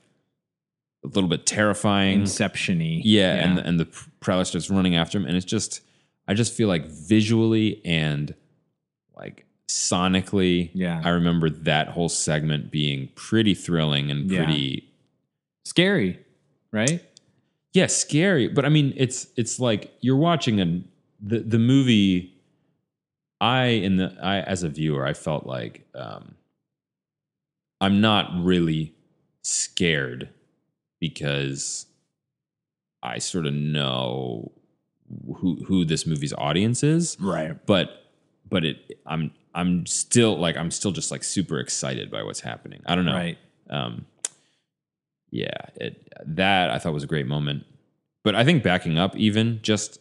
a 1.08 1.14
little 1.14 1.30
bit 1.30 1.46
terrifying. 1.46 2.22
Inception-y. 2.22 3.02
Yeah, 3.04 3.36
and 3.36 3.60
and 3.60 3.80
the 3.80 3.86
prowler 4.20 4.46
starts 4.46 4.70
running 4.70 4.96
after 4.96 5.18
him, 5.18 5.26
and 5.26 5.36
it's 5.36 5.46
just 5.46 5.82
I 6.28 6.34
just 6.34 6.54
feel 6.54 6.68
like 6.68 6.86
visually 6.88 7.82
and 7.86 8.34
like 9.16 9.46
sonically, 9.70 10.70
Yeah. 10.74 11.02
I 11.04 11.10
remember 11.10 11.50
that 11.50 11.90
whole 11.90 12.10
segment 12.10 12.72
being 12.72 13.10
pretty 13.16 13.54
thrilling 13.54 14.12
and 14.12 14.30
Yeah. 14.32 14.44
pretty 14.46 14.90
scary, 15.66 16.20
right? 16.72 17.04
yeah, 17.74 17.88
scary. 17.88 18.48
But 18.48 18.66
I 18.66 18.70
mean, 18.70 18.94
it's 18.98 19.28
it's 19.36 19.60
like 19.60 19.92
you're 20.02 20.16
watching 20.18 20.62
a 20.62 20.82
the 21.22 21.40
the 21.40 21.60
movie. 21.60 22.34
I 23.40 23.66
in 23.68 23.98
the 23.98 24.16
I 24.22 24.40
as 24.42 24.64
a 24.64 24.70
viewer, 24.70 25.06
I 25.06 25.14
felt 25.14 25.46
like 25.46 25.88
um, 25.94 26.34
I'm 27.80 28.02
not 28.02 28.32
really 28.44 28.94
scared 29.44 30.30
because 31.00 31.86
I 33.04 33.20
sort 33.20 33.46
of 33.46 33.54
know 33.54 34.52
who 35.38 35.64
who 35.66 35.86
this 35.86 36.06
movie's 36.06 36.34
audience 36.34 36.84
is, 36.84 37.18
Right. 37.20 37.54
but 37.66 38.04
but 38.50 38.66
it 38.66 39.00
I'm 39.06 39.32
I'm 39.56 39.86
still 39.86 40.38
like 40.38 40.58
I'm 40.58 40.72
still 40.72 40.92
just 40.92 41.12
like 41.12 41.24
super 41.24 41.60
excited 41.60 42.12
by 42.12 42.24
what's 42.24 42.42
happening. 42.42 42.82
I 42.86 42.96
don't 42.96 43.06
know 43.06 43.14
Right. 43.14 43.38
um, 43.70 44.06
yeah, 45.32 45.52
it, 45.76 46.12
that 46.26 46.70
I 46.70 46.80
thought 46.80 46.94
was 46.94 47.04
a 47.04 47.08
great 47.08 47.28
moment. 47.28 47.64
But 48.24 48.36
I 48.36 48.44
think 48.44 48.64
backing 48.64 48.98
up, 48.98 49.16
even 49.16 49.60
just 49.62 50.00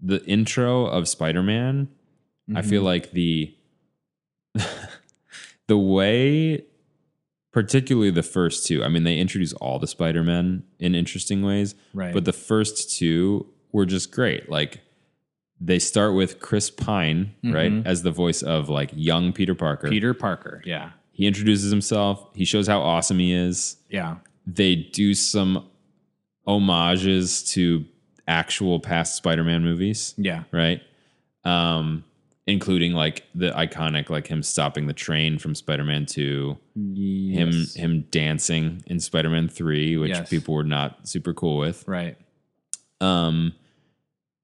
the 0.00 0.24
intro 0.26 0.86
of 0.86 1.08
Spider 1.08 1.42
Man, 1.42 1.88
I 2.54 2.60
Mm-hmm. 2.60 2.68
feel 2.70 2.82
like 2.82 3.10
the 3.12 3.54
the 5.66 5.76
way, 5.78 6.64
particularly 7.52 8.10
the 8.10 8.22
first 8.22 8.66
two. 8.66 8.84
I 8.84 8.88
mean, 8.88 9.04
they 9.04 9.18
introduce 9.18 9.52
all 9.54 9.78
the 9.78 9.86
Spider 9.86 10.22
Men 10.22 10.64
in 10.78 10.94
interesting 10.94 11.42
ways, 11.42 11.74
Right. 11.94 12.12
but 12.14 12.24
the 12.24 12.32
first 12.32 12.96
two 12.96 13.46
were 13.72 13.86
just 13.86 14.10
great. 14.12 14.48
Like 14.50 14.80
they 15.60 15.78
start 15.78 16.14
with 16.14 16.40
Chris 16.40 16.70
Pine, 16.70 17.34
right, 17.44 17.72
as 17.84 18.02
the 18.02 18.10
voice 18.12 18.42
of 18.42 18.68
like 18.68 18.90
young 18.94 19.32
Peter 19.32 19.54
Parker. 19.54 19.88
Peter 19.88 20.14
Parker. 20.14 20.62
Yeah. 20.64 20.90
He 21.12 21.26
introduces 21.26 21.70
himself. 21.70 22.28
He 22.34 22.44
shows 22.44 22.68
how 22.68 22.80
awesome 22.80 23.18
he 23.18 23.32
is 23.32 23.76
Yeah. 23.90 24.16
they 24.46 24.76
do 24.76 25.14
some 25.14 25.66
homages 26.46 27.42
to 27.52 27.84
actual 28.26 28.78
past 28.80 29.16
Spider-Man 29.16 29.62
movies, 29.64 30.14
Yeah. 30.16 30.44
right? 30.52 30.80
Um, 31.44 32.04
including 32.48 32.92
like 32.94 33.24
the 33.34 33.50
iconic, 33.50 34.08
like 34.10 34.26
him 34.26 34.42
stopping 34.42 34.86
the 34.86 34.92
train 34.94 35.38
from 35.38 35.54
Spider-Man 35.54 36.06
Two, 36.06 36.56
him 36.74 37.50
Yes. 37.50 37.74
him 37.74 38.06
dancing 38.10 38.82
in 38.86 38.98
Spider-Man 39.00 39.48
Three, 39.48 39.96
which 39.96 40.10
Yes. 40.10 40.28
people 40.30 40.54
were 40.54 40.64
not 40.64 41.06
super 41.06 41.34
cool 41.34 41.58
with. 41.58 41.84
Right. 41.86 42.16
Um, 43.00 43.52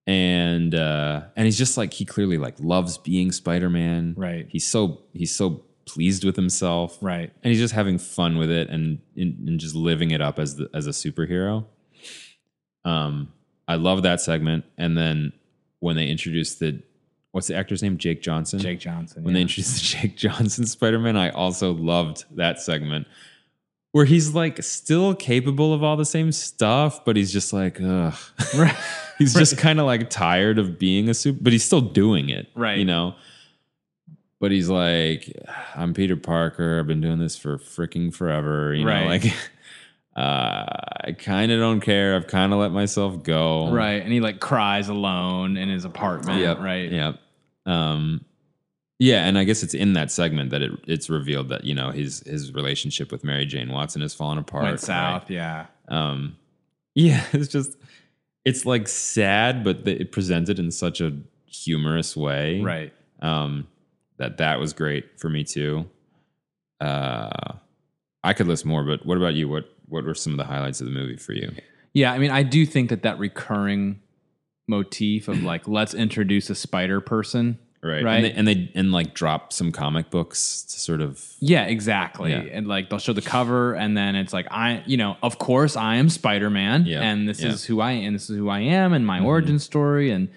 and 0.07 0.75
uh, 0.75 1.23
and 1.35 1.47
he's 1.47 1.57
just 1.57 1.77
like 1.79 1.93
he 1.95 2.05
clearly 2.05 2.37
like 2.39 2.57
loves 2.61 2.99
being 2.99 3.33
Spider-Man. 3.33 4.15
Right. 4.17 4.47
He's 4.51 4.67
so 4.67 5.01
he's 5.15 5.35
so 5.35 5.65
pleased 5.87 6.25
with 6.25 6.37
himself 6.37 6.97
Right. 7.03 7.31
and 7.43 7.51
he's 7.51 7.61
just 7.61 7.75
having 7.75 7.99
fun 7.99 8.37
with 8.39 8.51
it 8.51 8.69
and 8.71 8.99
and 9.17 9.59
just 9.59 9.75
living 9.75 10.11
it 10.13 10.21
up 10.21 10.39
as 10.39 10.57
the, 10.57 10.69
as 10.75 10.87
a 10.87 10.91
superhero. 10.91 11.65
Um, 12.85 13.33
I 13.67 13.77
love 13.77 14.03
that 14.03 14.21
segment, 14.21 14.65
and 14.77 14.97
then 14.97 15.33
when 15.81 15.97
they 15.97 16.07
introduced 16.09 16.59
the 16.61 16.83
what's 17.35 17.49
the 17.49 17.57
actor's 17.57 17.83
name, 17.83 17.99
Jake 17.99 18.23
Johnson. 18.23 18.61
Jake 18.61 18.79
Johnson. 18.79 19.25
When 19.25 19.35
yeah. 19.35 19.39
they 19.39 19.43
introduced 19.43 19.75
the 19.75 19.81
Jake 19.99 20.17
Johnson 20.17 20.67
Spider 20.67 21.01
Man, 21.01 21.17
I 21.17 21.31
also 21.31 21.73
loved 21.73 22.25
that 22.37 22.61
segment 22.61 23.09
where 23.91 24.05
he's 24.05 24.35
like 24.35 24.63
still 24.63 25.15
capable 25.15 25.73
of 25.73 25.83
all 25.83 25.97
the 25.97 26.05
same 26.05 26.31
stuff, 26.31 27.05
but 27.05 27.17
he's 27.17 27.33
just 27.33 27.53
like, 27.53 27.81
ugh. 27.81 28.15
Right. 28.57 28.77
he's 29.19 29.35
just 29.35 29.59
kind 29.59 29.81
of 29.81 29.87
like 29.87 30.11
tired 30.11 30.61
of 30.61 30.79
being 30.79 31.09
a 31.09 31.15
super, 31.15 31.39
but 31.43 31.53
he's 31.53 31.65
still 31.65 31.81
doing 31.81 32.29
it, 32.29 32.49
Right. 32.55 32.79
You 32.79 32.85
know. 32.85 33.17
But 34.41 34.53
he's 34.53 34.69
like, 34.69 35.33
I'm 35.75 35.93
Peter 35.95 36.17
Parker. 36.17 36.79
I've 36.79 36.87
been 36.87 37.01
doing 37.01 37.19
this 37.19 37.37
for 37.37 37.59
freaking 37.59 38.15
forever. 38.15 38.75
You 38.75 38.85
know, 38.85 39.07
like, 39.07 39.27
uh, 40.17 40.67
I 41.05 41.17
kind 41.19 41.51
of 41.51 41.59
don't 41.59 41.81
care. 41.81 42.15
I've 42.15 42.27
kind 42.27 42.53
of 42.53 42.59
let 42.61 42.71
myself 42.71 43.23
go. 43.23 43.73
right, 43.73 44.03
and 44.03 44.13
he 44.13 44.21
like 44.21 44.41
cries 44.41 44.89
alone 44.89 45.57
in 45.57 45.69
his 45.69 45.85
apartment. 45.85 46.41
Yep. 46.41 46.59
Right. 46.59 46.93
Yep. 46.93 47.21
Um, 47.67 48.25
yeah, 48.99 49.27
and 49.27 49.37
I 49.37 49.45
guess 49.45 49.63
it's 49.63 49.75
in 49.75 49.95
that 49.95 50.11
segment 50.11 50.51
that 50.51 50.63
it, 50.63 50.73
it's 50.87 51.11
revealed 51.11 51.49
that 51.49 51.65
you 51.65 51.75
know 51.75 51.91
his 51.91 52.21
his 52.21 52.53
relationship 52.55 53.11
with 53.11 53.25
Mary 53.25 53.45
Jane 53.45 53.71
Watson 53.71 54.03
has 54.03 54.15
fallen 54.15 54.39
apart. 54.39 54.65
Went 54.65 54.81
south. 54.81 55.23
right? 55.23 55.31
Yeah. 55.31 55.67
Um, 55.89 56.37
yeah, 56.95 57.25
it's 57.33 57.49
just 57.49 57.77
it's 58.45 58.65
like 58.65 58.89
sad, 58.89 59.65
but 59.65 59.87
it 59.87 60.13
presented 60.13 60.59
in 60.59 60.71
such 60.71 61.01
a 61.01 61.17
humorous 61.47 62.17
way. 62.17 62.61
Right. 62.61 62.93
Um, 63.21 63.67
that 64.19 64.39
that 64.39 64.61
was 64.61 64.73
great 64.73 65.19
for 65.19 65.29
me 65.29 65.45
too. 65.45 65.89
Uh, 66.81 67.55
I 68.23 68.33
could 68.33 68.47
list 68.47 68.65
more, 68.65 68.85
but 68.85 69.05
what 69.05 69.19
about 69.19 69.35
you? 69.35 69.49
What 69.49 69.69
what 69.89 70.05
were 70.05 70.15
some 70.15 70.33
of 70.33 70.39
the 70.39 70.45
highlights 70.45 70.81
of 70.81 70.87
the 70.87 70.93
movie 70.93 71.17
for 71.17 71.33
you? 71.33 71.53
Yeah, 71.93 72.13
I 72.13 72.19
mean, 72.19 72.31
I 72.31 72.43
do 72.43 72.65
think 72.67 72.91
that 72.91 73.03
that 73.03 73.19
recurring 73.19 74.01
motif 74.67 75.29
of 75.29 75.43
like 75.43 75.69
let's 75.69 75.95
introduce 75.95 76.51
a 76.51 76.55
spider 76.55 77.01
person. 77.01 77.59
Right, 77.83 78.03
Right. 78.03 78.15
And 78.17 78.25
they, 78.25 78.33
and 78.33 78.49
they 78.49 78.73
and 78.75 78.93
like 78.93 79.13
drop 79.13 79.53
some 79.53 79.71
comic 79.71 80.09
books 80.09 80.63
to 80.63 80.81
sort 80.81 81.03
of 81.03 81.23
Yeah, 81.41 81.67
exactly. 81.67 82.31
Yeah. 82.31 82.39
And 82.51 82.67
like 82.67 82.89
they'll 82.89 82.99
show 82.99 83.13
the 83.13 83.21
cover, 83.21 83.75
and 83.75 83.95
then 83.95 84.17
it's 84.17 84.33
like 84.33 84.47
I, 84.51 84.83
you 84.87 84.97
know, 84.97 85.19
of 85.23 85.39
course 85.39 85.77
I 85.77 85.97
am 85.97 86.09
Spider 86.09 86.49
Man, 86.49 86.87
Yeah, 86.87 87.03
and 87.03 87.29
this 87.29 87.43
yeah. 87.43 87.51
is 87.51 87.65
who 87.67 87.81
I 87.83 87.91
and 87.93 88.15
this 88.15 88.31
is 88.31 88.39
who 88.39 88.49
I 88.49 88.61
am, 88.61 88.95
and 88.95 89.07
my 89.07 89.19
Mm-hmm. 89.19 89.27
origin 89.27 89.59
story, 89.59 90.11
and 90.11 90.31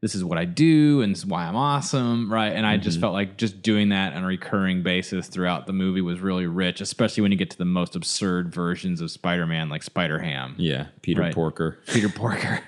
this 0.00 0.14
is 0.14 0.22
what 0.24 0.38
I 0.38 0.44
do, 0.44 1.00
and 1.02 1.12
this 1.12 1.20
is 1.20 1.26
why 1.26 1.44
I'm 1.46 1.56
awesome, 1.56 2.32
right? 2.32 2.52
And 2.52 2.64
I 2.66 2.76
just 2.76 2.96
Mm-hmm. 2.98 3.00
felt 3.02 3.12
like 3.14 3.36
just 3.36 3.62
doing 3.62 3.88
that 3.88 4.12
on 4.14 4.22
a 4.22 4.26
recurring 4.28 4.84
basis 4.84 5.26
throughout 5.26 5.66
the 5.66 5.72
movie 5.72 6.00
was 6.02 6.20
really 6.20 6.46
rich, 6.46 6.80
especially 6.80 7.22
when 7.22 7.32
you 7.32 7.38
get 7.38 7.50
to 7.50 7.58
the 7.58 7.64
most 7.64 7.96
absurd 7.96 8.52
versions 8.54 9.00
of 9.00 9.10
Spider 9.10 9.46
Man, 9.46 9.68
like 9.68 9.82
Spider 9.82 10.20
Ham. 10.20 10.54
yeah, 10.56 10.86
Peter 11.02 11.20
Right. 11.22 11.34
Porker. 11.34 11.78
Peter 11.88 12.08
Porker, 12.08 12.60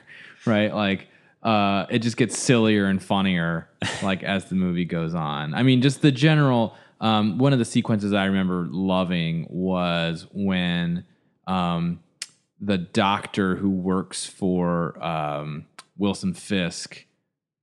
right? 0.47 0.75
Like 0.75 1.09
uh, 1.43 1.87
it 1.91 1.99
just 2.01 2.17
gets 2.17 2.39
sillier 2.39 2.87
and 2.87 3.03
funnier 3.03 3.69
like 4.03 4.23
as 4.23 4.47
the 4.47 4.55
movie 4.55 4.85
goes 4.85 5.15
on. 5.15 5.55
I 5.55 5.63
mean, 5.63 5.83
just 5.83 6.03
the 6.03 6.13
general. 6.13 6.75
Um, 7.01 7.37
one 7.39 7.53
of 7.53 7.59
the 7.59 7.65
sequences 7.67 8.15
I 8.15 8.25
remember 8.27 8.67
loving 8.71 9.47
was 9.51 10.27
when 10.33 11.05
um, 11.47 12.01
the 12.61 12.79
doctor 12.79 13.57
who 13.57 13.69
works 13.69 14.25
for 14.25 15.03
um, 15.05 15.67
Wilson 15.99 16.33
Fisk 16.33 17.05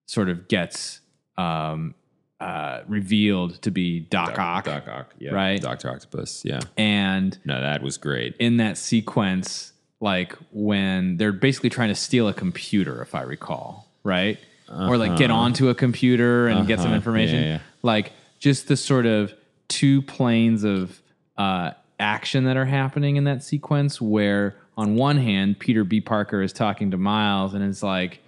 sort 0.05 0.29
of 0.29 0.47
gets 0.47 0.99
um, 1.37 1.95
uh, 2.39 2.81
revealed 2.87 3.61
to 3.63 3.71
be 3.71 4.01
Doc, 4.01 4.37
Ock, 4.37 4.65
Doc 4.65 4.87
Ock, 4.87 5.13
yeah, 5.17 5.31
Right. 5.31 5.59
Doctor 5.61 5.89
Octopus, 5.89 6.43
yeah. 6.45 6.59
and 6.77 7.39
No, 7.45 7.59
that 7.61 7.81
was 7.81 7.97
great. 7.97 8.35
in 8.37 8.57
that 8.57 8.77
sequence, 8.77 9.73
like 10.01 10.35
when 10.51 11.15
they're 11.15 11.31
basically 11.31 11.69
trying 11.69 11.87
to 11.89 11.95
steal 11.95 12.27
a 12.27 12.33
computer, 12.33 13.01
if 13.01 13.15
I 13.15 13.21
recall, 13.21 13.87
right? 14.03 14.37
Or 14.69 14.97
like 14.97 15.17
get 15.17 15.31
onto 15.31 15.69
a 15.69 15.75
computer 15.75 16.47
and 16.47 16.67
get 16.67 16.79
some 16.79 16.87
Uh-huh. 16.87 16.95
information. 16.95 17.41
Yeah, 17.43 17.47
yeah. 17.49 17.59
Like 17.83 18.11
just 18.39 18.67
the 18.67 18.75
sort 18.77 19.05
of 19.05 19.33
two 19.69 20.01
planes 20.01 20.63
of 20.63 21.01
uh, 21.37 21.71
action 21.99 22.45
that 22.45 22.57
are 22.57 22.65
happening 22.65 23.15
in 23.17 23.25
that 23.25 23.43
sequence, 23.43 23.99
where 24.01 24.55
on 24.77 24.95
one 24.95 25.17
hand, 25.17 25.59
Peter 25.59 25.83
B. 25.83 25.99
Parker 26.01 26.41
is 26.41 26.51
talking 26.53 26.91
to 26.91 26.97
Miles 26.97 27.53
and 27.53 27.63
it's 27.63 27.83
like, 27.83 28.19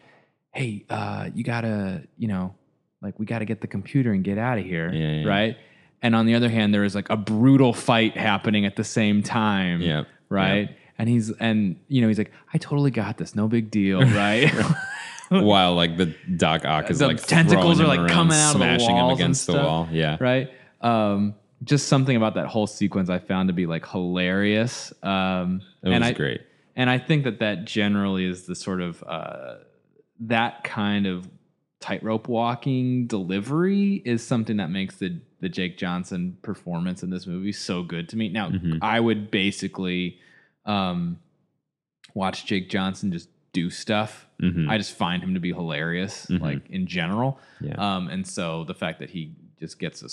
hey, 0.52 0.84
uh, 0.90 1.30
you 1.34 1.44
gotta, 1.44 2.04
you 2.18 2.28
know, 2.28 2.54
like 3.02 3.18
we 3.18 3.26
gotta 3.26 3.46
get 3.46 3.62
the 3.62 3.68
computer 3.68 4.12
and 4.12 4.24
get 4.24 4.38
out 4.38 4.58
of 4.60 4.66
here, 4.66 4.92
Yeah, 4.94 5.22
yeah. 5.22 5.28
right? 5.28 5.58
And 6.02 6.14
on 6.16 6.26
the 6.26 6.36
other 6.36 6.50
hand, 6.50 6.74
there 6.74 6.84
is 6.84 6.94
like 6.94 7.10
a 7.10 7.16
brutal 7.18 7.74
fight 7.74 8.18
happening 8.18 8.66
at 8.66 8.76
the 8.76 8.84
same 8.84 9.24
time, 9.24 9.80
Yep, 9.82 10.08
right? 10.30 10.70
And 11.04 11.10
he's 11.10 11.32
and 11.32 11.76
you 11.90 12.02
know 12.02 12.08
he's 12.08 12.18
like, 12.18 12.32
I 12.54 12.58
totally 12.58 12.90
got 12.90 13.18
this, 13.18 13.36
no 13.36 13.50
big 13.50 13.70
deal, 13.70 14.00
right? 14.16 14.50
While 15.30 15.76
like 15.76 15.98
the 15.98 16.16
Doc 16.38 16.64
Ock 16.64 16.90
is 16.90 17.00
The 17.00 17.08
like 17.08 17.22
tentacles 17.22 17.82
are, 17.82 17.88
like, 17.88 18.10
coming 18.10 18.38
out 18.38 18.54
of 18.56 18.60
the 18.62 18.66
smashing 18.78 18.92
him 18.96 18.96
walls 19.04 19.12
and 19.12 19.20
against 19.20 19.46
the 19.48 19.52
stuff. 19.52 19.66
wall. 19.66 19.90
Yeah, 19.92 20.16
right? 20.22 20.50
Um, 20.80 21.36
just 21.62 21.90
something 21.90 22.16
about 22.16 22.36
that 22.36 22.48
whole 22.48 22.68
sequence 22.68 23.10
I 23.10 23.20
found 23.20 23.50
to 23.50 23.54
be 23.54 23.66
like 23.66 23.86
hilarious. 23.86 24.94
Um, 25.04 25.62
it 25.82 25.90
and 25.90 26.00
was 26.00 26.12
I, 26.12 26.14
great. 26.14 26.42
And 26.78 26.90
I 26.90 27.00
think 27.00 27.26
that 27.26 27.40
that 27.40 27.66
generally 27.66 28.24
is 28.24 28.46
the 28.46 28.56
sort 28.56 28.80
of 28.80 29.04
uh, 29.06 29.56
that 30.22 30.64
kind 30.64 31.06
of 31.06 31.28
tightrope 31.82 32.30
walking 32.30 33.08
delivery 33.08 34.02
is 34.06 34.26
something 34.26 34.56
that 34.56 34.70
makes 34.70 34.96
the 34.96 35.20
the 35.42 35.50
Jake 35.50 35.78
Johnson 35.78 36.38
performance 36.44 37.04
in 37.04 37.10
this 37.10 37.28
movie 37.28 37.52
so 37.52 37.84
good 37.84 38.08
to 38.08 38.16
me. 38.16 38.30
Now, 38.30 38.52
Mhm. 38.52 38.78
I 38.82 39.02
would 39.02 39.30
basically 39.32 40.18
um, 40.66 41.20
watch 42.14 42.46
Jake 42.46 42.70
Johnson 42.70 43.12
just 43.12 43.30
do 43.54 43.70
stuff. 43.70 44.28
Mhm. 44.42 44.70
I 44.70 44.78
just 44.78 44.94
find 44.96 45.22
him 45.24 45.34
to 45.36 45.40
be 45.40 45.54
hilarious, 45.54 46.26
Mhm. 46.28 46.42
like 46.42 46.70
in 46.70 46.88
general. 46.88 47.40
Yeah. 47.62 47.76
Um, 47.78 48.08
and 48.10 48.26
so 48.28 48.64
the 48.64 48.74
fact 48.74 49.00
that 49.00 49.12
he 49.12 49.32
just 49.60 49.80
gets 49.80 50.02
a, 50.02 50.10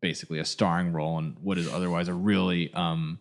basically 0.00 0.38
a 0.38 0.44
starring 0.44 0.92
role 0.92 1.18
in 1.18 1.36
what 1.42 1.56
is 1.58 1.68
otherwise 1.68 2.08
a 2.08 2.14
really, 2.14 2.72
um, 2.74 3.18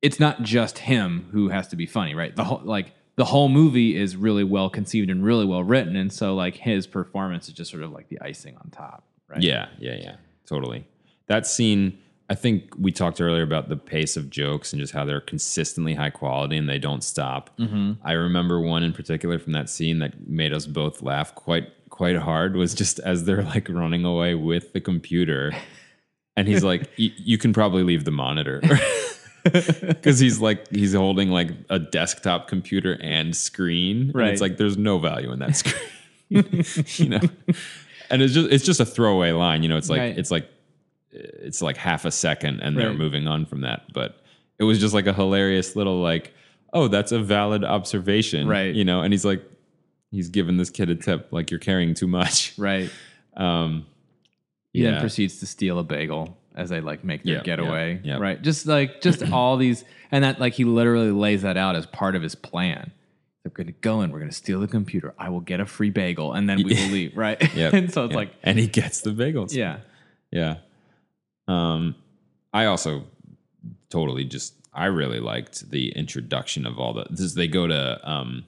it's 0.00 0.18
not 0.20 0.42
just 0.42 0.78
him 0.78 1.28
who 1.32 1.48
has 1.48 1.68
to 1.68 1.76
be 1.76 1.86
funny, 1.86 2.14
right? 2.14 2.34
The 2.34 2.44
whole 2.44 2.60
like 2.64 2.92
the 3.16 3.24
whole 3.26 3.48
movie 3.48 3.96
is 3.96 4.16
really 4.16 4.42
well 4.44 4.70
conceived 4.70 5.10
and 5.10 5.22
really 5.24 5.44
well 5.44 5.62
written, 5.62 5.96
and 5.96 6.12
so 6.12 6.34
like 6.34 6.56
his 6.56 6.86
performance 6.86 7.46
is 7.48 7.54
just 7.54 7.70
sort 7.70 7.82
of 7.82 7.92
like 7.92 8.08
the 8.08 8.20
icing 8.20 8.56
on 8.56 8.70
top, 8.70 9.04
right? 9.28 9.42
Yeah, 9.42 9.68
yeah, 9.78 9.96
yeah, 10.00 10.16
totally. 10.46 10.86
That 11.26 11.46
scene, 11.46 11.98
I 12.30 12.34
think 12.34 12.72
we 12.78 12.92
talked 12.92 13.20
earlier 13.20 13.42
about 13.42 13.68
the 13.68 13.76
pace 13.76 14.16
of 14.16 14.30
jokes 14.30 14.72
and 14.72 14.80
just 14.80 14.92
how 14.94 15.04
they're 15.04 15.20
consistently 15.20 15.94
high 15.94 16.10
quality 16.10 16.56
and 16.56 16.68
they 16.68 16.78
don't 16.78 17.02
stop. 17.04 17.50
Mm-hmm. 17.58 17.92
I 18.06 18.12
remember 18.12 18.60
one 18.60 18.82
in 18.82 18.92
particular 18.92 19.38
from 19.38 19.52
that 19.52 19.68
scene 19.68 19.98
that 19.98 20.26
made 20.28 20.52
us 20.52 20.66
both 20.66 21.02
laugh 21.02 21.34
quite 21.34 21.68
quite 21.90 22.16
hard 22.16 22.56
was 22.56 22.72
just 22.74 22.98
as 23.00 23.24
they're 23.24 23.42
like 23.42 23.68
running 23.68 24.04
away 24.04 24.34
with 24.34 24.72
the 24.72 24.80
computer, 24.80 25.52
and 26.36 26.48
he's 26.48 26.64
like, 26.64 26.88
"You 26.96 27.36
can 27.38 27.52
probably 27.52 27.82
leave 27.82 28.04
the 28.04 28.12
monitor." 28.12 28.62
Because 29.44 30.20
he's 30.20 30.38
like 30.38 30.68
he's 30.70 30.94
holding 30.94 31.28
like 31.30 31.50
a 31.68 31.80
desktop 31.80 32.46
computer 32.46 32.96
and 33.02 33.34
screen, 33.36 34.02
and 34.02 34.14
Right. 34.14 34.28
it's 34.32 34.40
like 34.40 34.56
there's 34.56 34.76
no 34.78 34.98
value 35.00 35.32
in 35.32 35.40
that 35.40 35.56
screen, 35.56 35.84
you 36.96 37.08
know. 37.08 37.20
And 38.08 38.22
it's 38.22 38.34
just 38.34 38.52
it's 38.52 38.64
just 38.64 38.78
a 38.78 38.84
throwaway 38.86 39.32
line, 39.32 39.64
you 39.64 39.68
know. 39.68 39.76
It's 39.76 39.90
like 39.90 39.98
Right. 39.98 40.16
it's 40.16 40.30
like 40.30 40.48
it's 41.12 41.62
like 41.62 41.76
half 41.76 42.04
a 42.04 42.10
second, 42.10 42.60
and 42.60 42.76
they're 42.76 42.94
moving 42.94 43.26
on 43.28 43.46
from 43.46 43.60
that. 43.62 43.92
But 43.92 44.16
it 44.58 44.64
was 44.64 44.78
just 44.80 44.94
like 44.94 45.06
a 45.06 45.12
hilarious 45.12 45.76
little 45.76 46.00
like, 46.00 46.32
oh, 46.72 46.88
that's 46.88 47.12
a 47.12 47.18
valid 47.20 47.64
observation, 47.64 48.48
Right. 48.48 48.74
You 48.74 48.84
know. 48.84 49.02
And 49.02 49.12
he's 49.12 49.24
like, 49.24 49.42
he's 50.10 50.28
giving 50.28 50.56
this 50.56 50.70
kid 50.70 50.88
a 50.90 50.94
tip, 50.94 51.28
like 51.30 51.50
you're 51.50 51.60
carrying 51.60 51.94
too 51.94 52.06
much. 52.06 52.54
right. 52.58 52.90
Um, 53.36 53.86
He 54.72 54.82
then 54.82 55.00
proceeds 55.00 55.38
to 55.40 55.46
steal 55.46 55.78
a 55.78 55.82
bagel 55.84 56.36
as 56.54 56.68
they 56.70 56.80
like 56.80 57.02
make 57.04 57.24
their 57.24 57.36
Yeah, 57.36 57.42
getaway. 57.42 58.00
yeah, 58.04 58.14
yeah. 58.14 58.18
Right. 58.20 58.40
Just 58.40 58.66
like 58.66 59.00
just 59.00 59.22
all 59.32 59.56
these 59.56 59.84
and 60.10 60.24
that 60.24 60.38
like 60.40 60.52
he 60.54 60.64
literally 60.64 61.10
lays 61.10 61.42
that 61.42 61.56
out 61.56 61.76
as 61.76 61.86
part 61.86 62.14
of 62.14 62.22
his 62.22 62.34
plan. 62.34 62.90
They're 63.42 63.50
gonna 63.52 63.72
go 63.72 64.02
in, 64.02 64.12
we're 64.12 64.20
gonna 64.20 64.32
steal 64.32 64.60
the 64.60 64.68
computer. 64.68 65.14
I 65.18 65.28
will 65.30 65.40
get 65.40 65.60
a 65.60 65.66
free 65.66 65.90
bagel 65.90 66.32
and 66.34 66.48
then 66.48 66.58
we 66.58 66.74
will 66.74 66.88
leave. 66.92 67.16
Right. 67.16 67.54
Yep, 67.54 67.72
and 67.74 67.92
so 67.92 68.04
it's 68.04 68.12
yeah. 68.12 68.16
like 68.18 68.34
and 68.42 68.58
he 68.58 68.66
gets 68.66 69.00
the 69.00 69.10
bagels. 69.10 69.54
yeah. 69.54 69.78
Yeah. 70.30 70.58
Um, 71.48 71.94
I 72.52 72.66
also 72.66 73.04
totally 73.90 74.24
just 74.24 74.54
I 74.74 74.86
really 74.86 75.20
liked 75.20 75.70
the 75.70 75.90
introduction 75.92 76.66
of 76.66 76.78
all 76.78 76.94
the 76.94 77.06
this 77.10 77.34
they 77.34 77.48
go 77.48 77.66
to 77.66 78.10
um 78.10 78.44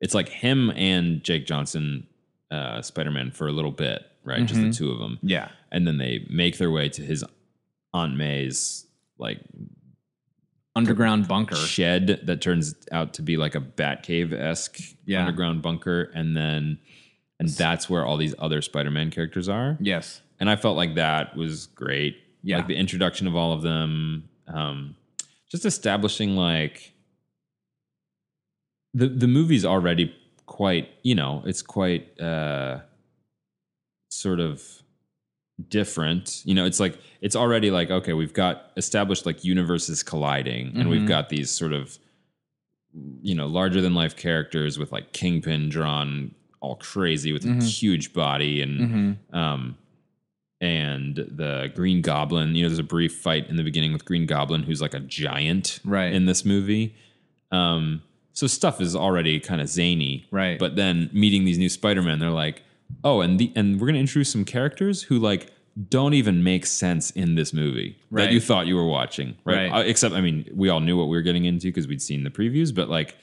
it's 0.00 0.14
like 0.14 0.28
him 0.28 0.70
and 0.70 1.22
Jake 1.24 1.46
Johnson 1.46 2.06
uh 2.50 2.82
Spider-Man 2.82 3.30
for 3.30 3.46
a 3.48 3.52
little 3.52 3.70
bit, 3.70 4.04
right? 4.24 4.44
Just 4.44 4.60
the 4.60 4.66
Mhm. 4.68 4.76
two 4.76 4.90
of 4.90 4.98
them. 4.98 5.18
Yeah. 5.22 5.48
And 5.70 5.86
then 5.86 5.96
they 5.98 6.26
make 6.28 6.58
their 6.58 6.70
way 6.70 6.88
to 6.90 7.02
his 7.02 7.24
Aunt 7.94 8.16
May's 8.16 8.86
like 9.18 9.40
Underground 10.74 11.28
bunker. 11.28 11.54
shed 11.56 12.20
that 12.24 12.40
turns 12.40 12.74
out 12.90 13.12
to 13.14 13.22
be 13.22 13.36
like 13.36 13.54
a 13.54 13.60
Batcave-esque 13.60 14.78
Yeah. 15.04 15.20
underground 15.20 15.60
bunker 15.62 16.10
and 16.14 16.34
then 16.36 16.78
and 17.38 17.48
that's 17.50 17.90
where 17.90 18.04
all 18.06 18.16
these 18.16 18.34
other 18.38 18.62
Spider-Man 18.62 19.10
characters 19.10 19.48
are 19.48 19.76
Yes. 19.80 20.22
and 20.40 20.48
I 20.48 20.56
felt 20.56 20.76
like 20.78 20.94
that 20.94 21.36
was 21.36 21.66
great. 21.66 22.16
Yeah. 22.42 22.56
like 22.58 22.66
the 22.66 22.76
introduction 22.76 23.26
of 23.26 23.36
all 23.36 23.52
of 23.52 23.62
them, 23.62 24.28
um, 24.48 24.96
just 25.50 25.64
establishing 25.64 26.36
like 26.36 26.92
the 28.94 29.08
the 29.08 29.26
movie's 29.28 29.64
already 29.64 30.14
quite, 30.46 30.88
you 31.02 31.14
know, 31.14 31.42
it's 31.46 31.62
quite 31.62 32.20
uh, 32.20 32.80
sort 34.10 34.40
of 34.40 34.62
different. 35.68 36.42
You 36.44 36.54
know, 36.54 36.64
it's 36.66 36.80
like 36.80 36.98
it's 37.20 37.36
already 37.36 37.70
like 37.70 37.90
okay, 37.90 38.12
we've 38.12 38.34
got 38.34 38.70
established 38.76 39.24
like 39.26 39.44
universes 39.44 40.02
colliding, 40.02 40.76
and 40.76 40.88
we've 40.90 41.02
Mhm. 41.02 41.08
got 41.08 41.28
these 41.28 41.50
sort 41.50 41.72
of 41.72 41.98
you 43.22 43.34
know, 43.34 43.46
larger 43.46 43.80
than 43.80 43.94
life 43.94 44.14
characters 44.16 44.78
with 44.78 44.92
like 44.92 45.12
Kingpin 45.14 45.70
drawn 45.70 46.34
all 46.60 46.76
crazy 46.76 47.32
with 47.32 47.42
Mm-hmm. 47.44 47.60
a 47.60 47.64
huge 47.64 48.12
body 48.12 48.60
and 48.60 49.16
um 49.32 49.78
and 50.62 51.16
the 51.16 51.70
Green 51.74 52.00
Goblin. 52.00 52.54
You 52.54 52.62
know, 52.62 52.68
there's 52.70 52.78
a 52.78 52.82
brief 52.84 53.14
fight 53.16 53.50
in 53.50 53.56
the 53.56 53.62
beginning 53.64 53.92
with 53.92 54.04
Green 54.06 54.24
Goblin, 54.24 54.62
who's 54.62 54.80
like 54.80 54.94
a 54.94 55.00
giant 55.00 55.80
Right. 55.84 56.12
in 56.14 56.24
this 56.24 56.44
movie. 56.44 56.94
Um, 57.50 58.02
so 58.32 58.46
stuff 58.46 58.80
is 58.80 58.96
already 58.96 59.38
kind 59.40 59.60
of 59.60 59.68
zany, 59.68 60.26
Right. 60.30 60.58
But 60.58 60.76
then 60.76 61.10
meeting 61.12 61.44
these 61.44 61.58
new 61.58 61.68
Spider-Man, 61.68 62.18
they're 62.20 62.30
like, 62.30 62.62
oh, 63.04 63.20
and 63.20 63.38
the 63.38 63.52
and 63.56 63.78
we're 63.80 63.88
gonna 63.88 63.98
introduce 63.98 64.30
some 64.30 64.44
characters 64.46 65.02
who 65.02 65.18
like 65.18 65.50
don't 65.88 66.14
even 66.14 66.42
make 66.44 66.64
sense 66.66 67.10
in 67.10 67.34
this 67.34 67.52
movie 67.52 67.98
Right. 68.10 68.24
that 68.24 68.32
you 68.32 68.40
thought 68.40 68.66
you 68.66 68.76
were 68.76 68.86
watching, 68.86 69.34
right? 69.44 69.70
Right. 69.70 69.80
Uh, 69.80 69.82
except, 69.84 70.14
I 70.14 70.20
mean, 70.20 70.48
we 70.54 70.68
all 70.68 70.80
knew 70.80 70.96
what 70.96 71.08
we 71.08 71.16
were 71.16 71.22
getting 71.22 71.44
into 71.46 71.68
because 71.68 71.88
we'd 71.88 72.02
seen 72.02 72.24
the 72.24 72.30
previews, 72.30 72.74
but 72.74 72.88
like, 72.88 73.16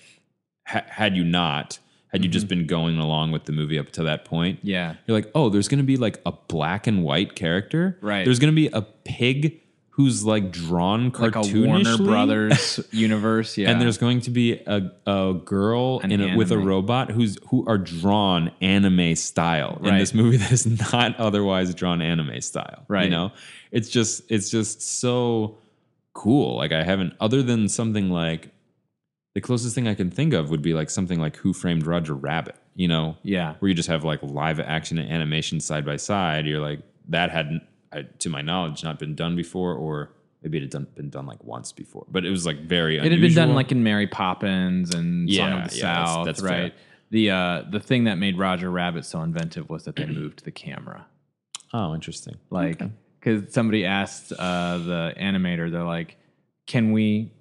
ha- 0.68 0.86
had 0.88 1.16
you 1.16 1.24
not, 1.24 1.80
had 2.10 2.24
you 2.24 2.30
just 2.30 2.46
Mm-hmm. 2.48 2.60
been 2.60 2.68
going 2.68 2.98
along 2.98 3.32
with 3.32 3.46
the 3.46 3.52
movie 3.52 3.78
up 3.80 3.92
to 3.92 4.04
that 4.04 4.26
point, 4.26 4.60
Yeah. 4.64 4.96
you're 5.08 5.16
like, 5.18 5.32
oh, 5.36 5.50
there's 5.50 5.68
going 5.68 5.78
to 5.80 5.84
be 5.86 5.98
like 5.98 6.20
a 6.26 6.32
black 6.48 6.88
and 6.88 7.04
white 7.04 7.36
character. 7.36 7.98
Right. 8.02 8.26
There's 8.26 8.40
going 8.40 8.52
to 8.54 8.56
be 8.56 8.68
a 8.68 8.82
pig 8.82 9.62
who's 9.92 10.24
like 10.24 10.50
drawn 10.52 11.12
Like 11.12 11.36
a. 11.36 11.42
Warner 11.42 11.98
Brothers 11.98 12.80
universe. 12.92 13.58
Yeah. 13.58 13.70
And 13.70 13.82
there's 13.82 13.98
going 13.98 14.22
to 14.22 14.32
be 14.32 14.54
a, 14.54 14.92
a 15.06 15.34
girl 15.44 16.00
An 16.00 16.12
in 16.14 16.22
a, 16.22 16.38
with 16.38 16.52
a 16.54 16.58
robot 16.58 17.12
who's 17.12 17.38
who 17.50 17.66
are 17.68 17.78
drawn 17.78 18.50
anime 18.62 19.16
style 19.16 19.80
in 19.84 19.98
this 19.98 20.14
movie 20.14 20.38
that 20.44 20.52
is 20.54 20.66
not 20.66 21.20
otherwise 21.20 21.76
drawn 21.76 22.02
anime 22.02 22.40
style. 22.42 22.86
Right. 22.88 23.00
You 23.00 23.04
Right. 23.04 23.12
know, 23.12 23.32
it's 23.72 23.90
just 23.90 24.24
it's 24.32 24.50
just 24.50 24.82
so 24.82 25.58
cool. 26.14 26.56
Like 26.56 26.72
I 26.72 26.84
haven't 26.84 27.14
other 27.20 27.44
than 27.44 27.68
something 27.68 28.10
like 28.10 28.54
the 29.40 29.46
closest 29.48 29.74
thing 29.74 29.88
I 29.88 29.96
can 29.96 30.12
think 30.12 30.34
of 30.34 30.50
would 30.50 30.62
be 30.62 30.74
like 30.74 30.90
something 30.90 31.18
like 31.18 31.38
Who 31.38 31.54
Framed 31.54 31.86
Roger 31.88 32.14
Rabbit. 32.14 32.56
You 32.76 32.90
know, 32.90 33.16
Yeah. 33.24 33.56
where 33.60 33.70
you 33.70 33.76
just 33.76 33.88
have 33.88 34.04
like 34.04 34.20
live 34.22 34.60
action 34.60 34.98
and 34.98 35.10
animation 35.10 35.62
side 35.62 35.86
by 35.86 35.96
side. 35.96 36.46
You're 36.46 36.60
like 36.60 36.82
that 37.08 37.32
hadn't, 37.32 37.64
I, 37.94 38.02
to 38.20 38.30
my 38.30 38.42
knowledge, 38.42 38.84
not 38.84 39.00
been 39.00 39.16
done 39.16 39.36
before, 39.38 39.74
or 39.76 40.12
maybe 40.44 40.58
it 40.58 40.62
had 40.62 40.70
done, 40.72 40.88
been 40.96 41.10
done 41.10 41.26
like 41.26 41.42
once 41.44 41.72
before. 41.72 42.06
But 42.12 42.26
it 42.26 42.32
was 42.32 42.46
like 42.46 42.60
very. 42.62 42.98
It 42.98 43.12
had 43.12 43.22
been 43.22 43.34
done 43.34 43.56
like 43.56 43.72
in 43.72 43.82
Mary 43.82 44.08
Poppins 44.08 44.94
and 44.94 45.30
Song 45.30 45.36
Yeah, 45.50 45.64
of 45.64 45.70
the 45.72 45.78
yeah, 45.78 45.84
that's- 45.94 46.10
South, 46.10 46.26
that's 46.26 46.42
right? 46.42 46.72
fair. 46.74 46.82
The 47.12 47.32
uh, 47.32 47.64
the 47.72 47.80
thing 47.80 48.04
that 48.04 48.16
made 48.18 48.38
Roger 48.38 48.70
Rabbit 48.70 49.06
so 49.06 49.22
inventive 49.22 49.70
was 49.70 49.86
that 49.86 49.96
they 49.96 50.06
moved 50.20 50.44
the 50.46 50.52
camera. 50.52 51.06
Oh, 51.74 51.94
interesting. 51.96 52.36
Like, 52.50 52.82
because 53.20 53.54
somebody 53.54 53.86
asked 53.86 54.32
uh, 54.38 54.78
the 54.80 55.14
animator, 55.20 55.72
they're 55.72 55.84
like, 55.84 56.18
"Can 56.68 56.92
we, 56.92 57.32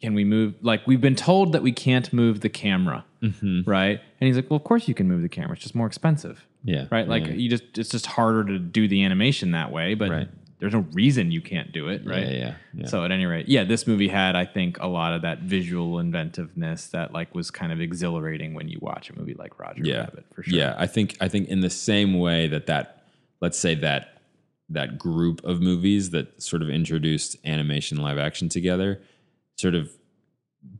can 0.00 0.14
we 0.14 0.24
move? 0.24 0.54
Like, 0.60 0.86
we've 0.86 1.00
been 1.00 1.16
told 1.16 1.52
that 1.52 1.62
we 1.62 1.72
can't 1.72 2.12
move 2.12 2.40
the 2.40 2.48
camera, 2.48 3.04
Mm-hmm. 3.22 3.62
right?" 3.68 4.00
And 4.20 4.26
he's 4.26 4.36
like, 4.36 4.50
"Well, 4.50 4.56
of 4.58 4.64
course 4.64 4.88
you 4.88 4.94
can 4.94 5.08
move 5.08 5.22
the 5.22 5.28
camera. 5.28 5.52
It's 5.54 5.62
just 5.62 5.74
more 5.74 5.86
expensive, 5.86 6.44
Yeah. 6.64 6.86
right? 6.90 7.08
Like, 7.08 7.26
yeah. 7.26 7.32
you 7.32 7.48
just 7.48 7.78
it's 7.78 7.88
just 7.90 8.06
harder 8.06 8.44
to 8.44 8.58
do 8.58 8.86
the 8.88 9.04
animation 9.04 9.52
that 9.52 9.72
way, 9.72 9.94
but 9.94 10.10
Right. 10.10 10.28
there's 10.58 10.72
no 10.74 10.86
reason 10.92 11.30
you 11.32 11.40
can't 11.40 11.72
do 11.72 11.88
it, 11.88 12.02
right?" 12.06 12.26
Yeah, 12.26 12.32
yeah, 12.32 12.54
yeah. 12.74 12.86
So 12.86 13.04
at 13.04 13.10
any 13.10 13.24
rate, 13.26 13.48
yeah, 13.48 13.64
this 13.64 13.86
movie 13.86 14.08
had, 14.08 14.36
I 14.36 14.44
think, 14.44 14.78
a 14.80 14.86
lot 14.86 15.14
of 15.14 15.22
that 15.22 15.40
visual 15.40 15.98
inventiveness 15.98 16.88
that 16.88 17.12
like 17.14 17.34
was 17.34 17.50
kind 17.50 17.72
of 17.72 17.80
exhilarating 17.80 18.52
when 18.54 18.68
you 18.68 18.78
watch 18.82 19.08
a 19.10 19.18
movie 19.18 19.34
like 19.34 19.58
Roger 19.58 19.82
yeah. 19.82 20.00
Rabbit, 20.00 20.26
for 20.34 20.42
sure. 20.42 20.58
Yeah, 20.58 20.74
I 20.78 20.86
think 20.86 21.16
I 21.20 21.28
think 21.28 21.48
in 21.48 21.60
the 21.60 21.70
same 21.70 22.18
way 22.18 22.46
that 22.48 22.66
that 22.66 23.02
let's 23.40 23.58
say 23.58 23.74
that 23.76 24.20
that 24.68 24.98
group 24.98 25.42
of 25.44 25.60
movies 25.62 26.10
that 26.10 26.42
sort 26.42 26.60
of 26.60 26.68
introduced 26.68 27.36
animation 27.46 27.96
live 27.98 28.18
action 28.18 28.48
together 28.48 29.00
sort 29.56 29.74
of 29.74 29.90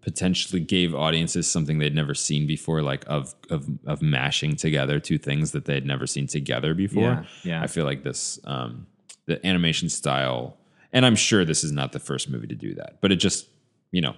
potentially 0.00 0.60
gave 0.60 0.94
audiences 0.94 1.48
something 1.50 1.78
they'd 1.78 1.94
never 1.94 2.14
seen 2.14 2.46
before 2.46 2.82
like 2.82 3.04
of 3.06 3.34
of 3.50 3.68
of 3.86 4.02
mashing 4.02 4.56
together 4.56 4.98
two 4.98 5.18
things 5.18 5.52
that 5.52 5.64
they 5.64 5.74
had 5.74 5.86
never 5.86 6.06
seen 6.06 6.26
together 6.26 6.74
before. 6.74 7.02
Yeah, 7.02 7.24
yeah. 7.44 7.62
I 7.62 7.66
feel 7.66 7.84
like 7.84 8.02
this 8.02 8.38
um 8.44 8.86
the 9.26 9.44
animation 9.46 9.88
style 9.88 10.56
and 10.92 11.04
I'm 11.06 11.16
sure 11.16 11.44
this 11.44 11.62
is 11.64 11.72
not 11.72 11.92
the 11.92 11.98
first 11.98 12.30
movie 12.30 12.46
to 12.46 12.54
do 12.54 12.74
that, 12.74 12.98
but 13.00 13.10
it 13.12 13.16
just, 13.16 13.46
you 13.90 14.00
know, 14.00 14.14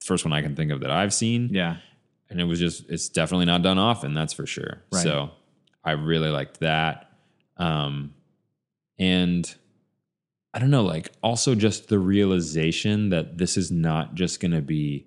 first 0.00 0.24
one 0.24 0.32
I 0.32 0.40
can 0.42 0.54
think 0.56 0.70
of 0.72 0.80
that 0.80 0.90
I've 0.90 1.12
seen 1.14 1.50
Yeah. 1.52 1.76
and 2.30 2.40
it 2.40 2.44
was 2.44 2.58
just 2.58 2.88
it's 2.88 3.08
definitely 3.08 3.46
not 3.46 3.62
done 3.62 3.78
often 3.78 4.14
that's 4.14 4.32
for 4.32 4.46
sure 4.46 4.82
Right. 4.92 5.02
so 5.02 5.30
i 5.84 5.92
really 5.92 6.28
liked 6.30 6.60
that 6.60 7.10
um 7.56 8.12
and 8.98 9.52
i 10.56 10.58
don't 10.58 10.70
know 10.70 10.82
like 10.82 11.10
also 11.22 11.54
just 11.54 11.88
the 11.88 11.98
realization 11.98 13.10
that 13.10 13.36
this 13.38 13.56
is 13.56 13.70
not 13.70 14.14
just 14.14 14.40
going 14.40 14.52
to 14.52 14.62
be 14.62 15.06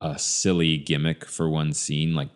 a 0.00 0.18
silly 0.18 0.78
gimmick 0.78 1.24
for 1.26 1.48
one 1.48 1.72
scene 1.72 2.14
like 2.14 2.30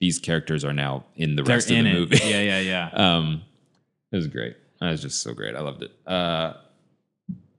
these 0.00 0.18
characters 0.18 0.64
are 0.64 0.72
now 0.72 1.04
in 1.16 1.36
the 1.36 1.42
They're 1.42 1.56
rest 1.56 1.70
in 1.70 1.78
of 1.78 1.84
the 1.84 1.90
it. 1.90 1.94
movie. 2.00 2.16
Yeah, 2.24 2.40
yeah, 2.40 2.60
yeah. 2.60 2.90
um 3.16 3.42
it 4.10 4.16
was 4.16 4.26
great. 4.26 4.56
It 4.80 4.84
was 4.84 5.00
just 5.02 5.22
so 5.22 5.32
great. 5.32 5.54
I 5.54 5.60
loved 5.60 5.82
it. 5.82 5.92
Uh 6.06 6.54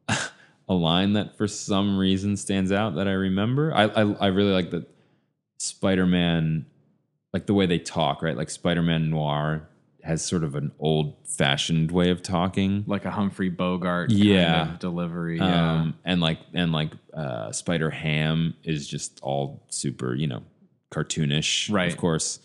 a 0.67 0.73
line 0.73 1.13
that 1.13 1.37
for 1.37 1.47
some 1.47 1.97
reason 1.97 2.35
stands 2.37 2.71
out 2.71 2.95
that 2.95 3.07
i 3.07 3.11
remember. 3.13 3.73
I 3.73 3.83
i, 3.83 4.01
I 4.13 4.27
really 4.27 4.51
like 4.51 4.71
that 4.71 4.89
spider-man 5.59 6.65
like 7.33 7.45
the 7.45 7.53
way 7.53 7.65
they 7.65 7.79
talk 7.79 8.21
right? 8.21 8.35
Like 8.37 8.49
spider-man 8.49 9.09
noir 9.09 9.67
has 10.03 10.23
sort 10.23 10.43
of 10.43 10.53
an 10.55 10.71
old-fashioned 10.79 11.89
way 11.91 12.09
of 12.09 12.21
talking 12.21 12.83
like 12.87 13.05
a 13.05 13.11
Humphrey 13.11 13.49
Bogart 13.49 14.11
Yeah. 14.11 14.53
kind 14.59 14.71
of 14.73 14.79
delivery. 14.79 15.37
Yeah. 15.37 15.71
um, 15.81 15.93
and 16.03 16.19
like 16.21 16.39
and 16.53 16.71
like 16.73 16.91
uh, 17.13 17.51
Spider 17.51 17.89
Ham 17.89 18.53
is 18.63 18.87
just 18.87 19.19
all 19.21 19.65
super, 19.69 20.13
you 20.13 20.27
know, 20.27 20.43
cartoonish, 20.91 21.71
Right. 21.73 21.91
Of 21.91 21.97
course. 21.97 22.39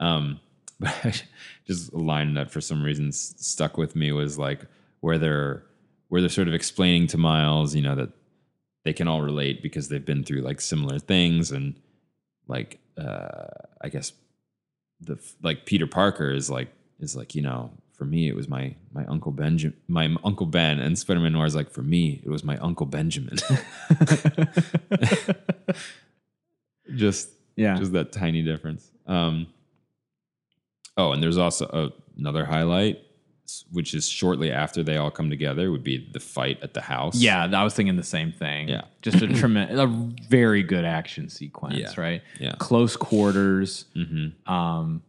Um, 0.00 0.40
but 0.80 1.24
just 1.66 1.92
a 1.92 1.96
line 1.98 2.34
that 2.34 2.50
for 2.50 2.60
some 2.60 2.82
reason 2.82 3.10
stuck 3.12 3.78
with 3.78 3.96
me 3.96 4.12
was 4.12 4.38
like 4.38 4.66
where 5.00 5.16
they're 5.16 5.62
where 6.08 6.20
they're 6.20 6.28
sort 6.28 6.48
of 6.48 6.54
explaining 6.54 7.06
to 7.08 7.18
Miles, 7.18 7.74
you 7.74 7.82
know, 7.82 7.94
that 7.94 8.10
they 8.84 8.92
can 8.92 9.08
all 9.08 9.22
relate 9.22 9.62
because 9.62 9.88
they've 9.88 10.04
been 10.04 10.22
through 10.22 10.40
like 10.42 10.60
similar 10.60 10.98
things 10.98 11.50
and 11.50 11.74
like 12.46 12.78
uh, 12.98 13.46
I 13.80 13.88
guess 13.88 14.12
the 15.00 15.18
like 15.42 15.66
Peter 15.66 15.86
Parker 15.86 16.30
is 16.30 16.50
like 16.50 16.68
is 17.00 17.16
like 17.16 17.34
you 17.34 17.42
know 17.42 17.70
for 17.92 18.04
me 18.04 18.28
it 18.28 18.34
was 18.36 18.48
my 18.48 18.74
my 18.92 19.04
uncle 19.06 19.32
Benjamin 19.32 19.76
my 19.88 20.14
uncle 20.24 20.46
Ben 20.46 20.78
and 20.78 20.98
Spider 20.98 21.20
Man 21.20 21.32
Noir 21.32 21.46
is 21.46 21.54
like 21.54 21.70
for 21.70 21.82
me 21.82 22.20
it 22.24 22.30
was 22.30 22.44
my 22.44 22.56
uncle 22.58 22.86
Benjamin 22.86 23.36
just 26.94 27.30
yeah. 27.56 27.76
just 27.76 27.92
that 27.92 28.12
tiny 28.12 28.42
difference 28.42 28.90
um 29.06 29.46
oh 30.96 31.12
and 31.12 31.22
there's 31.22 31.38
also 31.38 31.66
a, 31.66 31.90
another 32.18 32.44
highlight 32.44 33.00
which 33.70 33.94
is 33.94 34.08
shortly 34.08 34.50
after 34.50 34.82
they 34.82 34.96
all 34.96 35.10
come 35.10 35.30
together 35.30 35.70
would 35.70 35.84
be 35.84 36.08
the 36.12 36.20
fight 36.20 36.58
at 36.62 36.74
the 36.74 36.80
house 36.80 37.16
Yeah, 37.16 37.44
I 37.44 37.64
was 37.64 37.74
thinking 37.74 37.96
the 37.96 38.02
same 38.02 38.32
thing. 38.32 38.68
Yeah. 38.68 38.82
Just 39.02 39.22
a 39.22 39.28
tremendous, 39.34 39.78
a 39.78 39.86
very 40.28 40.62
good 40.62 40.84
action 40.84 41.28
sequence, 41.28 41.76
Yeah. 41.76 42.00
right? 42.00 42.22
Yeah. 42.40 42.54
Close 42.58 42.96
quarters, 42.96 43.84
mm-hmm. 43.94 44.52
um, 44.52 45.02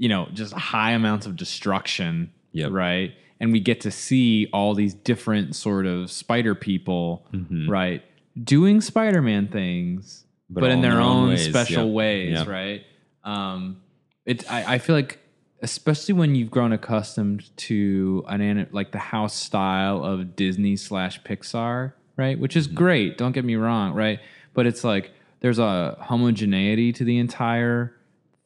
you 0.00 0.08
know, 0.08 0.26
just 0.32 0.52
high 0.54 0.92
amounts 0.92 1.26
of 1.26 1.36
destruction, 1.36 2.32
Yep. 2.52 2.72
right? 2.72 3.12
And 3.38 3.52
we 3.52 3.60
get 3.60 3.82
to 3.82 3.90
see 3.90 4.48
all 4.52 4.74
these 4.74 4.94
different 4.94 5.54
sort 5.54 5.84
of 5.86 6.10
spider 6.10 6.54
people, 6.54 7.26
Mm-hmm. 7.34 7.68
right, 7.70 8.02
doing 8.42 8.80
Spider-Man 8.80 9.48
things, 9.48 10.24
but, 10.48 10.62
But 10.62 10.70
in 10.70 10.76
all 10.76 10.82
their, 10.82 11.00
own, 11.00 11.28
ways. 11.28 11.48
special 11.48 11.84
Yep. 11.86 11.94
ways, 11.94 12.32
Yep. 12.38 12.48
right? 12.48 12.82
Um, 13.24 13.82
it, 14.24 14.50
I, 14.50 14.74
I 14.74 14.78
feel 14.78 14.96
like, 14.96 15.18
especially 15.62 16.14
when 16.14 16.34
you've 16.34 16.50
grown 16.50 16.72
accustomed 16.72 17.54
to 17.68 18.24
an 18.28 18.66
like 18.72 18.92
the 18.92 18.98
house 18.98 19.34
style 19.34 20.02
of 20.02 20.34
Disney 20.34 20.76
slash 20.76 21.22
Pixar, 21.22 21.92
right? 22.16 22.38
Which 22.40 22.52
Mm-hmm. 22.52 22.58
is 22.58 22.66
great. 22.68 23.18
Don't 23.18 23.32
get 23.32 23.44
me 23.44 23.56
wrong, 23.56 23.92
right? 23.92 24.18
But 24.54 24.66
it's 24.66 24.82
like 24.82 25.10
there's 25.40 25.58
a 25.58 25.96
homogeneity 26.00 26.92
to 26.94 27.04
the 27.04 27.18
entire 27.18 27.94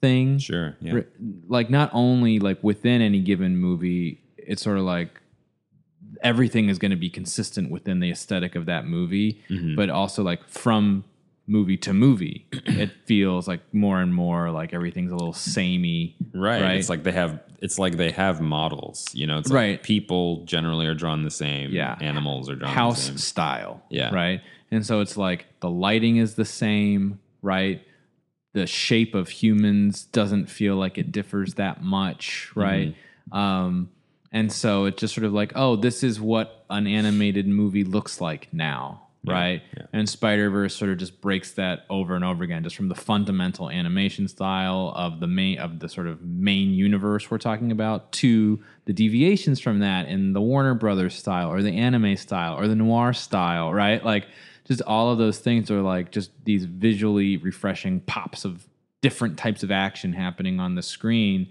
thing 0.05 0.39
sure 0.39 0.77
yeah 0.81 1.01
like 1.49 1.69
not 1.71 1.89
only 1.93 2.39
like 2.49 2.59
within 2.63 3.01
any 3.01 3.21
given 3.21 3.57
movie 3.57 4.21
it's 4.37 4.63
sort 4.63 4.79
of 4.79 4.85
like 4.85 5.21
everything 6.23 6.69
is 6.69 6.79
going 6.79 6.91
to 6.91 6.97
be 6.97 7.11
consistent 7.11 7.71
within 7.71 8.01
the 8.01 8.11
aesthetic 8.11 8.55
of 8.55 8.67
that 8.67 8.87
movie 8.87 9.43
Mm-hmm. 9.51 9.75
but 9.77 9.91
also 9.91 10.23
like 10.23 10.47
from 10.49 11.05
movie 11.47 11.77
to 11.77 11.93
movie 11.93 12.47
it 12.53 12.91
feels 13.05 13.47
like 13.47 13.61
more 13.75 14.01
and 14.01 14.15
more 14.15 14.51
like 14.51 14.73
everything's 14.73 15.13
a 15.13 15.15
little 15.15 15.33
samey 15.35 16.17
Right. 16.33 16.63
Right. 16.63 16.77
It's 16.79 16.89
like 16.89 17.03
they 17.05 17.13
have 17.13 17.41
it's 17.61 17.79
like 17.79 17.97
they 17.97 18.11
have 18.11 18.41
models, 18.41 19.07
you 19.15 19.27
know, 19.27 19.39
it's 19.39 19.49
like 19.51 19.57
Right. 19.57 19.83
people 19.83 20.45
generally 20.45 20.87
are 20.87 20.95
drawn 20.95 21.23
the 21.23 21.31
same. 21.31 21.71
Yeah. 21.71 21.97
Animals 22.01 22.51
are 22.51 22.57
drawn 22.57 22.71
the 22.71 22.75
house 22.75 23.11
style 23.23 23.83
Yeah. 23.91 24.15
right 24.15 24.41
and 24.71 24.85
so 24.85 25.01
it's 25.01 25.17
like 25.17 25.47
the 25.61 25.71
lighting 25.71 26.17
is 26.17 26.35
the 26.35 26.45
same 26.45 27.21
right 27.43 27.83
the 28.55 28.67
shape 28.67 29.15
of 29.15 29.29
humans 29.29 30.05
doesn't 30.05 30.47
feel 30.47 30.77
like 30.77 30.97
it 30.99 31.13
differs 31.13 31.55
that 31.55 31.83
much 31.83 32.51
right 32.57 32.97
um 33.33 33.91
and 34.33 34.51
so 34.51 34.87
it's 34.87 34.99
just 34.99 35.15
sort 35.15 35.25
of 35.25 35.33
like 35.33 35.53
oh 35.55 35.77
this 35.77 36.03
is 36.03 36.21
what 36.21 36.65
an 36.71 36.87
animated 36.87 37.47
movie 37.47 37.85
looks 37.85 38.21
like 38.21 38.49
now 38.53 39.05
right? 39.27 39.63
yeah. 39.77 39.87
And 39.93 40.09
Spider 40.09 40.51
Verse 40.51 40.75
sort 40.75 40.91
of 40.91 40.99
just 40.99 41.21
breaks 41.21 41.53
that 41.53 41.85
over 41.89 42.15
and 42.15 42.25
over 42.25 42.45
again, 42.45 42.63
just 42.63 42.77
from 42.77 42.89
the 42.89 42.95
fundamental 42.95 43.71
animation 43.71 44.29
style 44.29 44.93
of 44.95 45.21
the 45.21 45.27
main 45.27 45.59
of 45.59 45.79
the 45.79 45.89
sort 45.89 46.07
of 46.07 46.23
main 46.23 46.71
universe 46.71 47.31
we're 47.31 47.39
talking 47.39 47.73
about 47.73 48.13
to 48.13 48.63
the 48.85 48.93
deviations 48.93 49.61
from 49.61 49.81
that 49.81 50.09
in 50.09 50.33
the 50.33 50.41
Warner 50.41 50.75
Brothers 50.75 51.15
style 51.15 51.51
or 51.51 51.63
the 51.63 51.77
anime 51.77 52.17
style 52.17 52.59
or 52.59 52.69
the 52.69 52.75
noir 52.75 53.13
style, 53.13 53.73
right? 53.73 54.05
Like 54.05 54.27
just 54.67 54.81
all 54.83 55.11
of 55.11 55.19
those 55.19 55.39
things 55.39 55.71
are 55.71 55.83
like 55.83 56.11
just 56.11 56.31
these 56.45 56.65
visually 56.65 57.37
refreshing 57.37 58.01
pops 58.01 58.45
of 58.45 58.67
different 59.03 59.37
types 59.39 59.63
of 59.63 59.71
action 59.71 60.13
happening 60.13 60.59
on 60.61 60.75
the 60.75 60.83
screen 60.83 61.47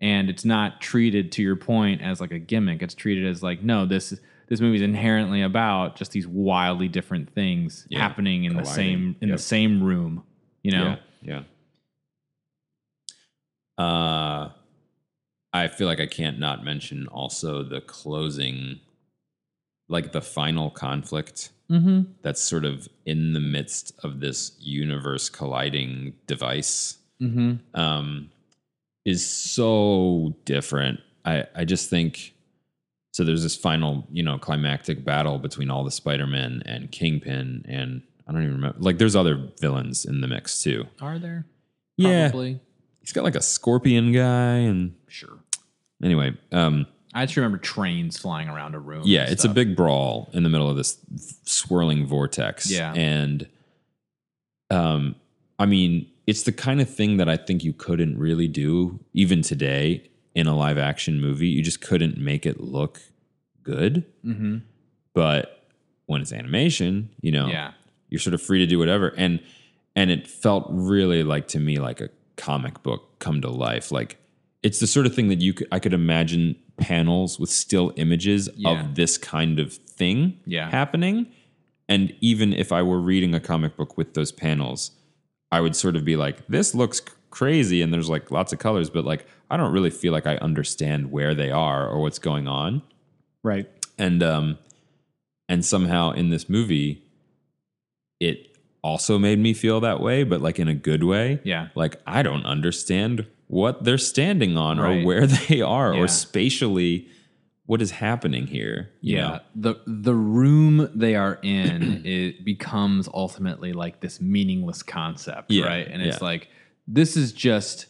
and 0.00 0.28
it's 0.28 0.44
not 0.44 0.80
treated 0.80 1.30
to 1.32 1.42
your 1.42 1.56
point 1.56 2.02
as 2.02 2.20
like 2.20 2.32
a 2.32 2.38
gimmick 2.38 2.82
it's 2.82 2.94
treated 2.94 3.24
as 3.26 3.42
like 3.42 3.62
no 3.62 3.86
this 3.86 4.18
this 4.48 4.60
movie 4.60 4.76
is 4.76 4.82
inherently 4.82 5.42
about 5.42 5.96
just 5.96 6.10
these 6.12 6.26
wildly 6.26 6.88
different 6.88 7.30
things 7.32 7.86
Yeah, 7.88 8.00
happening 8.00 8.44
in 8.44 8.56
the 8.56 8.64
same 8.64 9.16
in 9.20 9.28
Yep. 9.28 9.36
the 9.38 9.42
same 9.42 9.82
room 9.82 10.24
you 10.62 10.72
know 10.72 10.96
Yeah. 11.22 11.42
Yeah. 13.78 13.84
Uh, 13.84 14.50
I 15.52 15.68
feel 15.68 15.86
like 15.86 16.00
I 16.00 16.06
can't 16.06 16.38
not 16.38 16.64
mention 16.64 17.06
also 17.08 17.62
the 17.62 17.80
closing, 17.80 18.80
like 19.88 20.12
the 20.12 20.22
final 20.22 20.70
conflict 20.70 21.50
mm-hmm. 21.70 22.02
that's 22.22 22.40
sort 22.40 22.64
of 22.64 22.88
in 23.04 23.32
the 23.32 23.40
midst 23.40 23.92
of 24.02 24.20
this 24.20 24.52
universe 24.60 25.28
colliding 25.28 26.14
device 26.26 26.98
Mm-hmm. 27.20 27.80
um, 27.80 28.30
is 29.06 29.26
so 29.26 30.36
different. 30.44 31.00
I, 31.24 31.44
I 31.54 31.64
just 31.64 31.88
think 31.88 32.34
so. 33.12 33.24
There's 33.24 33.42
this 33.42 33.56
final, 33.56 34.06
you 34.12 34.22
know, 34.22 34.36
climactic 34.36 35.02
battle 35.02 35.38
between 35.38 35.70
all 35.70 35.82
the 35.82 35.90
Spider-Man 35.90 36.62
and 36.66 36.92
Kingpin, 36.92 37.64
and 37.66 38.02
I 38.28 38.32
don't 38.32 38.42
even 38.42 38.56
remember. 38.56 38.76
Like, 38.80 38.98
there's 38.98 39.16
other 39.16 39.48
villains 39.58 40.04
in 40.04 40.20
the 40.20 40.28
mix 40.28 40.62
too. 40.62 40.88
are 41.00 41.18
there 41.18 41.46
Yeah. 41.96 42.28
Probably. 42.28 42.60
He's 43.00 43.14
got 43.14 43.24
like 43.24 43.34
a 43.34 43.40
scorpion 43.40 44.12
guy, 44.12 44.56
and 44.56 44.94
sure 45.08 45.38
anyway, 46.02 46.36
um, 46.52 46.86
i 47.16 47.24
just 47.26 47.36
remember 47.36 47.58
trains 47.58 48.18
flying 48.18 48.48
around 48.48 48.74
a 48.74 48.78
room 48.78 49.02
yeah, 49.04 49.28
it's 49.28 49.44
a 49.44 49.48
big 49.48 49.74
brawl 49.74 50.30
in 50.32 50.42
the 50.42 50.48
middle 50.48 50.70
of 50.70 50.76
this 50.76 50.98
swirling 51.44 52.06
vortex. 52.06 52.70
Yeah. 52.70 52.92
and 52.94 53.48
um, 54.70 55.14
I 55.58 55.66
mean, 55.66 56.10
it's 56.26 56.42
the 56.42 56.52
kind 56.52 56.80
of 56.80 56.92
thing 56.92 57.18
that 57.18 57.28
I 57.28 57.36
think 57.36 57.62
you 57.62 57.72
couldn't 57.72 58.18
really 58.18 58.48
do 58.48 58.98
even 59.12 59.42
today 59.42 60.10
in 60.34 60.48
a 60.48 60.56
live 60.56 60.76
action 60.76 61.20
movie. 61.20 61.46
You 61.46 61.62
just 61.62 61.80
couldn't 61.80 62.18
make 62.18 62.46
it 62.46 62.60
look 62.60 63.00
good. 63.62 64.04
mm-hmm. 64.24 64.58
But 65.14 65.68
when 66.06 66.20
it's 66.20 66.32
animation, 66.32 67.10
you 67.20 67.30
know, 67.30 67.46
yeah 67.46 67.72
you're 68.08 68.20
sort 68.20 68.34
of 68.34 68.42
free 68.42 68.58
to 68.58 68.66
do 68.66 68.78
whatever 68.78 69.08
and 69.16 69.40
and 69.94 70.10
it 70.10 70.26
felt 70.26 70.66
really 70.70 71.22
like 71.22 71.48
to 71.48 71.58
me 71.58 71.78
like 71.78 72.00
a 72.00 72.08
comic 72.36 72.82
book 72.82 73.18
come 73.18 73.40
to 73.40 73.48
life 73.48 73.90
like 73.90 74.16
it's 74.62 74.80
the 74.80 74.86
sort 74.86 75.06
of 75.06 75.14
thing 75.14 75.28
that 75.28 75.40
you 75.40 75.54
could, 75.54 75.68
I 75.70 75.78
could 75.78 75.92
imagine 75.92 76.56
panels 76.76 77.38
with 77.40 77.50
still 77.50 77.92
images 77.96 78.48
Yeah. 78.56 78.70
of 78.88 78.94
this 78.94 79.16
kind 79.18 79.58
of 79.58 79.72
thing 79.74 80.38
Yeah. 80.46 80.70
happening. 80.70 81.26
And 81.88 82.14
even 82.20 82.52
if 82.52 82.72
I 82.72 82.82
were 82.82 83.00
reading 83.00 83.34
a 83.34 83.40
comic 83.40 83.76
book 83.76 83.96
with 83.96 84.14
those 84.14 84.32
panels 84.32 84.90
I 85.52 85.60
would 85.60 85.76
sort 85.76 85.94
of 85.94 86.04
be 86.04 86.16
like 86.16 86.46
this 86.48 86.74
looks 86.74 87.00
crazy 87.30 87.80
and 87.80 87.92
there's 87.94 88.08
like 88.10 88.30
lots 88.32 88.52
of 88.52 88.58
colors 88.58 88.90
but 88.90 89.04
like 89.04 89.26
I 89.48 89.56
don't 89.56 89.72
really 89.72 89.90
feel 89.90 90.12
like 90.12 90.26
I 90.26 90.36
understand 90.38 91.12
where 91.12 91.34
they 91.34 91.50
are 91.52 91.88
or 91.88 92.00
what's 92.02 92.18
going 92.18 92.48
on. 92.48 92.82
Right. 93.44 93.68
And 93.96 94.22
um 94.22 94.58
and 95.48 95.64
somehow 95.64 96.10
in 96.10 96.30
this 96.30 96.48
movie 96.48 97.02
it 98.18 98.56
also 98.82 99.18
made 99.18 99.38
me 99.38 99.52
feel 99.54 99.80
that 99.80 100.00
way 100.00 100.24
but 100.24 100.40
like 100.40 100.58
in 100.58 100.66
a 100.68 100.74
good 100.74 101.04
way. 101.04 101.40
Yeah. 101.44 101.68
Like 101.76 102.00
i 102.06 102.22
don't 102.22 102.44
understand 102.44 103.26
what 103.48 103.84
they're 103.84 103.98
standing 103.98 104.56
on 104.56 104.78
Right. 104.78 105.02
or 105.02 105.06
where 105.06 105.26
they 105.48 105.60
are 105.60 105.94
Yeah. 105.94 106.00
or 106.00 106.08
spatially 106.08 107.08
what 107.66 107.82
is 107.82 107.90
happening 107.92 108.46
here 108.46 108.90
you 109.00 109.16
yeah 109.16 109.28
know? 109.28 109.40
the 109.56 109.74
the 109.86 110.14
room 110.14 110.88
they 110.94 111.14
are 111.16 111.38
in 111.42 112.02
it 112.04 112.44
becomes 112.44 113.08
ultimately 113.12 113.72
like 113.72 114.00
this 114.00 114.20
meaningless 114.20 114.82
concept 114.82 115.50
Yeah, 115.50 115.64
right 115.66 115.86
and 115.88 116.00
it's 116.02 116.18
yeah. 116.20 116.24
like 116.24 116.48
this 116.86 117.16
is 117.16 117.32
just 117.32 117.86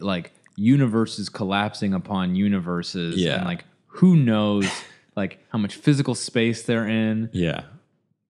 like 0.00 0.32
universes 0.56 1.28
collapsing 1.28 1.92
upon 1.94 2.34
universes 2.34 3.16
Yeah. 3.16 3.36
and 3.36 3.44
like 3.44 3.64
who 3.86 4.16
knows 4.16 4.66
like 5.16 5.38
how 5.50 5.58
much 5.58 5.74
physical 5.76 6.14
space 6.14 6.62
they're 6.62 6.86
in 6.88 7.30
yeah 7.32 7.62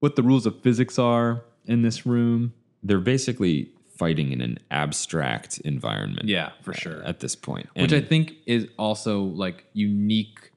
what 0.00 0.16
the 0.16 0.22
rules 0.22 0.44
of 0.46 0.60
physics 0.60 0.98
are 0.98 1.42
in 1.66 1.82
this 1.82 2.04
room 2.06 2.52
they're 2.82 3.00
basically 3.00 3.70
fighting 3.98 4.32
in 4.32 4.40
an 4.40 4.58
abstract 4.70 5.58
environment 5.60 6.28
yeah 6.28 6.52
for 6.62 6.72
sure 6.74 7.02
at 7.04 7.20
this 7.20 7.34
point 7.34 7.68
which 7.76 7.92
I 7.92 8.00
think 8.00 8.34
is 8.46 8.66
also 8.78 9.22
like 9.22 9.64
unique, 9.72 10.52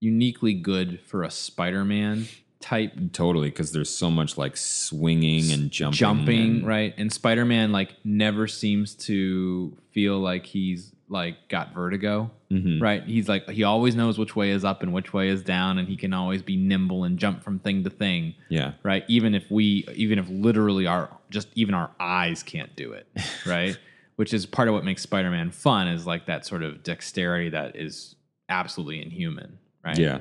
uniquely 0.00 0.54
good 0.54 1.00
for 1.00 1.22
a 1.22 1.30
Spider-Man 1.30 2.26
type 2.60 2.92
totally 3.12 3.48
because 3.48 3.72
there's 3.72 3.90
so 3.90 4.10
much 4.10 4.36
like 4.38 4.56
swinging 4.56 5.52
and 5.52 5.70
jumping 5.70 5.96
jumping, 5.96 6.40
and- 6.58 6.66
right? 6.66 6.94
And 6.96 7.12
Spider-Man 7.12 7.70
like 7.72 7.94
never 8.04 8.46
seems 8.48 8.94
to 9.06 9.76
feel 9.92 10.18
like 10.18 10.46
he's 10.46 10.92
like 11.08 11.48
got 11.48 11.72
vertigo, 11.72 12.30
Mhm. 12.50 12.80
right? 12.82 13.02
He's 13.04 13.28
like 13.28 13.48
he 13.48 13.62
always 13.62 13.94
knows 13.94 14.18
which 14.18 14.34
way 14.34 14.50
is 14.50 14.64
up 14.64 14.82
and 14.82 14.92
which 14.92 15.12
way 15.12 15.28
is 15.28 15.42
down, 15.42 15.78
and 15.78 15.86
he 15.88 15.96
can 15.96 16.12
always 16.12 16.42
be 16.42 16.56
nimble 16.56 17.04
and 17.04 17.18
jump 17.18 17.42
from 17.42 17.58
thing 17.60 17.84
to 17.84 17.90
thing, 17.90 18.34
yeah 18.48 18.72
right? 18.82 19.04
Even 19.08 19.34
if 19.34 19.50
we, 19.50 19.86
even 19.94 20.18
if 20.18 20.28
literally 20.28 20.86
our 20.86 21.10
just 21.30 21.48
even 21.54 21.74
our 21.74 21.90
eyes 22.00 22.42
can't 22.42 22.74
do 22.76 22.92
it, 22.92 23.06
right? 23.46 23.78
Which 24.16 24.32
is 24.34 24.46
part 24.46 24.66
of 24.68 24.74
what 24.74 24.84
makes 24.84 25.02
Spider-Man 25.02 25.50
fun 25.50 25.88
is 25.88 26.06
like 26.06 26.26
that 26.26 26.44
sort 26.46 26.62
of 26.62 26.82
dexterity 26.82 27.50
that 27.50 27.76
is 27.76 28.16
absolutely 28.48 29.02
inhuman, 29.02 29.58
right? 29.84 29.98
Yeah, 29.98 30.20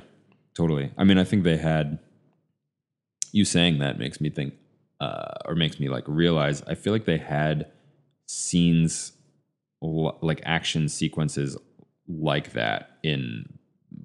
totally. 0.53 0.91
I 0.97 1.03
mean, 1.03 1.17
I 1.17 1.23
think 1.23 1.43
they 1.43 1.57
had 1.57 1.99
you 3.31 3.45
saying 3.45 3.79
that 3.79 3.97
makes 3.99 4.19
me 4.21 4.29
think, 4.29 4.53
uh, 4.99 5.33
or 5.45 5.55
makes 5.55 5.79
me 5.79 5.89
like 5.89 6.03
realize. 6.07 6.61
I 6.67 6.75
feel 6.75 6.93
like 6.93 7.05
they 7.05 7.17
had 7.17 7.71
scenes, 8.27 9.13
like 9.81 10.41
action 10.45 10.89
sequences 10.89 11.57
like 12.07 12.53
that 12.53 12.97
in 13.03 13.45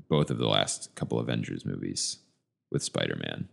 both 0.08 0.30
of 0.30 0.38
the 0.38 0.46
last 0.48 0.94
couple 0.94 1.18
Avengers 1.18 1.64
movies 1.64 2.18
with 2.70 2.82
Spider-Man. 2.82 3.48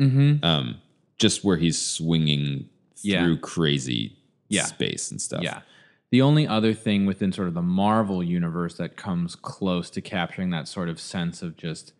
Mm-hmm. 0.00 0.44
Um, 0.44 0.80
just 1.18 1.44
where 1.44 1.56
he's 1.56 1.80
swinging 1.80 2.68
Yeah. 3.02 3.24
through 3.24 3.38
crazy 3.38 4.16
Yeah. 4.48 4.64
space 4.64 5.10
and 5.10 5.20
stuff. 5.20 5.42
Yeah. 5.42 5.62
The 6.10 6.22
only 6.22 6.46
other 6.46 6.72
thing 6.72 7.04
within 7.06 7.32
sort 7.32 7.48
of 7.48 7.54
the 7.54 7.62
Marvel 7.62 8.22
universe 8.22 8.74
that 8.78 8.96
comes 8.96 9.34
close 9.36 9.90
to 9.90 10.00
capturing 10.00 10.50
that 10.50 10.66
sort 10.68 10.88
of 10.88 10.98
sense 10.98 11.42
of 11.42 11.56
just 11.56 11.92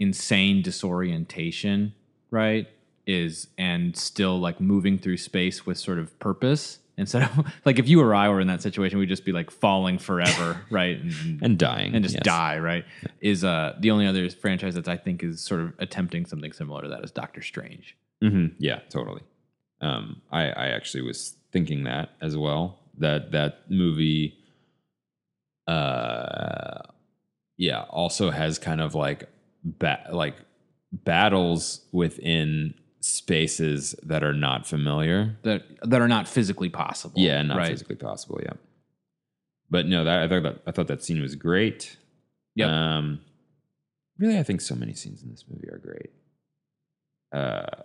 insane 0.00 0.62
disorientation, 0.62 1.94
right? 2.30 2.68
Is 3.06 3.48
and 3.58 3.96
still 3.96 4.38
like 4.40 4.60
moving 4.60 4.96
through 4.98 5.18
space 5.18 5.66
with 5.66 5.76
sort 5.76 5.98
of 5.98 6.18
purpose 6.18 6.78
instead 6.96 7.22
of 7.22 7.46
like 7.64 7.78
if 7.78 7.88
you 7.88 8.00
or 8.00 8.14
I 8.14 8.28
were 8.28 8.40
in 8.40 8.46
that 8.48 8.62
situation, 8.62 8.98
we'd 8.98 9.08
just 9.08 9.24
be 9.24 9.32
like 9.32 9.50
falling 9.50 9.98
forever, 9.98 10.60
right? 10.70 10.98
And, 11.00 11.42
and 11.42 11.58
dying 11.58 11.94
and 11.94 12.02
just 12.02 12.14
yes. 12.16 12.24
die, 12.24 12.58
right? 12.58 12.84
Is 13.20 13.44
uh 13.44 13.76
the 13.80 13.90
only 13.90 14.06
other 14.06 14.28
franchise 14.30 14.74
that 14.74 14.88
I 14.88 14.96
think 14.96 15.22
is 15.22 15.40
sort 15.40 15.60
of 15.60 15.72
attempting 15.78 16.26
something 16.26 16.52
similar 16.52 16.82
to 16.82 16.88
that 16.88 17.04
is 17.04 17.10
Doctor 17.10 17.42
Strange. 17.42 17.96
hmm 18.20 18.46
Yeah, 18.58 18.80
totally. 18.88 19.22
Um, 19.80 20.22
I, 20.30 20.44
I 20.50 20.66
actually 20.68 21.02
was 21.02 21.34
thinking 21.50 21.84
that 21.84 22.10
as 22.20 22.36
well. 22.36 22.78
That 22.98 23.32
that 23.32 23.70
movie, 23.70 24.38
uh, 25.66 26.82
yeah, 27.56 27.82
also 27.90 28.30
has 28.30 28.58
kind 28.58 28.80
of 28.80 28.94
like 28.94 29.28
ba- 29.64 30.08
like 30.12 30.36
battles 30.92 31.80
within 31.90 32.74
spaces 33.02 33.94
that 34.02 34.22
are 34.22 34.32
not 34.32 34.66
familiar. 34.66 35.36
That 35.42 35.64
that 35.82 36.00
are 36.00 36.08
not 36.08 36.28
physically 36.28 36.68
possible. 36.68 37.20
Yeah, 37.20 37.42
not 37.42 37.58
right? 37.58 37.68
physically 37.68 37.96
possible. 37.96 38.40
Yeah, 38.42 38.54
but 39.70 39.86
no, 39.86 40.04
that 40.04 40.22
I 40.22 40.28
thought 40.28 40.42
that 40.42 40.62
I 40.66 40.70
thought 40.70 40.86
that 40.86 41.02
scene 41.02 41.20
was 41.20 41.34
great. 41.34 41.96
Yep. 42.54 42.68
Um, 42.68 43.20
really, 44.18 44.38
I 44.38 44.42
think 44.42 44.60
so 44.60 44.74
many 44.74 44.94
scenes 44.94 45.22
in 45.22 45.30
this 45.30 45.44
movie 45.50 45.68
are 45.68 45.78
great. 45.78 46.10
Uh, 47.32 47.82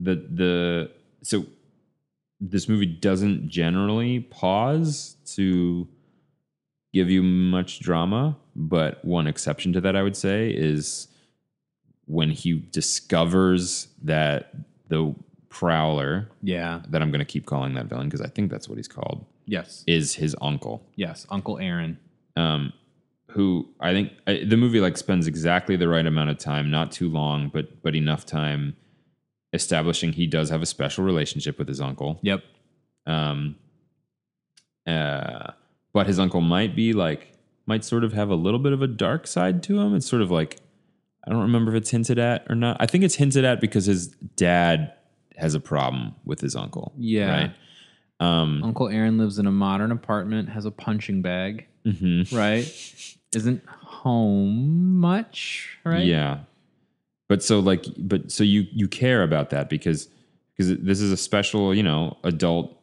the 0.00 0.14
the 0.14 0.90
so 1.22 1.44
this 2.40 2.68
movie 2.68 2.86
doesn't 2.86 3.48
generally 3.48 4.20
pause 4.20 5.16
to 5.34 5.88
give 6.94 7.10
you 7.10 7.22
much 7.22 7.80
drama, 7.80 8.36
but 8.54 9.04
one 9.04 9.26
exception 9.26 9.72
to 9.74 9.80
that 9.80 9.96
I 9.96 10.02
would 10.02 10.16
say 10.16 10.50
is 10.50 11.08
when 12.08 12.30
he 12.30 12.54
discovers 12.72 13.88
that 14.02 14.52
the 14.88 15.14
prowler 15.50 16.28
Yeah. 16.42 16.82
that 16.88 17.00
I'm 17.02 17.10
going 17.10 17.20
to 17.20 17.24
keep 17.24 17.46
calling 17.46 17.74
that 17.74 17.86
villain 17.86 18.06
because 18.08 18.20
I 18.20 18.28
think 18.28 18.50
that's 18.50 18.68
what 18.68 18.76
he's 18.78 18.88
called 18.88 19.24
Yes. 19.46 19.84
is 19.86 20.14
his 20.14 20.34
uncle 20.42 20.82
Yes. 20.96 21.26
Uncle 21.30 21.58
Aaron. 21.58 21.98
um, 22.36 22.72
who 23.32 23.68
I 23.78 23.92
think 23.92 24.12
I, 24.26 24.42
the 24.44 24.56
movie 24.56 24.80
like 24.80 24.96
spends 24.96 25.26
exactly 25.26 25.76
the 25.76 25.86
right 25.88 26.06
amount 26.06 26.30
of 26.30 26.38
time, 26.38 26.70
not 26.70 26.90
too 26.90 27.08
long, 27.10 27.50
but 27.52 27.82
but 27.82 27.94
enough 27.94 28.24
time 28.24 28.74
establishing 29.52 30.14
he 30.14 30.26
does 30.26 30.48
have 30.50 30.62
a 30.62 30.66
special 30.66 31.04
relationship 31.04 31.58
with 31.58 31.68
his 31.68 31.80
uncle. 31.80 32.18
Yep. 32.22 32.42
Um, 33.06 33.56
uh, 34.86 35.52
but 35.92 36.06
his 36.06 36.18
uncle 36.18 36.40
might 36.40 36.74
be 36.74 36.92
like, 36.92 37.32
might 37.66 37.84
sort 37.84 38.04
of 38.04 38.12
have 38.14 38.30
a 38.30 38.34
little 38.34 38.58
bit 38.60 38.72
of 38.72 38.80
a 38.82 38.86
dark 38.86 39.26
side 39.26 39.62
to 39.64 39.78
him. 39.80 39.94
It's 39.94 40.06
sort 40.06 40.22
of 40.22 40.30
like, 40.30 40.58
I 41.28 41.32
don't 41.32 41.42
remember 41.42 41.74
if 41.74 41.82
it's 41.82 41.90
hinted 41.90 42.18
at 42.18 42.46
or 42.48 42.54
not. 42.54 42.78
I 42.80 42.86
think 42.86 43.04
it's 43.04 43.14
hinted 43.16 43.44
at 43.44 43.60
because 43.60 43.84
his 43.84 44.08
dad 44.36 44.94
has 45.36 45.54
a 45.54 45.60
problem 45.60 46.14
with 46.24 46.40
his 46.40 46.56
uncle. 46.56 46.92
Yeah. 46.96 47.30
Right. 47.30 47.52
Um, 48.20 48.64
Uncle 48.64 48.88
Aaron 48.88 49.18
lives 49.18 49.38
in 49.38 49.46
a 49.46 49.52
modern 49.52 49.92
apartment, 49.92 50.48
has 50.48 50.64
a 50.64 50.70
punching 50.72 51.22
bag, 51.22 51.66
mhm. 51.84 52.34
right? 52.36 52.64
Isn't 53.36 53.62
home 53.66 54.98
much, 54.98 55.78
right? 55.84 56.04
Yeah. 56.04 56.40
But 57.28 57.42
so 57.44 57.60
like 57.60 57.84
but 57.98 58.32
so 58.32 58.42
you 58.42 58.66
you 58.72 58.88
care 58.88 59.22
about 59.22 59.50
that 59.50 59.68
because 59.68 60.08
because 60.56 60.78
this 60.78 61.00
is 61.00 61.12
a 61.12 61.16
special, 61.16 61.74
you 61.74 61.82
know, 61.82 62.16
adult 62.24 62.74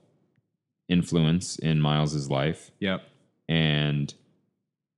influence 0.87 1.57
in 1.57 1.81
Miles's 1.81 2.29
life 2.29 2.71
Yep. 2.79 3.01
and 3.49 4.13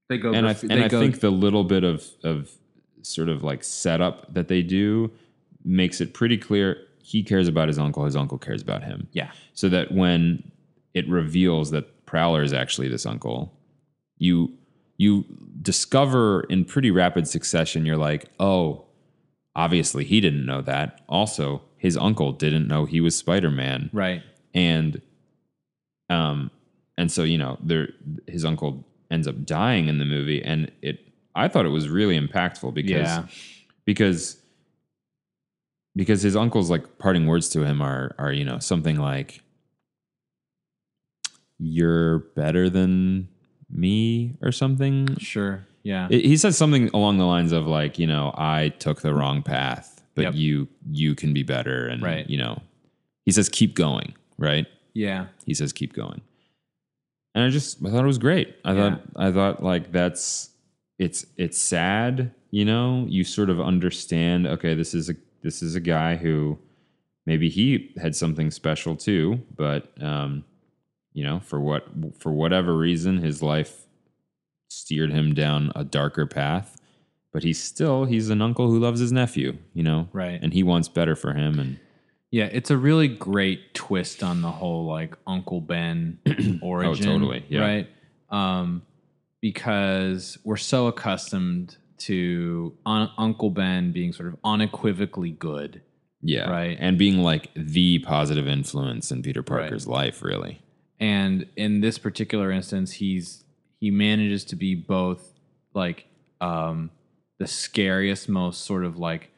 They 0.09 0.17
go. 0.17 0.33
and 0.33 0.45
I 0.45 0.51
graf- 0.53 0.63
and 0.63 0.71
they 0.71 0.83
I 0.83 0.87
go- 0.89 0.99
think 0.99 1.21
the 1.21 1.31
little 1.31 1.63
bit 1.63 1.83
of 1.83 2.05
of 2.23 2.51
sort 3.07 3.29
of 3.29 3.43
like 3.43 3.63
setup 3.63 4.33
that 4.33 4.47
they 4.47 4.61
do 4.61 5.11
makes 5.63 5.99
it 6.01 6.13
pretty 6.13 6.37
clear 6.37 6.77
he 7.01 7.23
cares 7.23 7.47
about 7.47 7.69
his 7.69 7.79
uncle, 7.79 8.03
his 8.03 8.15
uncle 8.17 8.37
cares 8.37 8.61
about 8.61 8.83
him. 8.83 9.07
yeah, 9.13 9.31
So 9.53 9.69
that 9.69 9.91
when 9.93 10.51
it 10.93 11.07
reveals 11.07 11.71
that 11.71 12.05
Prowler 12.05 12.43
is 12.43 12.51
actually 12.53 12.89
this 12.89 13.05
uncle, 13.05 13.53
you 14.17 14.51
you 14.97 15.23
discover 15.61 16.41
in 16.49 16.65
pretty 16.65 16.89
rapid 16.91 17.27
succession 17.27 17.85
you're 17.85 17.97
like, 17.97 18.25
"Oh, 18.39 18.85
obviously 19.55 20.03
he 20.05 20.19
didn't 20.19 20.45
know 20.45 20.61
that. 20.63 21.01
Also, 21.07 21.61
his 21.77 21.95
uncle 21.97 22.31
didn't 22.33 22.67
know 22.67 22.85
he 22.85 22.99
was 22.99 23.15
Spider-Man." 23.15 23.89
right. 23.93 24.21
and 24.53 25.01
um 26.09 26.49
and 26.97 27.11
so 27.11 27.23
you 27.23 27.37
know 27.37 27.57
there 27.61 27.89
his 28.27 28.43
uncle 28.45 28.85
ends 29.11 29.27
up 29.27 29.45
dying 29.45 29.87
in 29.87 29.97
the 29.99 30.05
movie 30.05 30.41
and 30.43 30.71
it 30.81 31.06
i 31.38 31.47
thought 31.47 31.65
it 31.65 31.69
was 31.69 31.88
really 31.89 32.19
impactful 32.19 32.73
because 32.73 33.01
Yeah. 33.07 33.25
because 33.85 34.38
because 35.95 36.21
his 36.21 36.35
uncle's 36.35 36.69
like 36.69 36.97
parting 36.99 37.25
words 37.27 37.49
to 37.49 37.63
him 37.63 37.81
are 37.81 38.15
are 38.19 38.31
you 38.31 38.43
know 38.45 38.59
something 38.59 38.97
like 38.97 39.41
you're 41.59 42.19
better 42.35 42.69
than 42.69 43.27
me 43.69 44.35
or 44.41 44.51
something 44.51 45.17
Sure. 45.17 45.65
Yeah. 45.83 46.07
it, 46.11 46.23
he 46.25 46.38
says 46.38 46.57
something 46.57 46.89
along 46.93 47.17
the 47.17 47.25
lines 47.25 47.51
of 47.51 47.65
like 47.67 47.97
you 47.99 48.07
know 48.07 48.33
i 48.38 48.69
took 48.79 49.01
the 49.01 49.13
wrong 49.13 49.41
path 49.41 50.01
but 50.15 50.23
Yep. 50.23 50.33
you 50.35 50.67
you 50.91 51.15
can 51.15 51.33
be 51.33 51.43
better 51.43 51.88
and 51.88 52.01
Right. 52.01 52.29
you 52.29 52.38
know 52.38 52.61
he 53.25 53.31
says 53.31 53.49
keep 53.49 53.75
going 53.75 54.13
right 54.38 54.67
yeah. 54.93 55.27
he 55.45 55.53
says 55.53 55.73
keep 55.73 55.93
going 55.93 56.21
and 57.35 57.43
i 57.43 57.49
just 57.49 57.83
i 57.85 57.89
thought 57.89 58.03
it 58.03 58.07
was 58.07 58.17
great 58.19 58.55
i 58.63 58.73
Yeah. 58.73 58.89
thought 58.89 59.01
i 59.15 59.31
thought 59.31 59.63
like 59.63 59.91
that's 59.91 60.49
it's 60.99 61.25
it's 61.37 61.57
sad 61.59 62.31
you 62.51 62.65
know 62.65 63.05
you 63.07 63.23
sort 63.23 63.49
of 63.49 63.59
understand 63.61 64.47
okay 64.47 64.73
this 64.73 64.93
is 64.93 65.09
a 65.09 65.15
this 65.43 65.61
is 65.61 65.75
a 65.75 65.79
guy 65.79 66.15
who 66.15 66.57
maybe 67.25 67.49
he 67.49 67.91
had 68.01 68.15
something 68.15 68.49
special 68.51 68.95
too 68.95 69.41
but 69.55 69.91
um 70.01 70.43
you 71.13 71.23
know 71.23 71.39
for 71.39 71.59
what 71.59 71.85
for 72.19 72.31
whatever 72.31 72.75
reason 72.77 73.17
his 73.17 73.41
life 73.43 73.85
steered 74.69 75.11
him 75.11 75.33
down 75.33 75.71
a 75.75 75.83
darker 75.83 76.25
path 76.25 76.79
but 77.33 77.43
he's 77.43 77.61
still 77.61 78.05
he's 78.05 78.29
an 78.29 78.41
uncle 78.41 78.67
who 78.69 78.79
loves 78.79 78.99
his 78.99 79.11
nephew 79.11 79.57
you 79.73 79.83
know 79.83 80.07
Right. 80.13 80.39
and 80.41 80.53
he 80.53 80.63
wants 80.63 80.87
better 80.87 81.15
for 81.15 81.33
him 81.33 81.59
and 81.59 81.79
Yeah, 82.31 82.45
it's 82.51 82.69
a 82.71 82.77
really 82.77 83.07
great 83.07 83.73
twist 83.73 84.21
on 84.23 84.41
the 84.41 84.51
whole 84.51 84.85
like 84.85 85.15
Uncle 85.25 85.61
Ben 85.61 86.19
origin. 86.61 87.07
Oh, 87.07 87.13
totally, 87.13 87.45
yeah. 87.47 87.61
Right. 87.61 87.87
Um, 88.29 88.81
because 89.41 90.38
we're 90.43 90.57
so 90.57 90.88
accustomed 90.88 91.77
to 91.99 92.73
un- 92.85 93.09
Uncle 93.17 93.49
Ben 93.49 93.91
being 93.91 94.13
sort 94.13 94.29
of 94.29 94.38
unequivocally 94.43 95.31
good. 95.31 95.81
Yeah. 96.21 96.49
Right. 96.49 96.77
And 96.79 96.97
being 96.97 97.19
like 97.19 97.49
the 97.55 97.99
positive 97.99 98.47
influence 98.47 99.11
in 99.11 99.21
Peter 99.21 99.43
Parker's 99.43 99.88
life, 99.88 100.21
really. 100.23 100.59
And 100.99 101.45
in 101.55 101.81
this 101.81 101.97
particular 101.99 102.51
instance, 102.51 102.91
he's 102.93 103.43
he 103.79 103.91
manages 103.91 104.43
to 104.45 104.55
be 104.55 104.73
both 104.73 105.33
like 105.75 106.05
um, 106.41 106.89
the 107.38 107.45
scariest, 107.45 108.27
most 108.27 108.65
sort 108.65 108.83
of 108.83 108.97
like 108.97 109.29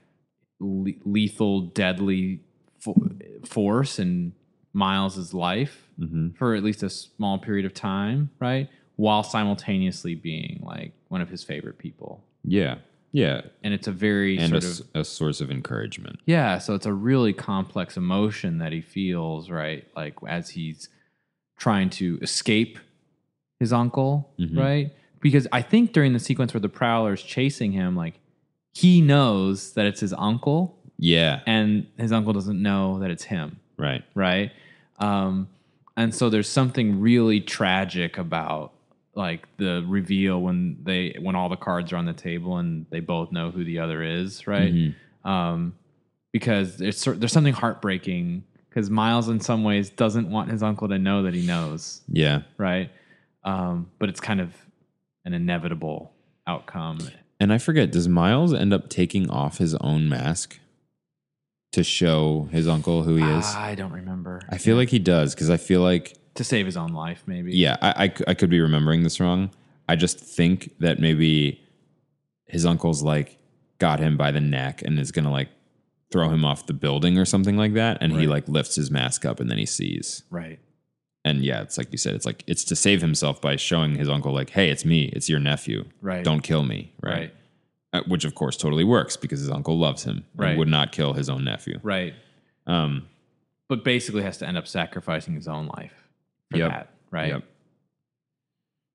le- 0.62 0.94
lethal, 1.04 1.62
deadly 1.62 2.40
fo- 2.80 3.10
force 3.46 4.00
in 4.00 4.34
Miles's 4.74 5.34
life 5.34 5.86
Mm-hmm. 6.00 6.30
for 6.38 6.56
at 6.56 6.64
least 6.64 6.82
a 6.82 6.90
small 6.90 7.38
period 7.40 7.66
of 7.66 7.74
time, 7.74 8.30
right? 8.40 8.70
While 9.00 9.24
simultaneously 9.24 10.14
being 10.16 10.60
like 10.62 10.92
one 11.08 11.22
of 11.22 11.30
his 11.30 11.42
favorite 11.42 11.78
people, 11.78 12.22
Yeah. 12.44 12.80
Yeah. 13.14 13.42
and 13.64 13.74
it's 13.74 13.88
a 13.88 13.94
very 13.94 14.38
And 14.38 14.54
a, 14.54 14.62
sort 14.62 14.64
s- 14.64 14.80
of 14.82 14.88
a 15.02 15.04
source 15.06 15.40
of 15.40 15.50
encouragement. 15.50 16.20
yeah, 16.26 16.58
so 16.58 16.76
it's 16.76 16.86
a 16.86 16.92
really 16.94 17.32
complex 17.32 17.96
emotion 17.96 18.58
that 18.58 18.74
he 18.74 18.82
feels, 18.82 19.50
right? 19.50 19.88
Like 19.96 20.16
as 20.28 20.50
he's 20.50 20.90
trying 21.58 21.90
to 21.92 22.20
escape 22.22 22.78
his 23.58 23.72
uncle, 23.72 24.34
Mhm. 24.38 24.58
right? 24.58 24.92
Because 25.22 25.48
I 25.54 25.62
think 25.62 25.94
during 25.94 26.12
the 26.12 26.20
sequence 26.20 26.54
where 26.54 26.60
the 26.60 26.68
prowler's 26.68 27.24
chasing 27.24 27.72
him, 27.72 27.96
like 27.96 28.20
he 28.74 29.00
knows 29.00 29.74
that 29.76 29.86
it's 29.86 30.02
his 30.02 30.14
uncle, 30.18 30.78
Yeah. 30.98 31.40
and 31.48 31.88
his 31.98 32.12
uncle 32.12 32.34
doesn't 32.34 32.62
know 32.62 33.00
that 33.00 33.12
it's 33.12 33.24
him, 33.24 33.60
Right. 33.78 34.04
right? 34.14 34.52
Um, 35.00 35.48
and 35.96 36.14
so 36.14 36.30
there's 36.30 36.50
something 36.50 37.00
really 37.00 37.40
tragic 37.40 38.18
about 38.18 38.74
like 39.20 39.48
the 39.58 39.84
reveal 39.88 40.42
when 40.42 40.78
they 40.84 41.16
when 41.22 41.36
all 41.36 41.50
the 41.50 41.58
cards 41.58 41.92
are 41.94 41.98
on 41.98 42.06
the 42.06 42.14
table 42.14 42.58
and 42.58 42.86
they 42.90 43.02
both 43.02 43.32
know 43.32 43.52
who 43.52 43.64
the 43.64 43.78
other 43.80 44.02
is, 44.02 44.48
right? 44.48 44.74
Mhm. 44.74 44.96
um, 45.26 45.74
because 46.32 46.78
there's 46.78 47.04
there's 47.04 47.32
something 47.34 47.54
heartbreaking 47.54 48.44
because 48.70 48.90
Miles 48.90 49.28
in 49.30 49.40
some 49.40 49.64
ways 49.64 49.90
doesn't 49.90 50.30
want 50.30 50.50
his 50.50 50.64
uncle 50.64 50.88
to 50.88 50.98
know 50.98 51.24
that 51.24 51.34
he 51.34 51.46
knows, 51.46 52.02
Yeah. 52.08 52.44
right? 52.58 52.90
Um, 53.44 53.90
but 54.00 54.10
it's 54.10 54.20
kind 54.22 54.40
of 54.40 54.54
an 55.26 55.34
inevitable 55.34 56.12
outcome. 56.48 57.00
And 57.40 57.52
I 57.52 57.58
forget, 57.58 57.92
does 57.92 58.08
Miles 58.08 58.54
end 58.54 58.72
up 58.74 58.90
taking 58.90 59.30
off 59.30 59.58
his 59.58 59.74
own 59.76 60.08
mask 60.08 60.60
to 61.72 61.84
show 61.84 62.48
his 62.52 62.68
uncle 62.68 63.04
who 63.04 63.16
he 63.16 63.24
is? 63.24 63.46
I 63.56 63.76
don't 63.76 63.92
remember. 63.92 64.42
I 64.50 64.58
feel 64.60 64.76
like 64.78 64.90
he 64.90 65.00
does 65.00 65.34
because 65.34 65.50
I 65.50 65.58
feel 65.58 65.82
like, 65.82 66.16
to 66.40 66.44
save 66.44 66.66
his 66.66 66.76
own 66.78 66.94
life, 66.94 67.22
maybe. 67.28 67.56
yeah, 67.56 67.78
I 67.82 68.12
I 68.28 68.34
could 68.34 68.50
be 68.50 68.60
remembering 68.60 69.04
this 69.04 69.20
wrong. 69.20 69.52
I 69.88 69.96
just 69.96 70.20
think 70.20 70.74
that 70.80 71.00
maybe 71.00 71.62
his 72.46 72.66
uncle's 72.66 73.04
like 73.04 73.38
got 73.78 74.00
him 74.00 74.18
by 74.18 74.32
the 74.32 74.42
neck 74.42 74.82
and 74.82 74.98
is 75.00 75.12
going 75.12 75.26
to 75.26 75.32
like 75.32 75.50
throw 76.12 76.30
him 76.30 76.44
off 76.46 76.66
the 76.66 76.74
building 76.74 77.18
or 77.18 77.26
something 77.26 77.56
like 77.58 77.74
that. 77.76 77.98
And 78.02 78.14
he 78.20 78.26
like 78.28 78.48
lifts 78.48 78.76
his 78.76 78.90
mask 78.90 79.26
up 79.26 79.40
and 79.40 79.50
then 79.50 79.58
he 79.60 79.66
sees. 79.66 80.24
Right. 80.32 80.60
and 81.26 81.44
yeah, 81.44 81.62
it's 81.62 81.78
like 81.78 81.92
you 81.92 81.98
said, 81.98 82.16
it's 82.16 82.26
like 82.26 82.44
it's 82.48 82.64
to 82.66 82.76
save 82.76 83.02
himself 83.02 83.42
by 83.42 83.56
showing 83.58 83.96
his 83.96 84.10
uncle, 84.10 84.34
like, 84.34 84.50
"Hey, 84.52 84.70
it's 84.70 84.86
me, 84.86 85.06
it's 85.14 85.28
your 85.30 85.40
nephew. 85.40 85.86
Right. 86.02 86.24
Don't 86.24 86.42
kill 86.42 86.64
me." 86.64 86.94
Right. 87.04 87.14
Right. 87.14 87.34
Uh, 87.92 88.02
which 88.08 88.24
of 88.26 88.34
course 88.36 88.56
totally 88.56 88.84
works 88.86 89.18
because 89.18 89.40
his 89.40 89.50
uncle 89.50 89.78
loves 89.78 90.04
him 90.04 90.24
Right. 90.36 90.50
and 90.52 90.60
would 90.60 90.68
not 90.68 90.92
kill 90.92 91.14
his 91.14 91.28
own 91.30 91.44
nephew. 91.44 91.80
Right. 91.84 92.14
Um, 92.68 93.08
But 93.68 93.84
basically 93.84 94.22
has 94.24 94.38
to 94.38 94.48
end 94.48 94.58
up 94.58 94.68
sacrificing 94.68 95.34
his 95.36 95.48
own 95.48 95.68
life 95.76 95.99
for 96.52 96.58
Yep. 96.58 96.70
that. 96.72 96.94
Right. 97.12 97.30
Yep. 97.30 97.44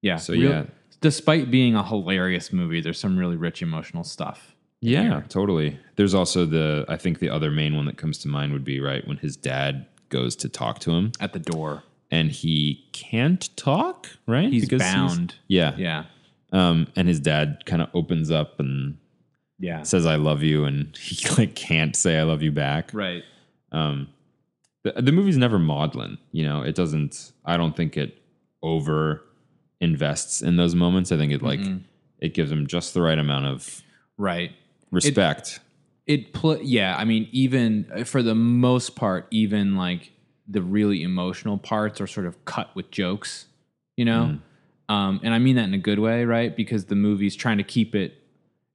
Yeah. 0.02 0.16
So, 0.16 0.32
real- 0.34 0.42
yeah. 0.50 0.64
Despite 1.00 1.50
being 1.50 1.74
a 1.74 1.84
hilarious 1.84 2.52
movie, 2.52 2.80
there's 2.80 2.98
some 2.98 3.18
really 3.18 3.36
rich 3.36 3.60
emotional 3.62 4.04
stuff. 4.04 4.54
yeah, 4.80 5.02
here. 5.02 5.24
totally. 5.28 5.78
There's 5.96 6.14
also 6.14 6.44
the 6.46 6.84
I 6.88 6.96
think 6.96 7.18
the 7.18 7.30
other 7.30 7.50
main 7.50 7.74
one 7.76 7.86
that 7.86 7.96
comes 7.96 8.18
to 8.18 8.28
mind 8.28 8.52
would 8.52 8.64
be 8.64 8.80
right 8.80 9.06
when 9.06 9.16
his 9.18 9.36
dad 9.36 9.86
goes 10.10 10.36
to 10.36 10.48
talk 10.48 10.78
to 10.80 10.90
him 10.92 11.12
At 11.20 11.32
the 11.32 11.38
door. 11.38 11.82
and 12.10 12.30
he 12.30 12.84
can't 12.92 13.48
talk, 13.56 14.08
right? 14.26 14.50
He's 14.50 14.68
bound. 14.68 15.34
yeah. 15.48 15.74
Yeah. 15.76 16.04
Um, 16.52 16.86
and 16.96 17.08
his 17.08 17.18
dad 17.20 17.64
kind 17.66 17.80
of 17.82 17.88
opens 17.94 18.30
up 18.30 18.60
and 18.60 18.96
Yeah. 19.58 19.82
says, 19.82 20.04
"I 20.06 20.16
love 20.16 20.42
you," 20.42 20.64
and 20.64 20.94
he 21.00 21.28
like 21.36 21.54
can't 21.54 21.96
say 21.96 22.18
"I 22.18 22.22
love 22.22 22.42
you" 22.42 22.52
back. 22.52 22.92
Right. 22.94 23.24
um 23.72 24.08
the, 24.84 24.92
the 25.02 25.10
movie's 25.12 25.36
never 25.36 25.58
maudlin 25.58 26.18
you 26.32 26.44
know? 26.44 26.62
It 26.62 26.74
doesn't 26.76 27.32
i 27.44 27.56
don't 27.56 27.76
think 27.76 27.96
it 27.96 28.22
over 28.62 29.22
invests 29.80 30.40
in 30.40 30.56
those 30.56 30.74
moments. 30.74 31.12
I 31.12 31.16
think 31.18 31.32
it 31.32 31.42
like 31.42 31.60
it 32.20 32.32
gives 32.32 32.48
them 32.50 32.66
just 32.66 32.94
the 32.94 33.02
right 33.02 33.18
amount 33.18 33.46
of 33.46 33.82
Right. 34.16 34.52
respect. 34.90 35.60
It 36.06 36.32
pl- 36.32 36.62
yeah 36.62 36.96
i 36.98 37.04
mean 37.04 37.28
even 37.32 37.90
uh, 37.94 38.04
for 38.04 38.22
the 38.22 38.34
most 38.34 38.94
part 38.94 39.26
even 39.30 39.74
like 39.76 40.12
the 40.46 40.60
really 40.62 41.02
emotional 41.02 41.56
parts 41.58 42.00
are 42.00 42.06
sort 42.06 42.26
of 42.26 42.44
cut 42.44 42.68
with 42.76 42.90
jokes 42.90 43.46
you 43.96 44.04
know? 44.04 44.38
Um, 44.88 45.20
and 45.22 45.32
i 45.34 45.38
mean 45.38 45.56
that 45.56 45.64
in 45.64 45.74
a 45.74 45.78
good 45.78 45.98
way 45.98 46.24
right? 46.24 46.54
Because 46.54 46.84
the 46.86 46.94
movie's 46.94 47.34
trying 47.36 47.56
to 47.58 47.64
keep 47.64 47.94
it 47.94 48.20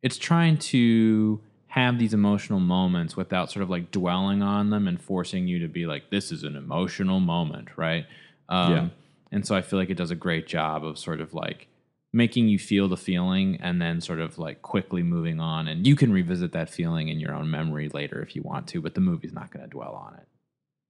it's 0.01 0.17
trying 0.17 0.57
to 0.57 1.39
have 1.69 1.99
these 1.99 2.13
emotional 2.13 2.59
moments 2.59 3.15
without 3.15 3.51
sort 3.51 3.63
of 3.63 3.69
like 3.69 3.91
dwelling 3.91 4.41
on 4.41 4.71
them 4.71 4.87
and 4.87 4.99
forcing 4.99 5.47
you 5.47 5.59
to 5.59 5.67
be 5.67 5.85
like, 5.85 6.09
this 6.09 6.31
is 6.31 6.43
an 6.43 6.55
emotional 6.55 7.19
moment, 7.19 7.69
right? 7.77 8.05
Um, 8.49 8.71
Yeah. 8.71 8.89
And 9.31 9.45
so 9.45 9.55
I 9.55 9.61
feel 9.61 9.77
like 9.77 9.91
it 9.91 9.97
does 9.97 10.09
a 10.09 10.15
great 10.15 10.47
job 10.47 10.83
of 10.83 10.97
sort 10.97 11.21
of 11.21 11.35
like 11.35 11.67
making 12.11 12.47
you 12.47 12.57
feel 12.57 12.87
the 12.87 12.97
feeling 12.97 13.59
and 13.61 13.79
then 13.79 14.01
sort 14.01 14.19
of 14.19 14.39
like 14.39 14.63
quickly 14.63 15.03
moving 15.03 15.39
on. 15.39 15.67
And 15.67 15.85
you 15.85 15.95
can 15.95 16.11
revisit 16.11 16.51
that 16.53 16.69
feeling 16.69 17.09
in 17.09 17.19
your 17.19 17.33
own 17.35 17.51
memory 17.51 17.89
later 17.89 18.21
if 18.21 18.35
you 18.35 18.41
want 18.41 18.67
to, 18.69 18.81
but 18.81 18.95
the 18.95 19.01
movie's 19.01 19.31
not 19.33 19.51
going 19.51 19.63
to 19.63 19.69
dwell 19.69 19.93
on 19.93 20.15
it. 20.15 20.27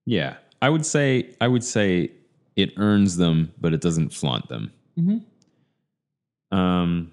Yeah, 0.06 0.38
I 0.62 0.70
would 0.70 0.86
say 0.86 1.36
I 1.42 1.50
would 1.50 1.64
say 1.64 2.12
it 2.56 2.72
earns 2.78 3.18
them, 3.18 3.52
but 3.60 3.74
it 3.74 3.82
doesn't 3.82 4.14
flaunt 4.14 4.48
them. 4.48 4.72
Mm-hmm. 4.98 6.58
Um, 6.58 7.12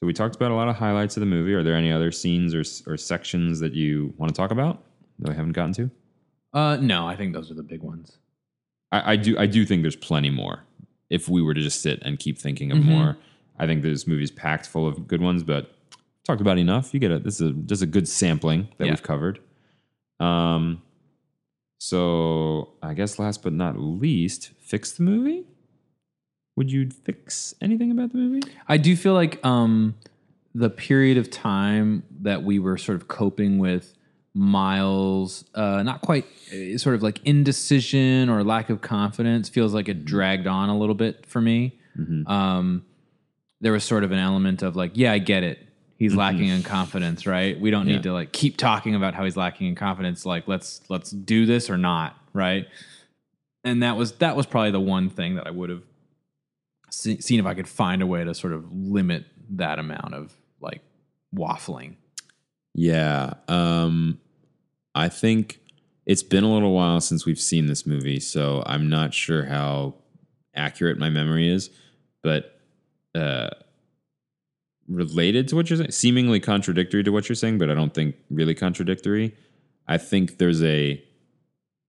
so 0.00 0.06
we 0.06 0.12
talked 0.12 0.36
about 0.36 0.50
a 0.50 0.54
lot 0.54 0.68
of 0.68 0.76
highlights 0.76 1.16
of 1.16 1.20
the 1.20 1.26
movie. 1.26 1.54
Are 1.54 1.62
there 1.62 1.74
any 1.74 1.90
other 1.90 2.12
scenes 2.12 2.54
or 2.54 2.62
or 2.90 2.96
sections 2.96 3.58
that 3.60 3.74
you 3.74 4.14
want 4.16 4.32
to 4.32 4.36
talk 4.36 4.50
about 4.50 4.84
that 5.18 5.30
we 5.30 5.34
haven't 5.36 5.52
gotten 5.52 5.72
to? 5.74 5.90
Uh, 6.52 6.76
no, 6.80 7.06
I 7.06 7.16
think 7.16 7.32
those 7.32 7.50
are 7.50 7.54
the 7.54 7.62
big 7.62 7.82
ones. 7.82 8.18
I, 8.92 9.12
I 9.12 9.16
do 9.16 9.36
I 9.38 9.46
do 9.46 9.64
think 9.66 9.82
there's 9.82 9.96
plenty 9.96 10.30
more. 10.30 10.64
If 11.10 11.28
we 11.28 11.42
were 11.42 11.54
to 11.54 11.60
just 11.60 11.82
sit 11.82 12.00
and 12.02 12.18
keep 12.18 12.38
thinking 12.38 12.70
of 12.70 12.78
Mhm. 12.78 12.84
more, 12.84 13.18
I 13.58 13.66
think 13.66 13.82
this 13.82 14.06
movie's 14.06 14.30
packed 14.30 14.66
full 14.66 14.86
of 14.86 15.06
good 15.08 15.20
ones. 15.20 15.42
But 15.42 15.74
talked 16.24 16.40
about 16.40 16.58
enough. 16.58 16.94
You 16.94 17.00
get 17.00 17.10
a 17.10 17.18
this 17.18 17.40
is 17.40 17.50
a, 17.50 17.52
just 17.54 17.82
a 17.82 17.86
good 17.86 18.06
sampling 18.08 18.68
that 18.78 18.84
Yeah. 18.86 18.92
we've 18.92 19.02
covered. 19.02 19.40
Um, 20.20 20.82
so 21.78 22.74
I 22.82 22.94
guess 22.94 23.18
last 23.18 23.42
but 23.42 23.52
not 23.52 23.78
least, 23.78 24.50
fix 24.60 24.92
the 24.92 25.02
movie. 25.02 25.44
Would 26.58 26.72
you 26.72 26.90
fix 26.90 27.54
anything 27.60 27.92
about 27.92 28.10
the 28.10 28.18
movie? 28.18 28.40
I 28.66 28.78
do 28.78 28.96
feel 28.96 29.14
like 29.14 29.38
um, 29.46 29.94
the 30.56 30.68
period 30.68 31.16
of 31.16 31.30
time 31.30 32.02
that 32.22 32.42
we 32.42 32.58
were 32.58 32.76
sort 32.76 32.96
of 32.96 33.06
coping 33.06 33.58
with 33.58 33.94
Miles, 34.34 35.44
uh, 35.54 35.84
not 35.84 36.00
quite 36.00 36.24
uh, 36.52 36.76
sort 36.76 36.96
of 36.96 37.02
like 37.04 37.20
indecision 37.24 38.28
or 38.28 38.42
lack 38.42 38.70
of 38.70 38.80
confidence, 38.80 39.48
feels 39.48 39.72
like 39.72 39.88
it 39.88 40.04
dragged 40.04 40.48
on 40.48 40.68
a 40.68 40.76
little 40.76 40.96
bit 40.96 41.26
for 41.26 41.40
me. 41.40 41.78
Um, 42.26 42.84
there 43.60 43.72
was 43.72 43.84
sort 43.84 44.02
of 44.02 44.10
an 44.10 44.18
element 44.18 44.62
of 44.62 44.74
like, 44.74 44.92
yeah, 44.94 45.12
I 45.12 45.18
get 45.18 45.44
it. 45.44 45.60
He's 45.96 46.14
lacking 46.14 46.48
in 46.48 46.64
confidence, 46.64 47.24
right? 47.24 47.58
We 47.58 47.70
don't 47.70 47.86
Yeah. 47.86 47.94
need 47.94 48.02
to 48.04 48.12
like 48.12 48.32
keep 48.32 48.56
talking 48.56 48.96
about 48.96 49.14
how 49.14 49.24
he's 49.24 49.36
lacking 49.36 49.68
in 49.68 49.74
confidence. 49.76 50.26
Like, 50.26 50.48
let's 50.48 50.80
let's 50.88 51.10
do 51.10 51.46
this 51.46 51.70
or 51.70 51.78
not, 51.78 52.16
right? 52.32 52.66
And 53.64 53.82
that 53.84 53.96
was 53.96 54.12
that 54.18 54.34
was 54.36 54.46
probably 54.46 54.70
the 54.72 54.80
one 54.80 55.08
thing 55.08 55.36
that 55.36 55.46
I 55.46 55.50
would 55.50 55.70
have 55.70 55.82
see, 56.90 57.20
seen 57.20 57.40
if 57.40 57.46
I 57.46 57.54
could 57.54 57.68
find 57.68 58.02
a 58.02 58.06
way 58.06 58.24
to 58.24 58.34
sort 58.34 58.52
of 58.52 58.70
limit 58.72 59.26
that 59.50 59.78
amount 59.78 60.14
of 60.14 60.34
like 60.60 60.82
waffling. 61.34 61.96
Yeah. 62.74 63.34
Um, 63.48 64.20
I 64.94 65.08
think 65.08 65.60
it's 66.06 66.22
been 66.22 66.44
a 66.44 66.52
little 66.52 66.72
while 66.72 67.00
since 67.00 67.26
we've 67.26 67.40
seen 67.40 67.66
this 67.66 67.86
movie, 67.86 68.20
so 68.20 68.62
I'm 68.66 68.88
not 68.88 69.14
sure 69.14 69.44
how 69.44 69.94
accurate 70.54 70.98
my 70.98 71.10
memory 71.10 71.48
is, 71.48 71.70
but 72.22 72.60
uh, 73.14 73.50
related 74.88 75.48
to 75.48 75.56
what 75.56 75.68
you're 75.68 75.76
saying, 75.76 75.90
seemingly 75.90 76.40
contradictory 76.40 77.04
to 77.04 77.10
what 77.10 77.28
you're 77.28 77.36
saying, 77.36 77.58
but 77.58 77.70
I 77.70 77.74
don't 77.74 77.92
think 77.92 78.16
really 78.30 78.54
contradictory. 78.54 79.36
I 79.86 79.98
think 79.98 80.38
there's 80.38 80.62
a 80.62 81.02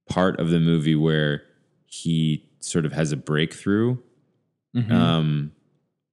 part 0.10 0.40
of 0.40 0.50
the 0.50 0.60
movie 0.60 0.96
where 0.96 1.44
he 1.86 2.50
sort 2.60 2.86
of 2.86 2.94
has 2.94 3.12
a 3.12 3.18
breakthrough. 3.18 3.98
Um, 4.92 5.52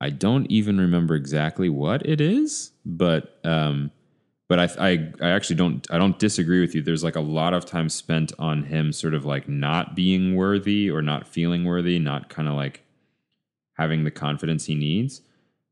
I 0.00 0.10
don't 0.10 0.50
even 0.50 0.78
remember 0.78 1.14
exactly 1.14 1.68
what 1.68 2.06
it 2.06 2.20
is, 2.20 2.72
but 2.84 3.38
um, 3.44 3.90
but 4.48 4.58
I, 4.60 4.90
I 4.90 5.12
I 5.20 5.30
actually 5.30 5.56
don't 5.56 5.86
I 5.90 5.98
don't 5.98 6.18
disagree 6.18 6.60
with 6.60 6.74
you. 6.74 6.82
There's 6.82 7.04
like 7.04 7.16
a 7.16 7.20
lot 7.20 7.54
of 7.54 7.64
time 7.64 7.88
spent 7.88 8.32
on 8.38 8.64
him 8.64 8.92
sort 8.92 9.14
of 9.14 9.24
like 9.24 9.48
not 9.48 9.96
being 9.96 10.34
worthy 10.36 10.90
or 10.90 11.02
not 11.02 11.26
feeling 11.26 11.64
worthy, 11.64 11.98
not 11.98 12.28
kind 12.28 12.48
of 12.48 12.54
like 12.54 12.82
having 13.74 14.04
the 14.04 14.10
confidence 14.10 14.66
he 14.66 14.74
needs. 14.74 15.22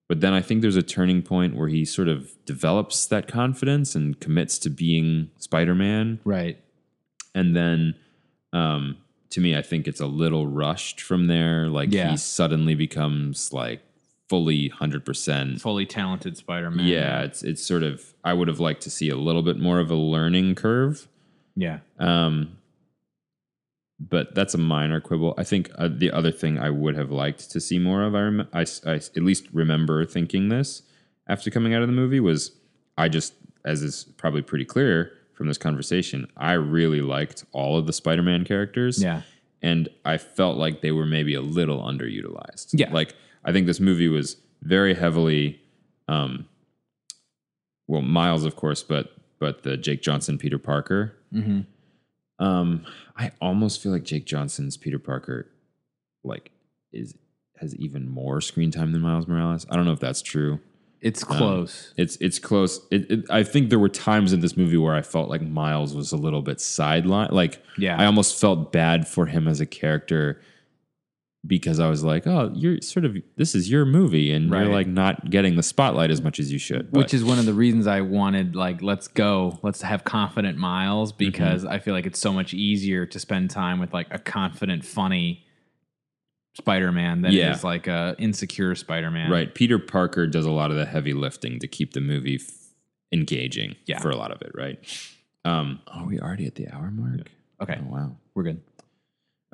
But 0.09 0.21
then 0.21 0.35
I 0.35 0.43
think 0.43 0.61
there's 0.61 0.77
a 0.77 0.83
turning 0.83 1.23
point 1.23 1.57
where 1.57 1.69
he 1.69 1.85
sort 1.85 2.09
of 2.09 2.33
develops 2.45 3.07
that 3.07 3.27
confidence 3.27 3.95
and 3.95 4.21
commits 4.21 4.59
to 4.61 4.71
being 4.71 5.31
Spider-Man 5.39 6.21
right. 6.25 6.59
and 7.35 7.57
then 7.57 7.95
um 8.53 8.99
to 9.35 9.41
me 9.41 9.57
i 9.57 9.63
think 9.63 9.87
it's 9.87 10.01
a 10.01 10.07
little 10.07 10.47
rushed 10.47 11.01
from 11.01 11.27
there 11.27 11.69
like 11.69 11.93
Yeah. 11.93 12.11
he 12.11 12.17
suddenly 12.17 12.75
becomes 12.75 13.53
like 13.53 13.81
fully 14.29 14.71
100% 14.71 15.61
Fully 15.61 15.85
talented 15.87 16.37
Spider-Man. 16.37 16.87
yeah 16.87 17.21
it's 17.23 17.43
it's 17.43 17.63
sort 17.65 17.83
of 17.83 18.15
i 18.25 18.33
would 18.33 18.49
have 18.49 18.59
liked 18.61 18.83
to 18.83 18.91
see 18.91 19.09
a 19.11 19.17
little 19.17 19.43
bit 19.43 19.59
more 19.59 19.79
of 19.81 19.91
a 19.91 19.95
learning 19.97 20.55
curve 20.55 21.07
Yeah. 21.57 21.81
um 21.99 22.57
but 24.01 24.35
that's 24.35 24.55
a 24.55 24.59
minor 24.59 25.01
quibble 25.01 25.35
i 25.39 25.45
think 25.45 25.71
uh, 25.79 25.89
the 25.89 26.11
other 26.11 26.33
thing 26.33 26.59
i 26.59 26.71
would 26.71 26.97
have 26.97 27.11
liked 27.11 27.51
to 27.51 27.61
see 27.61 27.79
more 27.79 28.03
of 28.03 28.15
I, 28.15 28.21
rem- 28.23 28.49
I 28.53 28.63
at 28.63 29.17
least 29.17 29.47
remember 29.53 30.05
thinking 30.05 30.49
this 30.49 30.83
after 31.29 31.51
coming 31.51 31.75
out 31.75 31.83
of 31.83 31.89
the 31.89 31.95
movie 31.95 32.21
was 32.21 32.53
i 32.99 33.09
just 33.09 33.35
as 33.65 33.83
is 33.83 34.05
probably 34.17 34.43
pretty 34.43 34.65
clear 34.65 35.13
from 35.35 35.47
this 35.49 35.59
conversation 35.59 36.27
i 36.37 36.53
really 36.53 37.01
liked 37.01 37.45
all 37.53 37.77
of 37.79 37.87
the 37.87 37.93
spider-man 37.93 38.45
characters 38.45 39.03
Yeah. 39.03 39.23
and 39.63 39.89
I 40.05 40.19
felt 40.19 40.57
like 40.59 40.81
they 40.83 40.93
were 40.93 41.07
maybe 41.07 41.35
a 41.35 41.41
little 41.41 41.81
underutilized. 41.83 42.71
Yeah. 42.73 42.93
like 42.93 43.15
I 43.45 43.53
think 43.53 43.67
this 43.67 43.81
movie 43.81 44.09
was 44.09 44.37
very 44.63 44.95
heavily, 44.95 45.61
um, 46.09 46.47
well, 47.89 48.03
Miles, 48.03 48.45
of 48.45 48.57
course, 48.57 48.83
but 48.83 49.13
but 49.39 49.63
the 49.63 49.77
Jake 49.77 50.03
Johnson 50.03 50.39
Peter 50.39 50.59
Parker. 50.59 51.15
Mm-hmm. 51.33 51.61
Um, 52.45 52.85
I 53.17 53.31
almost 53.41 53.83
feel 53.83 53.93
like 53.93 54.05
Jake 54.05 54.25
Johnson's 54.27 54.77
Peter 54.77 54.99
Parker, 54.99 55.49
like, 56.25 56.51
is 56.93 57.15
has 57.59 57.75
even 57.77 58.09
more 58.09 58.41
screen 58.41 58.71
time 58.71 58.93
than 58.93 59.01
Miles 59.03 59.27
Morales. 59.29 59.67
I 59.71 59.77
don't 59.77 59.85
know 59.85 59.93
if 59.93 60.01
that's 60.01 60.23
true. 60.23 60.61
It's 61.05 61.23
Um, 61.31 61.37
close. 61.39 61.93
It's 61.97 62.17
it's 62.21 62.39
close. 62.39 62.81
It, 62.91 63.11
it, 63.11 63.25
I 63.31 63.43
think 63.45 63.69
there 63.71 63.79
were 63.79 63.89
times 63.91 64.33
in 64.33 64.41
this 64.41 64.57
movie 64.57 64.79
where 64.79 64.95
I 64.95 65.03
felt 65.03 65.29
like 65.29 65.43
Miles 65.43 65.95
was 65.95 66.11
a 66.13 66.17
little 66.17 66.43
bit 66.43 66.59
sidelined. 66.59 67.31
Like 67.31 67.63
Yeah. 67.79 67.97
I 68.01 68.07
almost 68.07 68.41
felt 68.41 68.73
bad 68.73 69.07
for 69.07 69.27
him 69.27 69.47
as 69.47 69.61
a 69.61 69.67
character 69.67 70.41
because 71.47 71.79
I 71.79 71.91
was 71.91 72.03
like, 72.03 72.27
oh, 72.27 72.51
you're 72.55 72.81
sort 72.81 73.05
of 73.05 73.17
this 73.37 73.55
is 73.55 73.71
your 73.71 73.85
movie, 73.85 74.33
and 74.33 74.51
Right. 74.51 74.63
you're 74.65 74.73
like 74.73 74.87
not 74.87 75.29
getting 75.29 75.57
the 75.57 75.63
spotlight 75.63 76.11
as 76.11 76.23
much 76.23 76.41
as 76.41 76.51
you 76.51 76.59
should. 76.59 76.91
which 76.97 77.13
is 77.13 77.23
one 77.23 77.39
of 77.39 77.45
the 77.45 77.53
reasons 77.53 77.87
I 77.87 78.01
wanted 78.01 78.57
like 78.57 78.81
let's 78.81 79.09
go, 79.09 79.59
let's 79.63 79.83
have 79.83 80.05
confident 80.05 80.57
Miles 80.57 81.13
Mm-hmm. 81.13 81.19
because 81.19 81.67
I 81.67 81.81
feel 81.81 81.93
like 81.93 82.07
it's 82.07 82.19
so 82.19 82.33
much 82.33 82.55
easier 82.55 83.05
to 83.05 83.19
spend 83.19 83.51
time 83.51 83.79
with 83.79 83.93
like 83.93 84.07
a 84.11 84.19
confident, 84.19 84.87
funny 84.87 85.45
Spider-Man 86.55 87.23
than 87.23 87.33
Yeah. 87.33 87.51
it 87.51 87.57
is 87.57 87.65
like 87.65 87.87
a 87.87 88.15
insecure 88.19 88.75
Spider-Man. 88.75 89.31
right. 89.31 89.53
Peter 89.55 89.79
Parker 89.79 90.27
does 90.27 90.47
a 90.47 90.51
lot 90.51 90.71
of 90.71 90.77
the 90.77 90.87
heavy 90.87 91.13
lifting 91.13 91.59
to 91.61 91.67
keep 91.69 91.93
the 91.93 92.01
movie 92.01 92.37
f- 92.37 92.51
engaging. 93.13 93.77
Yeah. 93.87 94.01
for 94.01 94.11
a 94.11 94.17
lot 94.17 94.31
of 94.31 94.41
it, 94.43 94.53
right? 94.55 94.79
Um, 95.45 95.81
are 95.89 96.07
we 96.07 96.19
already 96.21 96.47
at 96.47 96.55
the 96.55 96.69
hour 96.69 96.91
mark? 96.91 97.31
Okay, 97.61 97.79
Oh 97.81 97.91
wow. 97.93 98.17
we're 98.35 98.45
good. 98.45 98.61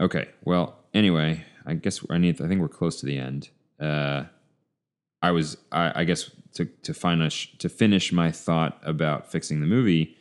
Okay. 0.01 0.29
Well, 0.45 0.79
anyway, 0.95 1.45
I 1.67 1.75
guess 1.75 2.01
I 2.09 2.19
need. 2.19 2.41
I 2.41 2.49
think 2.49 2.61
we're 2.61 2.69
close 2.69 3.01
to 3.01 3.07
the 3.07 3.19
end. 3.19 3.51
Uh, 3.79 4.25
I 5.23 5.31
was. 5.33 5.57
I, 5.73 5.93
I 6.03 6.05
guess 6.05 6.31
to 6.55 6.65
to 6.83 6.95
finish 6.95 7.53
to 7.59 7.69
finish 7.69 8.13
my 8.13 8.31
thought 8.31 8.81
about 8.83 9.31
fixing 9.31 9.61
the 9.61 9.67
movie, 9.67 10.17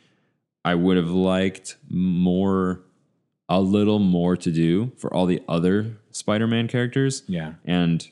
I 0.64 0.74
would 0.74 0.96
have 0.98 1.08
liked 1.10 1.76
more, 1.88 2.82
a 3.48 3.60
little 3.60 3.98
more 4.00 4.36
to 4.36 4.50
do 4.50 4.92
for 4.98 5.12
all 5.14 5.24
the 5.26 5.42
other 5.48 5.96
Spider-Man 6.12 6.68
characters, 6.68 7.22
Yeah. 7.28 7.54
and 7.64 8.06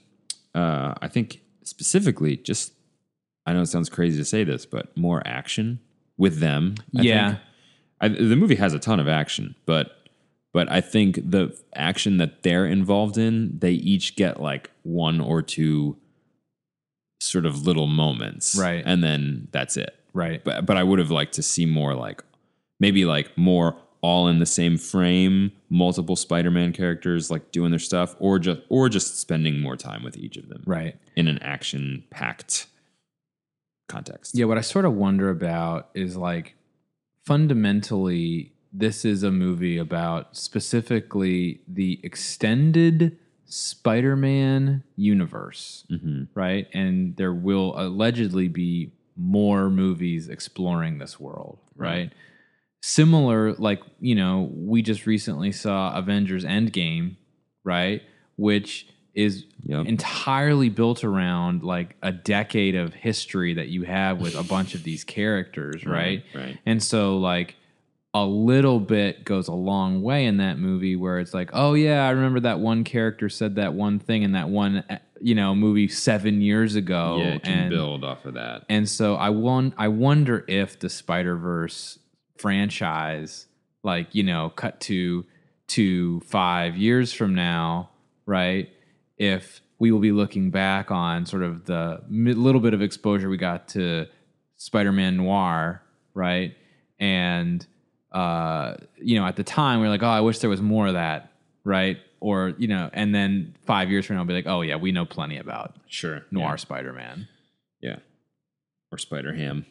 uh, 0.55 0.95
I 1.03 1.09
think 1.09 1.41
specifically, 1.65 2.37
just 2.37 2.73
I 3.47 3.53
know 3.53 3.63
it 3.63 3.67
sounds 3.67 3.89
crazy 3.89 4.19
to 4.19 4.25
say 4.25 4.45
this, 4.45 4.67
but 4.67 4.95
more 4.97 5.23
action 5.27 5.81
with 6.17 6.39
them. 6.41 6.75
I 6.97 7.03
Yeah. 7.03 7.37
I, 8.01 8.09
the 8.09 8.37
movie 8.37 8.55
has 8.57 8.75
a 8.75 8.79
ton 8.79 9.01
of 9.01 9.09
action, 9.09 9.55
but 9.67 9.93
but 10.53 10.71
I 10.71 10.81
think 10.81 11.17
the 11.31 11.57
action 11.75 12.17
that 12.19 12.43
they're 12.43 12.67
involved 12.67 13.19
in, 13.19 13.59
they 13.59 13.73
each 13.73 14.17
get 14.17 14.41
like 14.41 14.71
one 14.83 15.21
or 15.21 15.43
two 15.43 15.97
sort 17.21 17.45
of 17.47 17.67
little 17.67 17.87
moments, 17.87 18.57
Right. 18.59 18.83
And 18.87 19.03
then 19.03 19.49
that's 19.53 19.77
it. 19.77 19.95
Right. 20.15 20.43
But 20.45 20.65
but 20.67 20.77
I 20.77 20.83
would 20.83 20.99
have 20.99 21.11
liked 21.11 21.35
to 21.35 21.43
see 21.43 21.67
more 21.67 21.95
like 21.95 22.23
maybe 22.81 23.05
like 23.05 23.37
more 23.37 23.77
all 24.01 24.29
in 24.29 24.39
the 24.39 24.47
same 24.47 24.77
frame, 24.79 25.53
multiple 25.69 26.17
Spider-Man 26.17 26.73
characters 26.73 27.31
like 27.31 27.51
doing 27.53 27.71
their 27.71 27.79
stuff, 27.79 28.15
or 28.19 28.39
just 28.39 28.61
or 28.69 28.89
just 28.89 29.19
spending 29.19 29.61
more 29.61 29.77
time 29.77 30.03
with 30.03 30.17
each 30.17 30.37
of 30.37 30.49
them, 30.49 30.63
Right. 30.67 30.97
In 31.17 31.29
an 31.29 31.39
action-packed 31.41 32.67
context. 33.89 34.37
Yeah, 34.37 34.45
what 34.45 34.59
I 34.59 34.61
sort 34.63 34.85
of 34.85 34.95
wonder 34.95 35.31
about 35.31 35.89
is 35.95 36.17
like 36.17 36.55
fundamentally, 37.25 38.53
this 38.73 39.05
is 39.05 39.23
a 39.23 39.31
movie 39.31 39.79
about 39.79 40.37
specifically 40.37 41.61
the 41.67 42.01
extended 42.03 43.19
Spider 43.47 44.15
Man 44.15 44.83
universe, 44.97 45.85
hmm 45.89 46.25
right? 46.35 46.69
And 46.75 47.17
there 47.17 47.33
will 47.33 47.79
allegedly 47.81 48.49
be 48.49 48.93
more 49.17 49.71
movies 49.71 50.29
exploring 50.29 50.99
this 50.99 51.19
world, 51.19 51.59
right? 51.75 52.13
Similar, 52.81 53.55
like, 53.55 53.81
you 54.01 54.15
know, 54.15 54.51
we 54.55 54.83
just 54.83 55.05
recently 55.07 55.51
saw 55.53 55.97
Avengers 55.99 56.45
Endgame, 56.45 57.17
right? 57.65 58.03
Which 58.37 58.87
is 59.15 59.45
Yep. 59.65 59.87
entirely 59.87 60.69
built 60.69 61.03
around 61.03 61.65
like 61.65 61.97
a 62.03 62.13
decade 62.13 62.77
of 62.77 62.95
history 62.95 63.55
that 63.55 63.69
you 63.69 63.83
have 63.83 64.21
with 64.21 64.37
a 64.37 64.45
bunch 64.45 64.75
of 64.77 64.85
these 64.85 65.03
characters, 65.03 65.85
right? 65.85 66.23
Right. 66.35 66.57
And 66.65 66.81
so 66.81 67.19
like 67.19 67.57
a 68.15 68.25
little 68.25 68.79
bit 68.79 69.25
goes 69.25 69.49
a 69.49 69.53
long 69.55 70.03
way 70.03 70.25
in 70.25 70.37
that 70.37 70.59
movie 70.59 70.95
where 70.95 71.19
it's 71.19 71.35
like, 71.35 71.51
oh 71.53 71.75
yeah, 71.75 72.07
I 72.07 72.11
remember 72.11 72.41
that 72.41 72.61
one 72.61 72.85
character 72.85 73.29
said 73.29 73.57
that 73.57 73.75
one 73.75 73.99
thing 73.99 74.23
in 74.23 74.33
that 74.33 74.49
one 74.49 74.79
uh, 74.89 74.99
you 75.21 75.35
know 75.35 75.53
movie 75.55 75.89
seven 75.89 76.41
years 76.41 76.77
ago. 76.77 77.17
yeah, 77.19 77.35
it 77.35 77.43
can 77.43 77.59
and, 77.59 77.71
build 77.71 78.05
off 78.05 78.25
of 78.25 78.35
that. 78.35 78.65
and 78.69 78.89
so 78.89 79.17
I 79.17 79.31
won 79.31 79.75
I 79.77 79.89
wonder 79.89 80.45
if 80.47 80.79
the 80.79 80.89
Spider 80.89 81.37
Verse 81.37 81.99
franchise, 82.39 83.47
like 83.83 84.15
you 84.15 84.23
know, 84.23 84.51
cut 84.51 84.81
to 84.81 85.25
to 85.69 86.21
five 86.21 86.77
years 86.77 87.13
from 87.13 87.35
now, 87.35 87.91
right? 88.27 88.71
If 89.17 89.61
we 89.79 89.93
will 89.93 90.01
be 90.01 90.13
looking 90.13 90.51
back 90.51 90.91
on 90.91 91.27
sort 91.27 91.43
of 91.43 91.67
the 91.67 92.03
little 92.11 92.61
bit 92.61 92.75
of 92.75 92.83
exposure 92.83 93.29
we 93.29 93.37
got 93.37 93.69
to 93.69 94.07
Spider 94.57 94.93
Man 94.93 95.17
Noir, 95.17 95.83
right? 96.15 96.57
And 96.99 97.65
uh, 98.13 98.75
you 98.97 99.19
know, 99.19 99.27
at 99.27 99.37
the 99.37 99.45
time 99.45 99.81
we 99.81 99.87
are 99.87 99.91
like, 99.91 100.03
oh, 100.03 100.09
I 100.09 100.21
wish 100.21 100.39
there 100.39 100.51
was 100.51 100.63
more 100.63 100.87
of 100.87 100.95
that, 100.95 101.33
right? 101.65 101.99
Or 102.21 102.55
you 102.59 102.67
know, 102.67 102.91
and 102.93 103.15
then 103.15 103.55
five 103.67 103.91
years 103.91 104.07
from 104.07 104.17
now, 104.17 104.23
we'll 104.23 104.29
be 104.29 104.35
like, 104.35 104.47
oh 104.47 104.63
yeah, 104.63 104.77
we 104.77 104.93
know 104.93 105.05
plenty 105.05 105.39
about 105.39 105.77
Sure. 105.87 106.23
Noir 106.31 106.57
Spider 106.59 106.93
Man. 106.93 107.29
Yeah. 107.81 107.97
Or 108.91 108.99
Spider 108.99 109.35
Ham. 109.35 109.67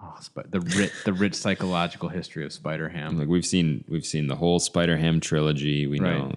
Oh, 0.00 0.14
Sp- 0.22 0.46
the 0.48 0.60
rich, 0.60 0.92
the 1.04 1.12
rich 1.12 1.34
psychological 1.34 2.08
history 2.08 2.44
of 2.44 2.52
Spider 2.52 2.88
Ham. 2.88 3.18
Like 3.18 3.28
we've 3.28 3.46
seen 3.46 3.84
we've 3.88 4.06
seen 4.06 4.28
the 4.28 4.36
whole 4.36 4.60
Spider 4.60 4.96
Ham 4.96 5.18
trilogy. 5.20 5.86
We 5.86 5.98
Right. 5.98 6.16
know 6.18 6.32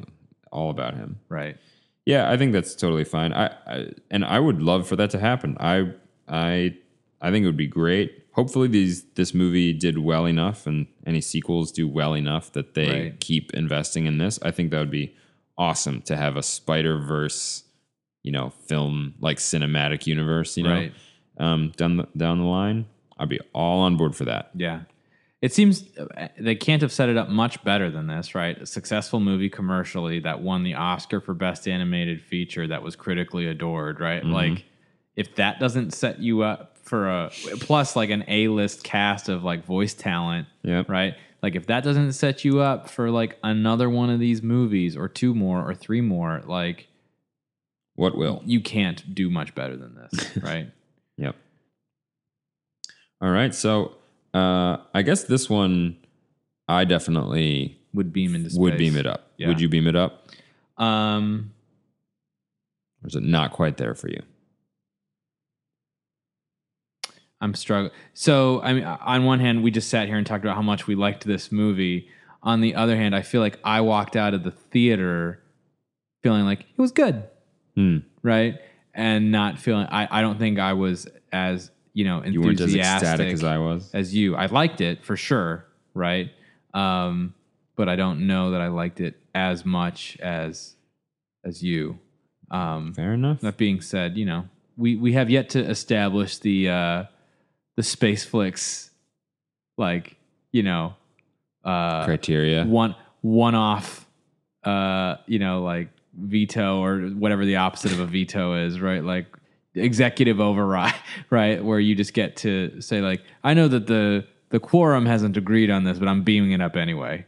all 0.51 0.69
about 0.71 0.95
him. 0.95 1.19
Right. 1.29 1.57
Yeah, 2.05 2.31
I 2.31 2.37
think 2.37 2.53
that's 2.53 2.73
totally 2.75 3.03
fine. 3.03 3.31
I, 3.33 3.47
I 3.67 3.91
and 4.09 4.25
I 4.25 4.39
would 4.39 4.61
love 4.63 4.87
for 4.87 4.95
that 4.95 5.11
to 5.11 5.19
happen. 5.19 5.57
I 5.59 5.93
I 6.27 6.75
I 7.21 7.29
think 7.29 7.43
it 7.43 7.45
would 7.45 7.55
be 7.57 7.67
great. 7.67 8.17
Hopefully 8.33 8.67
these 8.67 9.03
this 9.13 9.33
movie 9.33 9.73
did 9.73 9.99
well 9.99 10.25
enough 10.25 10.65
and 10.65 10.87
any 11.05 11.21
sequels 11.21 11.71
do 11.71 11.87
well 11.87 12.15
enough 12.15 12.51
that 12.53 12.73
they 12.73 12.89
Right. 12.89 13.19
keep 13.19 13.53
investing 13.53 14.07
in 14.07 14.17
this. 14.17 14.39
I 14.41 14.49
think 14.49 14.71
that 14.71 14.79
would 14.79 14.89
be 14.89 15.13
awesome 15.57 16.01
to 16.03 16.17
have 16.17 16.35
a 16.37 16.41
Spider-Verse, 16.43 17.63
you 18.23 18.31
know, 18.31 18.49
film 18.49 19.13
like 19.19 19.37
cinematic 19.37 20.07
universe, 20.07 20.57
you 20.57 20.63
know. 20.63 20.73
Right. 20.73 20.93
Um 21.37 21.71
down 21.77 21.97
the, 21.97 22.07
down 22.17 22.39
the 22.39 22.45
line. 22.45 22.85
I'd 23.21 23.29
be 23.29 23.39
all 23.53 23.81
on 23.81 23.95
board 23.97 24.15
for 24.15 24.25
that. 24.25 24.49
Yeah. 24.55 24.81
It 25.41 25.53
seems 25.53 25.83
uh, 25.97 26.27
they 26.39 26.55
can't 26.55 26.81
have 26.81 26.91
set 26.91 27.09
it 27.09 27.17
up 27.17 27.29
much 27.29 27.63
better 27.63 27.89
than 27.89 28.07
this, 28.07 28.35
right? 28.35 28.57
A 28.61 28.65
successful 28.65 29.19
movie 29.19 29.49
commercially 29.49 30.19
that 30.19 30.41
won 30.41 30.63
the 30.63 30.75
Oscar 30.75 31.19
for 31.21 31.33
Best 31.33 31.67
Animated 31.67 32.21
Feature 32.21 32.67
that 32.67 32.83
was 32.83 32.95
critically 32.95 33.47
adored, 33.47 33.99
right? 33.99 34.23
Like, 34.25 34.65
if 35.15 35.35
that 35.35 35.59
doesn't 35.59 35.91
set 35.91 36.19
you 36.19 36.41
up 36.43 36.77
for 36.83 37.09
a 37.09 37.31
plus 37.59 37.95
like 37.95 38.09
an 38.11 38.23
A 38.27 38.47
list 38.49 38.83
cast 38.83 39.29
of 39.29 39.43
like 39.43 39.65
voice 39.65 39.93
talent, 39.93 40.47
Yep. 40.63 40.89
right? 40.89 41.15
Like, 41.41 41.55
if 41.55 41.65
that 41.67 41.83
doesn't 41.83 42.13
set 42.13 42.45
you 42.45 42.59
up 42.59 42.87
for 42.89 43.09
like 43.09 43.37
another 43.43 43.89
one 43.89 44.11
of 44.11 44.19
these 44.19 44.43
movies 44.43 44.95
or 44.95 45.07
two 45.07 45.33
more 45.33 45.59
or 45.67 45.73
three 45.73 46.01
more, 46.01 46.43
like, 46.45 46.87
What 47.95 48.15
will? 48.15 48.41
you 48.45 48.61
can't 48.61 49.13
do 49.15 49.29
much 49.29 49.55
better 49.55 49.75
than 49.75 49.95
this, 49.95 50.37
right? 50.43 50.67
Yep. 51.17 51.35
All 53.21 53.29
right. 53.29 53.53
So 53.53 53.93
uh, 54.33 54.77
I 54.93 55.01
guess 55.03 55.23
this 55.23 55.49
one, 55.49 55.97
I 56.67 56.85
definitely 56.85 57.79
Would 57.93 58.11
beam 58.13 58.33
into 58.35 58.49
space. 58.49 58.59
would 58.59 58.77
beam 58.77 58.95
it 58.97 59.05
up. 59.05 59.31
Yeah. 59.37 59.47
Would 59.47 59.61
you 59.61 59.69
beam 59.69 59.87
it 59.87 59.95
up? 59.95 60.27
Um, 60.77 61.51
Or 63.03 63.07
is 63.07 63.15
it 63.15 63.23
not 63.23 63.51
quite 63.51 63.77
there 63.77 63.93
for 63.95 64.09
you? 64.09 64.21
I'm 67.39 67.53
struggling. 67.55 67.91
So, 68.13 68.61
I 68.61 68.73
mean, 68.73 68.83
on 68.83 69.25
one 69.25 69.39
hand, 69.39 69.63
we 69.63 69.71
just 69.71 69.89
sat 69.89 70.07
here 70.07 70.17
and 70.17 70.25
talked 70.27 70.43
about 70.45 70.55
how 70.55 70.61
much 70.61 70.85
we 70.85 70.93
liked 70.95 71.25
this 71.25 71.51
movie. 71.51 72.07
On 72.43 72.61
the 72.61 72.75
other 72.75 72.95
hand, 72.95 73.15
I 73.15 73.21
feel 73.23 73.41
like 73.41 73.59
I 73.63 73.81
walked 73.81 74.15
out 74.15 74.33
of 74.35 74.43
the 74.43 74.51
theater 74.51 75.41
feeling 76.23 76.45
like 76.45 76.61
it 76.61 76.77
was 76.77 76.91
good, 76.91 77.23
Hmm. 77.75 77.97
right? 78.21 78.59
And 78.93 79.31
not 79.31 79.57
feeling. 79.57 79.87
I, 79.89 80.07
I 80.19 80.21
don't 80.21 80.37
think 80.37 80.59
I 80.59 80.73
was 80.73 81.07
as 81.31 81.71
you 81.93 82.05
know 82.05 82.23
You 82.23 82.41
weren't 82.41 82.59
as 82.59 82.67
enthusiastic 82.73 83.07
ecstatic 83.09 83.33
as 83.33 83.43
I 83.43 83.57
was. 83.57 83.89
as 83.93 84.15
you. 84.15 84.35
I 84.35 84.45
liked 84.47 84.81
it 84.81 85.03
for 85.03 85.15
sure, 85.17 85.65
right? 85.93 86.31
Um, 86.73 87.33
but 87.75 87.89
I 87.89 87.95
don't 87.95 88.27
know 88.27 88.51
that 88.51 88.61
I 88.61 88.67
liked 88.67 88.99
it 89.01 89.15
as 89.35 89.65
much 89.65 90.17
as 90.21 90.75
as 91.43 91.63
you. 91.63 91.99
Um, 92.49 92.93
Fair 92.93 93.13
enough. 93.13 93.41
that 93.41 93.57
being 93.57 93.81
said, 93.81 94.17
you 94.17 94.25
know, 94.25 94.47
we 94.77 94.95
we 94.95 95.13
have 95.13 95.29
yet 95.29 95.49
to 95.51 95.59
establish 95.59 96.37
the 96.37 96.69
uh 96.69 97.03
the 97.77 97.83
space 97.83 98.23
flicks 98.25 98.91
like, 99.77 100.17
you 100.51 100.63
know, 100.63 100.95
uh 101.63 102.05
Criteria. 102.05 102.65
one 102.65 102.95
one 103.21 103.55
off 103.55 104.05
uh, 104.63 105.15
you 105.25 105.39
know, 105.39 105.63
like 105.63 105.89
veto 106.13 106.83
or 106.83 106.99
whatever 107.09 107.45
the 107.45 107.55
opposite 107.55 107.91
of 107.91 107.99
a 107.99 108.05
veto 108.05 108.65
is, 108.65 108.79
right? 108.79 109.03
Like 109.03 109.25
executive 109.75 110.39
override, 110.39 110.93
right? 111.29 111.63
Where 111.63 111.79
you 111.79 111.95
just 111.95 112.13
get 112.13 112.35
to 112.37 112.81
say 112.81 113.01
like, 113.01 113.21
I 113.43 113.53
know 113.53 113.67
that 113.67 113.87
the 113.87 114.25
the 114.49 114.59
quorum 114.59 115.05
hasn't 115.05 115.37
agreed 115.37 115.69
on 115.69 115.83
this, 115.85 115.97
but 115.97 116.07
I'm 116.07 116.23
beaming 116.23 116.51
it 116.51 116.61
up 116.61 116.75
anyway. 116.75 117.25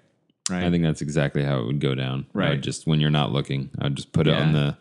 Right. 0.50 0.64
I 0.66 0.70
think 0.70 0.84
that's 0.84 1.02
exactly 1.02 1.44
how 1.44 1.60
it 1.62 1.66
would 1.66 1.80
go 1.80 1.96
down. 1.96 2.26
Right. 2.34 2.60
just 2.60 2.86
when 2.86 3.00
you're 3.00 3.10
not 3.10 3.32
looking, 3.32 3.70
I'd 3.80 3.96
just 3.96 4.12
put 4.12 4.28
it 4.28 4.34
on 4.34 4.52
the. 4.54 4.78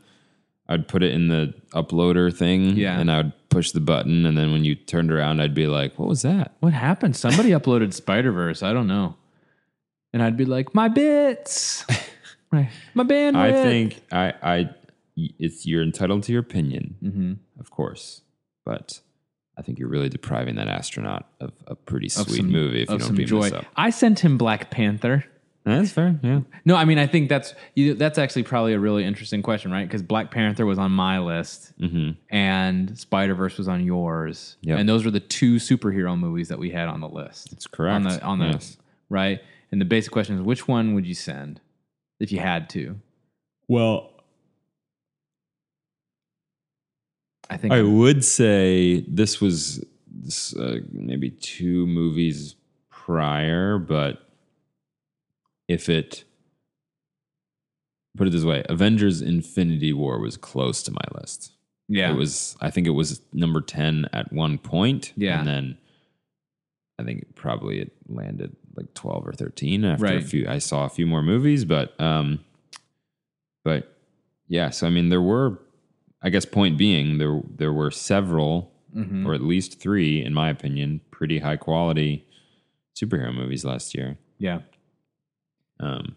I'd 0.68 0.88
put 0.88 1.02
it 1.02 1.12
in 1.12 1.28
the 1.28 1.54
uploader 1.72 2.34
thing, 2.34 2.76
Yeah. 2.76 2.98
and 2.98 3.10
I 3.10 3.18
would 3.18 3.32
push 3.50 3.72
the 3.72 3.80
button, 3.80 4.24
and 4.24 4.38
then 4.38 4.52
when 4.52 4.64
you 4.64 4.74
turned 4.74 5.12
around, 5.12 5.40
I'd 5.40 5.54
be 5.54 5.66
like, 5.66 5.98
"What 5.98 6.08
was 6.08 6.22
that?" 6.22 6.54
What 6.60 6.72
happened? 6.72 7.14
Somebody 7.16 7.50
uploaded 7.58 7.92
Spider 7.92 8.32
Verse. 8.32 8.62
I 8.62 8.72
don't 8.72 8.86
know. 8.86 9.16
And 10.12 10.22
I'd 10.22 10.36
be 10.36 10.44
like, 10.44 10.74
my 10.74 10.88
bits, 10.88 11.84
my, 12.52 12.68
my 12.94 13.02
bandwidth. 13.04 13.36
I 13.36 13.52
think 13.52 14.00
I, 14.12 14.34
I, 14.42 14.70
it's 15.16 15.66
you're 15.66 15.82
entitled 15.82 16.22
to 16.24 16.32
your 16.32 16.40
opinion, 16.40 16.96
Mm-hmm. 17.02 17.32
of 17.60 17.70
course, 17.70 18.22
but 18.64 19.00
I 19.56 19.62
think 19.62 19.78
you're 19.78 19.88
really 19.88 20.08
depriving 20.08 20.54
that 20.56 20.68
astronaut 20.68 21.28
of 21.40 21.52
a 21.66 21.74
pretty 21.74 22.06
Of 22.06 22.12
sweet 22.12 22.36
some- 22.38 22.50
movie 22.52 22.82
if 22.82 22.88
you 22.90 22.98
don't 22.98 23.06
some 23.06 23.16
beam 23.16 23.26
joy. 23.26 23.42
this 23.42 23.52
up. 23.52 23.66
I 23.76 23.90
sent 23.90 24.20
him 24.20 24.38
Black 24.38 24.70
Panther. 24.70 25.24
That's 25.64 25.92
fair. 25.92 26.18
Yeah. 26.24 26.40
No, 26.64 26.74
I 26.74 26.84
mean 26.86 26.98
I 26.98 27.06
think 27.06 27.28
that's 27.28 27.54
you, 27.76 27.94
that's 27.94 28.18
actually 28.18 28.42
probably 28.42 28.72
a 28.72 28.80
really 28.80 29.04
interesting 29.04 29.42
question, 29.42 29.70
right? 29.70 29.86
Because 29.86 30.02
Black 30.02 30.30
Panther 30.32 30.66
was 30.66 30.76
on 30.78 30.90
my 30.90 31.20
list, 31.20 31.72
Mm-hmm. 31.78 32.12
and 32.34 32.98
Spider 32.98 33.34
Verse 33.36 33.58
was 33.58 33.68
on 33.68 33.84
yours, 33.84 34.56
Yep. 34.62 34.78
and 34.80 34.88
those 34.88 35.04
were 35.04 35.12
the 35.12 35.20
two 35.20 35.56
superhero 35.56 36.18
movies 36.18 36.48
that 36.48 36.58
we 36.58 36.70
had 36.70 36.88
on 36.88 37.00
the 37.00 37.08
list. 37.08 37.50
That's 37.50 37.66
correct. 37.68 37.94
On 37.94 38.02
the 38.02 38.22
on 38.24 38.38
the 38.40 38.46
Yes. 38.46 38.76
right, 39.08 39.40
and 39.70 39.80
the 39.80 39.84
basic 39.84 40.10
question 40.12 40.34
is, 40.34 40.42
which 40.42 40.66
one 40.66 40.94
would 40.94 41.06
you 41.06 41.14
send 41.14 41.60
if 42.18 42.32
you 42.32 42.40
had 42.40 42.68
to? 42.70 42.96
Well, 43.68 44.11
I 47.52 47.56
think 47.58 47.72
I 47.72 47.82
would 47.82 48.24
say 48.24 49.04
this 49.08 49.40
was 49.40 49.84
this, 50.10 50.54
uh, 50.56 50.78
maybe 50.90 51.30
two 51.30 51.86
movies 51.86 52.54
prior, 52.90 53.78
but 53.78 54.28
if 55.68 55.88
it 55.88 56.24
put 58.16 58.26
it 58.26 58.30
this 58.30 58.44
way, 58.44 58.62
Avengers: 58.68 59.22
Infinity 59.22 59.92
War 59.92 60.18
was 60.18 60.36
close 60.36 60.82
to 60.84 60.92
my 60.92 61.20
list. 61.20 61.52
yeah, 61.88 62.10
It 62.10 62.16
was. 62.16 62.56
I 62.60 62.70
think 62.70 62.86
it 62.86 62.90
was 62.90 63.20
number 63.32 63.60
ten 63.60 64.06
at 64.12 64.32
one 64.32 64.58
point. 64.58 65.12
Yeah. 65.16 65.38
and 65.38 65.46
then 65.48 65.78
I 66.98 67.04
think 67.04 67.34
probably 67.34 67.80
it 67.80 67.92
landed 68.08 68.56
like 68.76 68.92
twelve 68.94 69.26
or 69.26 69.32
thirteen 69.32 69.84
after 69.84 70.06
a 70.06 70.20
few. 70.22 70.46
I 70.48 70.58
saw 70.58 70.84
a 70.84 70.90
few 70.90 71.06
more 71.06 71.22
movies, 71.22 71.64
but 71.64 71.98
um, 72.00 72.40
but 73.64 73.96
yeah. 74.48 74.70
So 74.70 74.86
I 74.86 74.90
mean, 74.90 75.08
there 75.08 75.22
were. 75.22 75.58
I 76.22 76.30
guess 76.30 76.44
point 76.44 76.78
being 76.78 77.18
there 77.18 77.40
there 77.56 77.72
were 77.72 77.90
several 77.90 78.70
Mhm. 78.96 79.24
or 79.26 79.32
at 79.34 79.40
least 79.42 79.80
three, 79.80 80.22
in 80.22 80.34
my 80.34 80.50
opinion, 80.50 81.00
pretty 81.10 81.38
high 81.38 81.56
quality 81.56 82.26
superhero 82.94 83.34
movies 83.34 83.64
last 83.64 83.94
year. 83.94 84.18
yeah. 84.38 84.60
Um, 85.80 86.14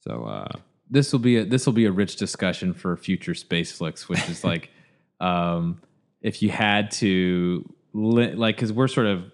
so 0.00 0.24
uh, 0.24 0.48
this 0.90 1.12
will 1.12 1.20
be 1.20 1.36
a 1.38 1.44
this 1.44 1.64
will 1.64 1.72
be 1.72 1.86
a 1.86 1.92
rich 1.92 2.16
discussion 2.16 2.74
for 2.74 2.96
future 2.96 3.34
space 3.34 3.72
flicks, 3.72 4.08
which 4.08 4.28
is 4.28 4.44
like, 4.52 4.70
um, 5.20 5.80
if 6.20 6.42
you 6.42 6.50
had 6.50 6.90
to 6.92 7.64
li- 7.94 8.34
like, 8.34 8.56
because 8.56 8.72
we're 8.72 8.88
sort 8.88 9.06
of 9.06 9.30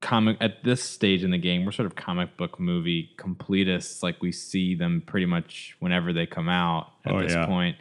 comic 0.00 0.36
at 0.40 0.62
this 0.62 0.82
stage 0.82 1.24
in 1.24 1.30
the 1.30 1.38
game, 1.38 1.64
we're 1.64 1.72
sort 1.72 1.86
of 1.86 1.96
comic 1.96 2.36
book 2.36 2.60
movie 2.60 3.10
completists. 3.18 4.02
Like 4.02 4.22
we 4.22 4.30
see 4.32 4.74
them 4.74 5.02
pretty 5.04 5.26
much 5.26 5.74
whenever 5.80 6.12
they 6.12 6.26
come 6.26 6.48
out 6.48 6.92
at 7.04 7.12
Oh, 7.12 7.20
this 7.22 7.32
yeah. 7.32 7.46
point. 7.46 7.76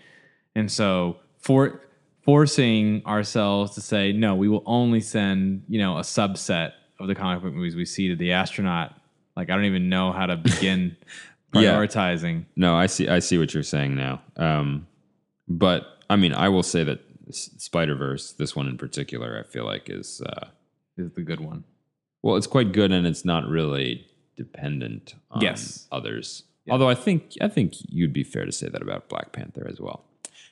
And 0.60 0.72
so 0.72 1.18
for 1.40 1.82
forcing 2.24 3.04
ourselves 3.06 3.74
to 3.76 3.82
say 3.82 4.12
no, 4.12 4.36
we 4.36 4.48
will 4.48 4.64
only 4.66 5.02
send 5.02 5.64
you 5.68 5.80
know 5.80 5.98
a 5.98 6.02
subset 6.02 6.74
of 7.00 7.08
the 7.08 7.16
comic 7.16 7.42
book 7.44 7.54
movies 7.54 7.76
we 7.76 7.86
see 7.86 8.10
to 8.10 8.16
the 8.16 8.32
astronaut. 8.34 8.94
Like 9.36 9.50
I 9.50 9.56
don't 9.56 9.66
even 9.66 9.90
know 9.90 10.12
how 10.12 10.26
to 10.26 10.38
begin 10.50 10.96
Yeah. 11.54 11.74
prioritizing. 11.74 12.46
No, 12.56 12.76
I 12.76 12.86
see. 12.88 13.08
I 13.08 13.20
see 13.20 13.38
what 13.38 13.54
you're 13.54 13.64
saying 13.64 13.96
now. 13.96 14.22
Um, 14.38 14.86
but 15.48 15.86
I 16.10 16.16
mean, 16.18 16.34
I 16.34 16.50
will 16.50 16.64
say 16.64 16.84
that 16.84 17.00
Spider 17.32 17.96
Verse, 17.96 18.34
this 18.34 18.56
one 18.56 18.68
in 18.68 18.78
particular, 18.78 19.44
I 19.44 19.50
feel 19.52 19.66
like 19.66 19.90
is 19.90 20.22
uh, 20.22 20.48
Is 20.98 21.12
the 21.14 21.22
good 21.22 21.40
one. 21.40 21.64
well, 22.22 22.36
it's 22.36 22.48
quite 22.48 22.72
good, 22.74 22.92
and 22.92 23.08
it's 23.08 23.24
not 23.24 23.48
really 23.48 24.06
dependent 24.36 25.16
on 25.32 25.42
Yes. 25.42 25.88
others. 25.92 26.44
Although 26.70 26.90
I 26.90 26.96
think 26.96 27.34
I 27.42 27.48
think 27.48 27.74
you'd 27.88 28.14
be 28.14 28.24
fair 28.24 28.46
to 28.46 28.52
say 28.52 28.68
that 28.70 28.82
about 28.82 29.10
Black 29.10 29.32
Panther 29.32 29.66
as 29.68 29.80
well. 29.80 30.04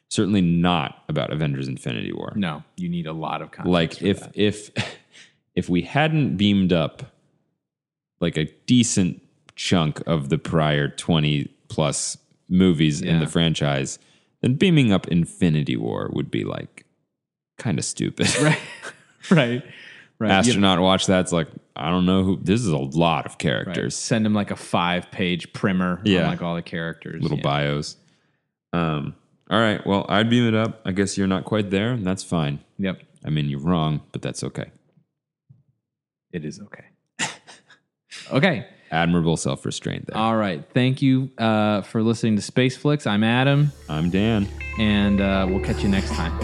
Certainly 0.10 0.42
not 0.42 1.04
about 1.10 1.32
Avengers: 1.34 1.68
Infinity 1.68 2.14
War. 2.14 2.34
No, 2.36 2.64
you 2.78 2.88
need 2.90 3.08
a 3.08 3.14
lot 3.14 3.42
of 3.42 3.52
context. 3.52 3.72
like 3.72 4.02
if 4.02 4.20
that. 4.22 4.32
if 4.36 4.70
if 5.56 5.70
we 5.70 5.82
hadn't 5.82 6.38
beamed 6.38 6.72
up 6.74 7.04
like 8.20 8.38
a 8.38 8.46
decent 8.66 9.22
chunk 9.56 10.02
of 10.08 10.30
the 10.30 10.38
prior 10.38 10.88
20 10.88 11.52
plus 11.68 12.18
movies 12.48 13.02
in 13.02 13.20
the 13.20 13.26
franchise 13.28 13.98
then 14.42 14.54
beaming 14.54 14.92
up 14.94 15.08
infinity 15.08 15.76
war 15.76 16.10
would 16.14 16.30
be 16.30 16.44
like 16.44 16.86
kind 17.58 17.80
of 17.80 17.84
stupid 17.86 18.28
right, 18.42 18.60
right, 19.32 19.64
right. 20.20 20.32
Astronaut 20.32 20.80
watch 20.80 21.08
that's 21.08 21.32
like 21.32 21.48
i 21.76 21.90
don't 21.90 22.06
know 22.06 22.24
who 22.24 22.38
this 22.42 22.62
is 22.62 22.68
a 22.68 22.78
lot 22.78 23.26
of 23.26 23.32
right. 23.32 23.40
characters 23.40 23.96
Send 23.96 24.24
them 24.26 24.34
like 24.36 24.52
a 24.52 24.56
five-page 24.56 25.52
primer 25.54 26.00
Yeah. 26.06 26.22
on 26.26 26.28
like 26.30 26.42
all 26.44 26.56
the 26.56 26.62
characters. 26.62 27.22
little 27.22 27.38
yeah. 27.38 27.44
bios 27.44 27.98
um 28.74 29.16
all 29.50 29.60
right 29.60 29.86
well 29.86 30.06
i'd 30.10 30.30
beam 30.30 30.48
it 30.48 30.54
up 30.56 30.82
i 30.86 30.92
guess 30.92 31.18
you're 31.18 31.28
not 31.28 31.46
quite 31.46 31.70
there 31.70 31.92
and 31.92 32.06
that's 32.06 32.24
fine 32.24 32.60
Yep, 32.80 33.02
i 33.26 33.30
mean 33.30 33.50
you're 33.50 33.60
wrong 33.60 34.02
but 34.12 34.22
that's 34.22 34.44
okay 34.44 34.72
it 36.32 36.44
is 36.44 36.60
okay. 36.60 36.84
okay. 38.32 38.68
admirable 38.92 39.38
self-restraint 39.38 40.06
there 40.08 40.18
All 40.18 40.36
right. 40.36 40.64
Thank 40.74 41.02
you 41.02 41.32
uh, 41.38 41.82
for 41.82 42.04
listening 42.04 42.36
to 42.36 42.42
Space 42.42 42.76
Flicks. 42.76 43.08
I'm 43.08 43.24
Adam, 43.24 43.72
i'm 43.90 44.10
dan 44.10 44.48
and 44.78 45.22
uh, 45.22 45.46
we'll 45.50 45.64
catch 45.64 45.82
you 45.84 45.90
next 45.90 46.12
time. 46.14 46.38